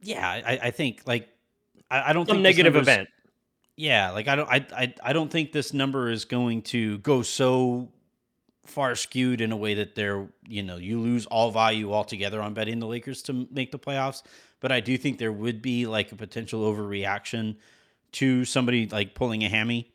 yeah 0.00 0.28
I, 0.28 0.58
I 0.64 0.70
think 0.72 1.02
like 1.06 1.28
I, 1.88 2.10
I 2.10 2.12
don't 2.12 2.26
some 2.26 2.38
think 2.38 2.42
negative 2.42 2.74
event. 2.74 3.08
Yeah, 3.76 4.10
like 4.10 4.26
I 4.26 4.34
don't 4.34 4.48
I, 4.50 4.66
I 4.76 4.94
I 5.04 5.12
don't 5.12 5.30
think 5.30 5.52
this 5.52 5.72
number 5.72 6.10
is 6.10 6.24
going 6.24 6.62
to 6.62 6.98
go 6.98 7.22
so 7.22 7.88
far 8.66 8.96
skewed 8.96 9.40
in 9.40 9.52
a 9.52 9.56
way 9.56 9.74
that 9.74 9.94
they're, 9.94 10.26
you 10.48 10.64
know, 10.64 10.78
you 10.78 10.98
lose 10.98 11.26
all 11.26 11.52
value 11.52 11.92
altogether 11.92 12.42
on 12.42 12.54
betting 12.54 12.80
the 12.80 12.88
Lakers 12.88 13.22
to 13.22 13.46
make 13.52 13.70
the 13.70 13.78
playoffs, 13.78 14.22
but 14.58 14.72
I 14.72 14.80
do 14.80 14.98
think 14.98 15.18
there 15.18 15.32
would 15.32 15.62
be 15.62 15.86
like 15.86 16.10
a 16.10 16.16
potential 16.16 16.62
overreaction 16.62 17.54
to 18.12 18.44
somebody 18.44 18.86
like 18.88 19.14
pulling 19.14 19.42
a 19.44 19.48
hammy 19.48 19.90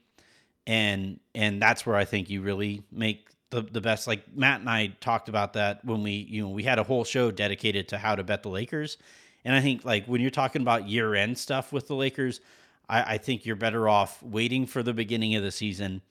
and 0.66 1.20
and 1.34 1.62
that's 1.62 1.86
where 1.86 1.96
I 1.96 2.06
think 2.06 2.30
you 2.30 2.42
really 2.42 2.84
make 2.92 3.30
the 3.50 3.62
the 3.62 3.82
best 3.82 4.08
like 4.08 4.24
Matt 4.36 4.60
and 4.60 4.70
I 4.70 4.88
talked 5.00 5.30
about 5.30 5.54
that 5.54 5.84
when 5.86 6.04
we, 6.04 6.12
you 6.12 6.42
know, 6.44 6.50
we 6.50 6.64
had 6.64 6.80
a 6.80 6.84
whole 6.84 7.04
show 7.06 7.32
dedicated 7.32 7.88
to 7.90 7.98
how 7.98 8.16
to 8.16 8.24
bet 8.24 8.44
the 8.44 8.50
Lakers. 8.50 8.98
And 9.46 9.56
I 9.56 9.62
think 9.62 9.86
like 9.86 10.06
when 10.08 10.20
you're 10.20 10.30
talking 10.32 10.62
about 10.62 10.90
year 10.90 11.16
end 11.16 11.38
stuff 11.38 11.72
with 11.72 11.88
the 11.88 11.96
Lakers, 11.96 12.42
I, 12.90 13.14
I 13.14 13.18
think 13.18 13.46
you're 13.46 13.56
better 13.56 13.88
off 13.88 14.22
waiting 14.22 14.66
for 14.66 14.84
the 14.84 14.94
beginning 14.94 15.36
of 15.36 15.44
the 15.44 15.52
season, 15.52 16.02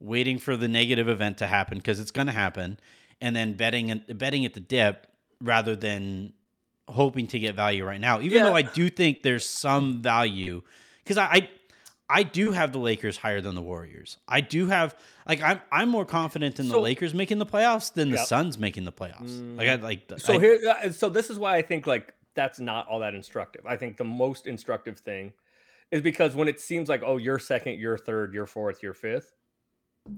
waiting 0.00 0.38
for 0.38 0.56
the 0.56 0.66
negative 0.68 1.08
event 1.08 1.38
to 1.38 1.46
happen 1.46 1.78
because 1.78 2.00
it's 2.00 2.10
going 2.10 2.26
to 2.26 2.32
happen, 2.32 2.80
and 3.20 3.36
then 3.36 3.52
betting 3.54 3.90
and 3.92 4.18
betting 4.18 4.44
at 4.44 4.54
the 4.54 4.60
dip 4.60 5.06
rather 5.40 5.76
than 5.76 6.32
hoping 6.88 7.28
to 7.28 7.38
get 7.38 7.54
value 7.54 7.84
right 7.84 8.00
now. 8.00 8.20
Even 8.20 8.38
Yeah. 8.38 8.44
though 8.44 8.56
I 8.56 8.62
do 8.62 8.90
think 8.90 9.22
there's 9.22 9.48
some 9.48 10.02
value 10.02 10.62
because 11.04 11.18
I, 11.18 11.24
I 11.24 11.50
I 12.08 12.22
do 12.24 12.52
have 12.52 12.72
the 12.72 12.78
Lakers 12.78 13.16
higher 13.16 13.40
than 13.40 13.54
the 13.54 13.62
Warriors. 13.62 14.18
I 14.28 14.40
do 14.40 14.66
have 14.68 14.96
like 15.26 15.40
I'm 15.42 15.60
I'm 15.70 15.88
more 15.88 16.04
confident 16.04 16.58
in 16.60 16.66
the 16.68 16.74
So- 16.74 16.80
Lakers 16.80 17.14
making 17.14 17.38
the 17.38 17.46
playoffs 17.46 17.92
than 17.92 18.10
the 18.10 18.16
Yep. 18.18 18.26
Suns 18.26 18.58
making 18.58 18.84
the 18.84 18.92
playoffs. 18.92 19.56
Like 19.56 19.68
I 19.68 19.74
like 19.76 20.10
So 20.18 20.34
I- 20.34 20.38
here, 20.40 20.58
uh, 20.84 20.90
so 20.90 21.08
this 21.08 21.30
is 21.30 21.38
why 21.38 21.56
I 21.56 21.62
think 21.62 21.86
like 21.86 22.12
that's 22.34 22.58
not 22.60 22.86
all 22.88 22.98
that 23.00 23.14
instructive. 23.14 23.64
I 23.66 23.76
think 23.76 23.96
the 23.96 24.04
most 24.04 24.46
instructive 24.46 24.98
thing 24.98 25.32
is 25.90 26.00
because 26.02 26.34
when 26.34 26.48
it 26.48 26.60
seems 26.60 26.88
like 26.88 27.02
oh 27.04 27.16
you're 27.18 27.38
second, 27.38 27.78
you're 27.78 27.98
third, 27.98 28.34
you're 28.34 28.46
fourth, 28.46 28.82
you're 28.82 28.94
fifth, 28.94 29.32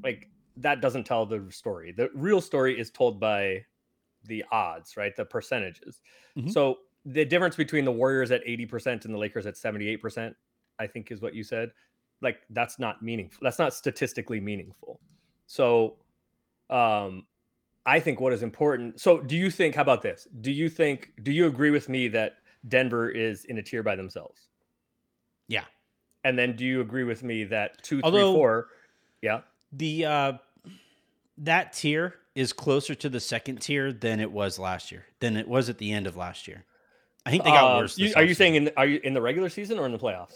like 0.03 0.29
that 0.57 0.81
doesn't 0.81 1.05
tell 1.05 1.27
the 1.27 1.44
story. 1.51 1.92
The 1.92 2.11
real 2.14 2.40
story 2.40 2.79
is 2.79 2.90
told 2.90 3.18
by 3.20 3.64
the 4.25 4.44
odds, 4.53 4.97
right? 4.97 5.14
The 5.14 5.25
percentages. 5.25 6.01
Mhm. 6.37 6.51
So 6.53 6.79
the 7.05 7.25
difference 7.25 7.57
between 7.57 7.85
the 7.85 7.92
Warriors 7.92 8.31
at 8.31 8.40
80% 8.47 9.05
and 9.05 9.12
the 9.12 9.18
Lakers 9.18 9.47
at 9.47 9.57
78%, 9.57 10.35
I 10.79 10.87
think 10.87 11.11
is 11.11 11.21
what 11.21 11.35
you 11.35 11.43
said. 11.45 11.71
Like 12.21 12.39
that's 12.51 12.79
not 12.79 13.03
meaningful. 13.03 13.41
That's 13.43 13.59
not 13.59 13.75
statistically 13.75 14.41
meaningful. 14.41 15.01
So 15.47 15.97
um 16.71 17.27
I 17.87 18.01
think 18.01 18.19
what 18.21 18.33
is 18.33 18.43
important. 18.43 18.99
So 19.01 19.21
do 19.21 19.37
you 19.37 19.51
think 19.51 19.75
how 19.75 19.83
about 19.83 20.01
this? 20.03 20.27
Do 20.41 20.51
you 20.51 20.69
think 20.69 21.13
do 21.23 21.33
you 21.33 21.47
agree 21.47 21.71
with 21.71 21.89
me 21.89 22.09
that 22.09 22.37
Denver 22.69 23.11
is 23.11 23.45
in 23.45 23.59
a 23.59 23.63
tier 23.63 23.83
by 23.83 23.95
themselves? 23.97 24.49
yeah. 25.49 25.65
And 26.27 26.39
then 26.39 26.57
do 26.57 26.65
you 26.65 26.81
agree 26.81 27.05
with 27.05 27.23
me 27.23 27.45
that 27.45 27.83
two, 27.83 28.01
three, 28.01 28.11
four? 28.23 28.69
Yeah. 29.21 29.41
The 29.73 30.07
uh 30.07 30.33
that 31.39 31.73
tier 31.75 32.15
is 32.35 32.53
closer 32.53 32.95
to 32.95 33.09
the 33.09 33.21
second 33.21 33.61
tier 33.61 33.93
than 33.93 34.21
it 34.21 34.31
was 34.33 34.59
last 34.59 34.91
year, 34.91 35.05
than 35.21 35.37
it 35.37 35.47
was 35.47 35.69
at 35.69 35.79
the 35.79 35.93
end 35.93 36.07
of 36.07 36.17
last 36.17 36.49
year. 36.49 36.65
I 37.27 37.31
think 37.31 37.45
they 37.45 37.51
got 37.51 37.73
Um, 37.73 37.79
worse. 37.83 37.99
you- 37.99 38.13
are 38.17 38.25
you 38.25 38.35
saying 38.35 38.55
in 38.55 38.71
are 38.77 38.87
you 38.87 39.01
in 39.05 39.13
the 39.15 39.21
regular 39.21 39.49
season 39.51 39.79
or 39.79 39.85
in 39.87 39.93
the 39.93 39.99
playoffs? 39.99 40.35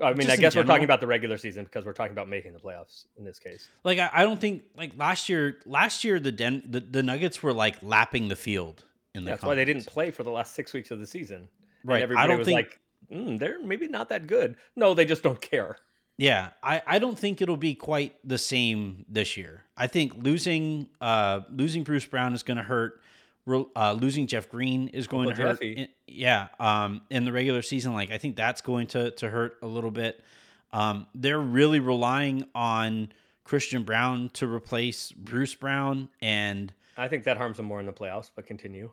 I 0.00 0.10
mean, 0.10 0.22
Just 0.22 0.30
I 0.30 0.36
guess 0.36 0.56
we're 0.56 0.64
talking 0.64 0.84
about 0.84 1.00
the 1.00 1.06
regular 1.06 1.36
season 1.36 1.64
because 1.64 1.84
we're 1.84 1.92
talking 1.92 2.12
about 2.12 2.28
making 2.28 2.52
the 2.52 2.58
playoffs 2.58 3.04
in 3.16 3.24
this 3.24 3.38
case. 3.38 3.68
like 3.84 3.98
I, 3.98 4.10
I 4.12 4.22
don't 4.22 4.40
think 4.40 4.62
like 4.76 4.92
last 4.96 5.28
year 5.28 5.58
last 5.66 6.02
year 6.04 6.18
the 6.18 6.32
Den 6.32 6.62
the, 6.68 6.80
the 6.80 7.02
Nuggets 7.02 7.42
were 7.42 7.52
like 7.52 7.76
lapping 7.82 8.28
the 8.28 8.36
field 8.36 8.84
in 9.14 9.24
the 9.24 9.30
That's 9.32 9.42
why 9.42 9.54
they 9.54 9.64
didn't 9.64 9.86
play 9.86 10.10
for 10.10 10.22
the 10.22 10.30
last 10.30 10.54
six 10.54 10.72
weeks 10.72 10.90
of 10.90 10.98
the 10.98 11.06
season. 11.06 11.48
Right. 11.84 11.96
And 11.96 12.02
everybody 12.04 12.24
I 12.24 12.26
don't 12.26 12.38
was 12.38 12.46
think 12.46 12.56
like, 12.56 12.80
mm, 13.12 13.38
they're 13.38 13.62
maybe 13.62 13.86
not 13.88 14.08
that 14.08 14.26
good. 14.26 14.56
No, 14.76 14.94
they 14.94 15.04
just 15.04 15.22
don't 15.22 15.40
care. 15.40 15.76
yeah, 16.16 16.50
I, 16.62 16.82
I 16.86 16.98
don't 16.98 17.18
think 17.18 17.42
it'll 17.42 17.56
be 17.56 17.74
quite 17.74 18.14
the 18.24 18.38
same 18.38 19.04
this 19.08 19.36
year. 19.36 19.64
I 19.76 19.86
think 19.86 20.14
losing 20.16 20.88
uh 21.00 21.40
losing 21.50 21.84
Bruce 21.84 22.06
Brown 22.06 22.34
is 22.34 22.42
going 22.42 22.56
to 22.56 22.62
hurt. 22.62 23.00
Uh, 23.46 23.92
losing 23.92 24.26
Jeff 24.26 24.48
Green 24.48 24.88
is 24.88 25.06
going 25.06 25.28
Uncle 25.28 25.44
to 25.44 25.50
hurt. 25.50 25.62
In- 25.62 25.88
yeah, 26.06 26.48
um, 26.60 27.02
in 27.10 27.24
the 27.24 27.32
regular 27.32 27.62
season, 27.62 27.92
like 27.92 28.10
I 28.10 28.18
think 28.18 28.36
that's 28.36 28.60
going 28.60 28.86
to 28.88 29.10
to 29.12 29.28
hurt 29.28 29.58
a 29.62 29.66
little 29.66 29.90
bit. 29.90 30.22
Um, 30.72 31.06
they're 31.14 31.40
really 31.40 31.80
relying 31.80 32.46
on 32.54 33.12
Christian 33.44 33.82
Braun 33.82 34.30
to 34.34 34.46
replace 34.46 35.12
Bruce 35.12 35.54
Brown, 35.54 36.08
and 36.20 36.72
I 36.96 37.08
think 37.08 37.24
that 37.24 37.36
harms 37.36 37.56
them 37.56 37.66
more 37.66 37.80
in 37.80 37.86
the 37.86 37.92
playoffs, 37.92 38.30
but 38.34 38.46
continue. 38.46 38.90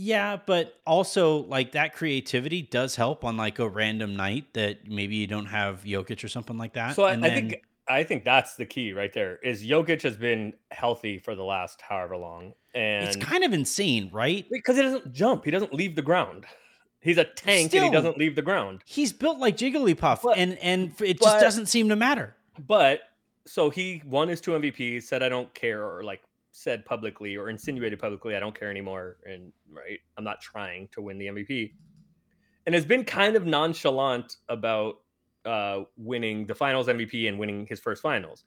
Yeah, 0.00 0.38
but 0.46 0.80
also 0.86 1.38
like 1.38 1.72
that 1.72 1.92
creativity 1.92 2.62
does 2.62 2.94
help 2.94 3.24
on 3.24 3.36
like 3.36 3.58
a 3.58 3.68
random 3.68 4.14
night 4.14 4.54
that 4.54 4.88
maybe 4.88 5.16
you 5.16 5.26
don't 5.26 5.46
have 5.46 5.82
Jokic 5.82 6.22
or 6.22 6.28
something 6.28 6.56
like 6.56 6.74
that. 6.74 6.94
So 6.94 7.02
I, 7.02 7.14
and 7.14 7.24
I 7.24 7.30
think 7.30 7.62
I 7.88 8.04
think 8.04 8.24
that's 8.24 8.56
the 8.56 8.66
key 8.66 8.92
right 8.92 9.12
there. 9.12 9.36
Is 9.42 9.62
Jokic 9.64 10.02
has 10.02 10.16
been 10.16 10.52
healthy 10.70 11.18
for 11.18 11.34
the 11.34 11.42
last 11.44 11.80
however 11.80 12.16
long, 12.16 12.52
and 12.74 13.06
it's 13.06 13.16
kind 13.16 13.44
of 13.44 13.52
insane, 13.52 14.10
right? 14.12 14.46
because 14.50 14.76
he 14.76 14.82
doesn't 14.82 15.12
jump, 15.12 15.44
he 15.44 15.50
doesn't 15.50 15.72
leave 15.74 15.96
the 15.96 16.02
ground. 16.02 16.44
He's 17.00 17.18
a 17.18 17.24
tank 17.24 17.72
and 17.74 17.84
he 17.84 17.90
doesn't 17.90 18.18
leave 18.18 18.34
the 18.34 18.42
ground. 18.42 18.82
He's 18.84 19.12
built 19.12 19.38
like 19.38 19.56
Jigglypuff, 19.56 20.22
But- 20.22 20.36
and 20.36 20.58
and 20.58 20.90
it 21.00 21.18
but- 21.18 21.24
just 21.26 21.40
doesn't 21.40 21.66
seem 21.66 21.88
to 21.88 21.96
matter. 21.96 22.36
But 22.66 23.00
so 23.46 23.70
he 23.70 24.02
won 24.04 24.28
his 24.28 24.40
two 24.40 24.52
MVPs, 24.52 25.04
said 25.04 25.22
I 25.22 25.28
don't 25.28 25.52
care, 25.54 25.84
or 25.86 26.02
like 26.02 26.22
said 26.50 26.84
publicly 26.84 27.36
or 27.36 27.50
insinuated 27.50 27.98
publicly, 28.00 28.34
I 28.34 28.40
don't 28.40 28.58
care 28.58 28.70
anymore, 28.70 29.18
and 29.24 29.52
right, 29.72 30.00
I'm 30.16 30.24
not 30.24 30.40
trying 30.40 30.88
to 30.92 31.00
win 31.00 31.18
the 31.18 31.26
MVP, 31.28 31.72
and 32.66 32.74
has 32.74 32.84
been 32.84 33.04
kind 33.04 33.36
of 33.36 33.46
nonchalant 33.46 34.36
about 34.48 34.96
uh, 35.48 35.84
winning 35.96 36.46
the 36.46 36.54
Finals 36.54 36.86
MVP 36.88 37.28
and 37.28 37.38
winning 37.38 37.66
his 37.66 37.80
first 37.80 38.02
Finals. 38.02 38.44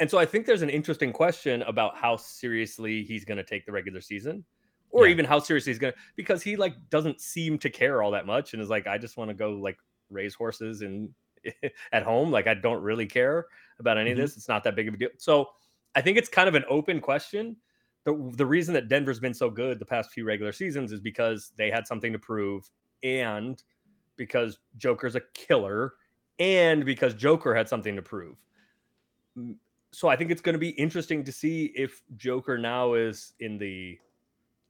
And 0.00 0.10
so 0.10 0.18
I 0.18 0.24
think 0.26 0.46
there's 0.46 0.62
an 0.62 0.70
interesting 0.70 1.12
question 1.12 1.62
about 1.62 1.96
how 1.96 2.16
seriously 2.16 3.04
he's 3.04 3.24
going 3.24 3.38
to 3.38 3.44
take 3.44 3.66
the 3.66 3.72
regular 3.72 4.00
season, 4.00 4.44
or 4.90 5.06
Yeah. 5.06 5.12
even 5.12 5.24
how 5.26 5.38
seriously 5.38 5.72
he's 5.72 5.78
going 5.78 5.92
to, 5.92 5.98
because 6.16 6.42
he 6.42 6.56
like 6.56 6.74
doesn't 6.90 7.20
seem 7.20 7.58
to 7.58 7.70
care 7.70 8.02
all 8.02 8.10
that 8.12 8.26
much, 8.26 8.52
and 8.54 8.62
is 8.62 8.70
like, 8.70 8.86
I 8.86 8.98
just 8.98 9.16
want 9.16 9.28
to 9.30 9.34
go 9.34 9.52
like 9.52 9.78
raise 10.10 10.34
horses 10.34 10.82
and 10.82 11.10
at 11.92 12.02
home, 12.02 12.30
like 12.30 12.46
I 12.46 12.54
don't 12.54 12.82
really 12.82 13.06
care 13.06 13.46
about 13.78 13.96
any 13.98 14.10
Mhm. 14.10 14.14
of 14.14 14.18
this. 14.18 14.36
It's 14.36 14.48
not 14.48 14.64
that 14.64 14.74
big 14.76 14.88
of 14.88 14.94
a 14.94 14.96
deal. 14.96 15.10
So 15.18 15.48
I 15.94 16.00
think 16.02 16.18
it's 16.18 16.28
kind 16.28 16.48
of 16.48 16.54
an 16.54 16.64
open 16.68 17.00
question. 17.00 17.56
The, 18.04 18.32
the 18.36 18.46
reason 18.46 18.72
that 18.74 18.88
Denver's 18.88 19.20
been 19.20 19.34
so 19.34 19.50
good 19.50 19.78
the 19.78 19.84
past 19.86 20.10
few 20.12 20.24
regular 20.24 20.52
seasons 20.52 20.92
is 20.92 21.00
because 21.00 21.52
they 21.56 21.70
had 21.70 21.86
something 21.86 22.12
to 22.12 22.18
prove 22.18 22.68
and 23.02 23.62
because 24.16 24.58
Joker's 24.78 25.16
a 25.16 25.20
killer 25.34 25.94
and 26.40 26.84
because 26.84 27.14
Joker 27.14 27.54
had 27.54 27.68
something 27.68 27.94
to 27.94 28.02
prove. 28.02 28.34
So 29.92 30.08
I 30.08 30.16
think 30.16 30.30
it's 30.30 30.40
going 30.40 30.54
to 30.54 30.58
be 30.58 30.70
interesting 30.70 31.22
to 31.24 31.32
see 31.32 31.66
if 31.76 32.02
Joker 32.16 32.58
now 32.58 32.94
is 32.94 33.34
in 33.40 33.58
the 33.58 33.98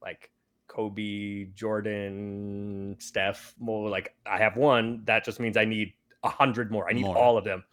like 0.01 0.29
Kobe, 0.67 1.45
Jordan, 1.55 2.95
Steph, 2.99 3.55
more 3.59 3.89
like 3.89 4.13
I 4.25 4.37
have 4.37 4.57
one. 4.57 5.01
That 5.05 5.23
just 5.23 5.39
means 5.39 5.57
I 5.57 5.65
need 5.65 5.93
a 6.23 6.29
hundred 6.29 6.71
more. 6.71 6.89
I 6.89 6.93
need 6.93 7.03
More. 7.03 7.17
all 7.17 7.37
of 7.37 7.43
them. 7.43 7.63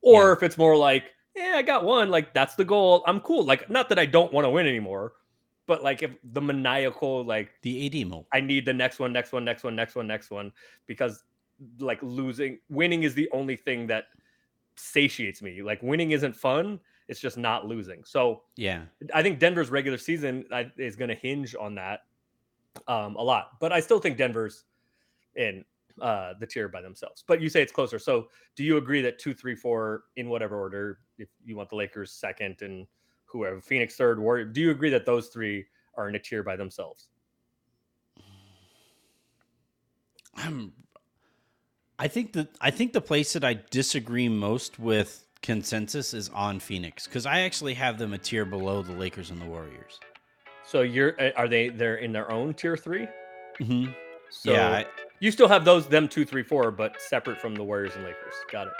Or 0.00 0.28
Yeah. 0.28 0.32
if 0.34 0.42
it's 0.42 0.56
more 0.58 0.76
like, 0.76 1.04
yeah, 1.34 1.54
I 1.56 1.62
got 1.62 1.84
one, 1.84 2.10
like 2.10 2.32
that's 2.34 2.54
the 2.54 2.64
goal. 2.64 3.02
I'm 3.06 3.20
cool. 3.20 3.44
Like, 3.44 3.68
not 3.70 3.88
that 3.90 3.98
I 3.98 4.06
don't 4.06 4.32
want 4.32 4.44
to 4.44 4.50
win 4.50 4.66
anymore, 4.66 5.12
but 5.66 5.82
like 5.82 6.02
if 6.02 6.10
the 6.32 6.40
maniacal, 6.40 7.24
like 7.24 7.50
The 7.62 7.86
AD 8.02 8.06
mold. 8.08 8.26
I 8.32 8.40
need 8.40 8.64
the 8.66 8.72
next 8.74 8.98
one, 8.98 9.12
next 9.12 9.32
one, 9.32 9.44
next 9.44 9.64
one, 9.64 9.74
next 9.76 9.94
one, 9.94 10.06
next 10.06 10.30
one, 10.30 10.52
because 10.86 11.22
like 11.78 11.98
losing, 12.02 12.58
winning 12.68 13.02
is 13.02 13.14
the 13.14 13.28
only 13.32 13.56
thing 13.56 13.86
that 13.88 14.04
satiates 14.76 15.42
me. 15.42 15.62
Like 15.62 15.82
winning 15.82 16.12
isn't 16.12 16.34
fun; 16.34 16.80
it's 17.08 17.20
just 17.20 17.36
not 17.36 17.66
losing. 17.66 18.04
So 18.04 18.42
Yeah, 18.56 18.82
I 19.14 19.22
think 19.22 19.38
Denver's 19.38 19.70
regular 19.70 19.98
season 19.98 20.44
is 20.76 20.96
going 20.96 21.08
to 21.08 21.14
hinge 21.14 21.54
on 21.58 21.74
that 21.76 22.00
um, 22.86 23.16
a 23.16 23.22
lot. 23.22 23.58
But 23.60 23.72
I 23.72 23.80
still 23.80 23.98
think 23.98 24.16
Denver's 24.16 24.64
in 25.36 25.64
uh, 26.00 26.34
the 26.38 26.46
tier 26.46 26.68
by 26.68 26.80
themselves. 26.80 27.24
But 27.26 27.40
you 27.40 27.48
say 27.48 27.62
it's 27.62 27.72
closer. 27.72 27.98
So 27.98 28.28
do 28.54 28.64
you 28.64 28.76
agree 28.76 29.02
that 29.02 29.18
two, 29.18 29.34
three, 29.34 29.54
four, 29.54 30.04
in 30.16 30.28
whatever 30.28 30.58
order, 30.58 31.00
if 31.18 31.28
you 31.44 31.56
want 31.56 31.70
the 31.70 31.76
Lakers 31.76 32.12
second 32.12 32.62
and 32.62 32.86
whoever, 33.24 33.60
Phoenix 33.60 33.96
third, 33.96 34.20
Warrior, 34.20 34.44
do 34.46 34.60
you 34.60 34.70
agree 34.70 34.90
that 34.90 35.06
those 35.06 35.28
three 35.28 35.66
are 35.96 36.08
in 36.08 36.14
a 36.14 36.18
tier 36.18 36.42
by 36.42 36.56
themselves? 36.56 37.08
I'm. 40.36 40.72
I 41.98 42.08
think 42.08 42.32
that 42.34 42.48
I 42.60 42.70
think 42.70 42.92
the 42.92 43.00
place 43.00 43.32
that 43.32 43.44
I 43.44 43.58
disagree 43.70 44.28
most 44.28 44.78
with 44.78 45.24
consensus 45.42 46.14
is 46.14 46.28
on 46.30 46.60
Phoenix 46.60 47.06
because 47.06 47.26
I 47.26 47.40
actually 47.40 47.74
have 47.74 47.98
them 47.98 48.12
a 48.12 48.18
tier 48.18 48.44
below 48.44 48.82
the 48.82 48.92
Lakers 48.92 49.30
and 49.30 49.40
the 49.40 49.46
Warriors. 49.46 49.98
So 50.64 50.82
you're 50.82 51.20
uh, 51.20 51.30
are 51.36 51.48
they 51.48 51.70
they're 51.70 51.96
in 51.96 52.12
their 52.12 52.30
own 52.30 52.54
tier 52.54 52.76
three? 52.76 53.08
Mm-hmm. 53.60 53.92
So 54.30 54.52
yeah, 54.52 54.68
I, 54.68 54.86
you 55.20 55.30
still 55.30 55.48
have 55.48 55.64
those 55.64 55.88
them 55.88 56.08
two, 56.08 56.24
three, 56.24 56.42
four, 56.42 56.70
but 56.70 57.00
separate 57.00 57.40
from 57.40 57.54
the 57.54 57.64
Warriors 57.64 57.94
and 57.94 58.04
Lakers. 58.04 58.34
Got 58.52 58.68
it. 58.68 58.72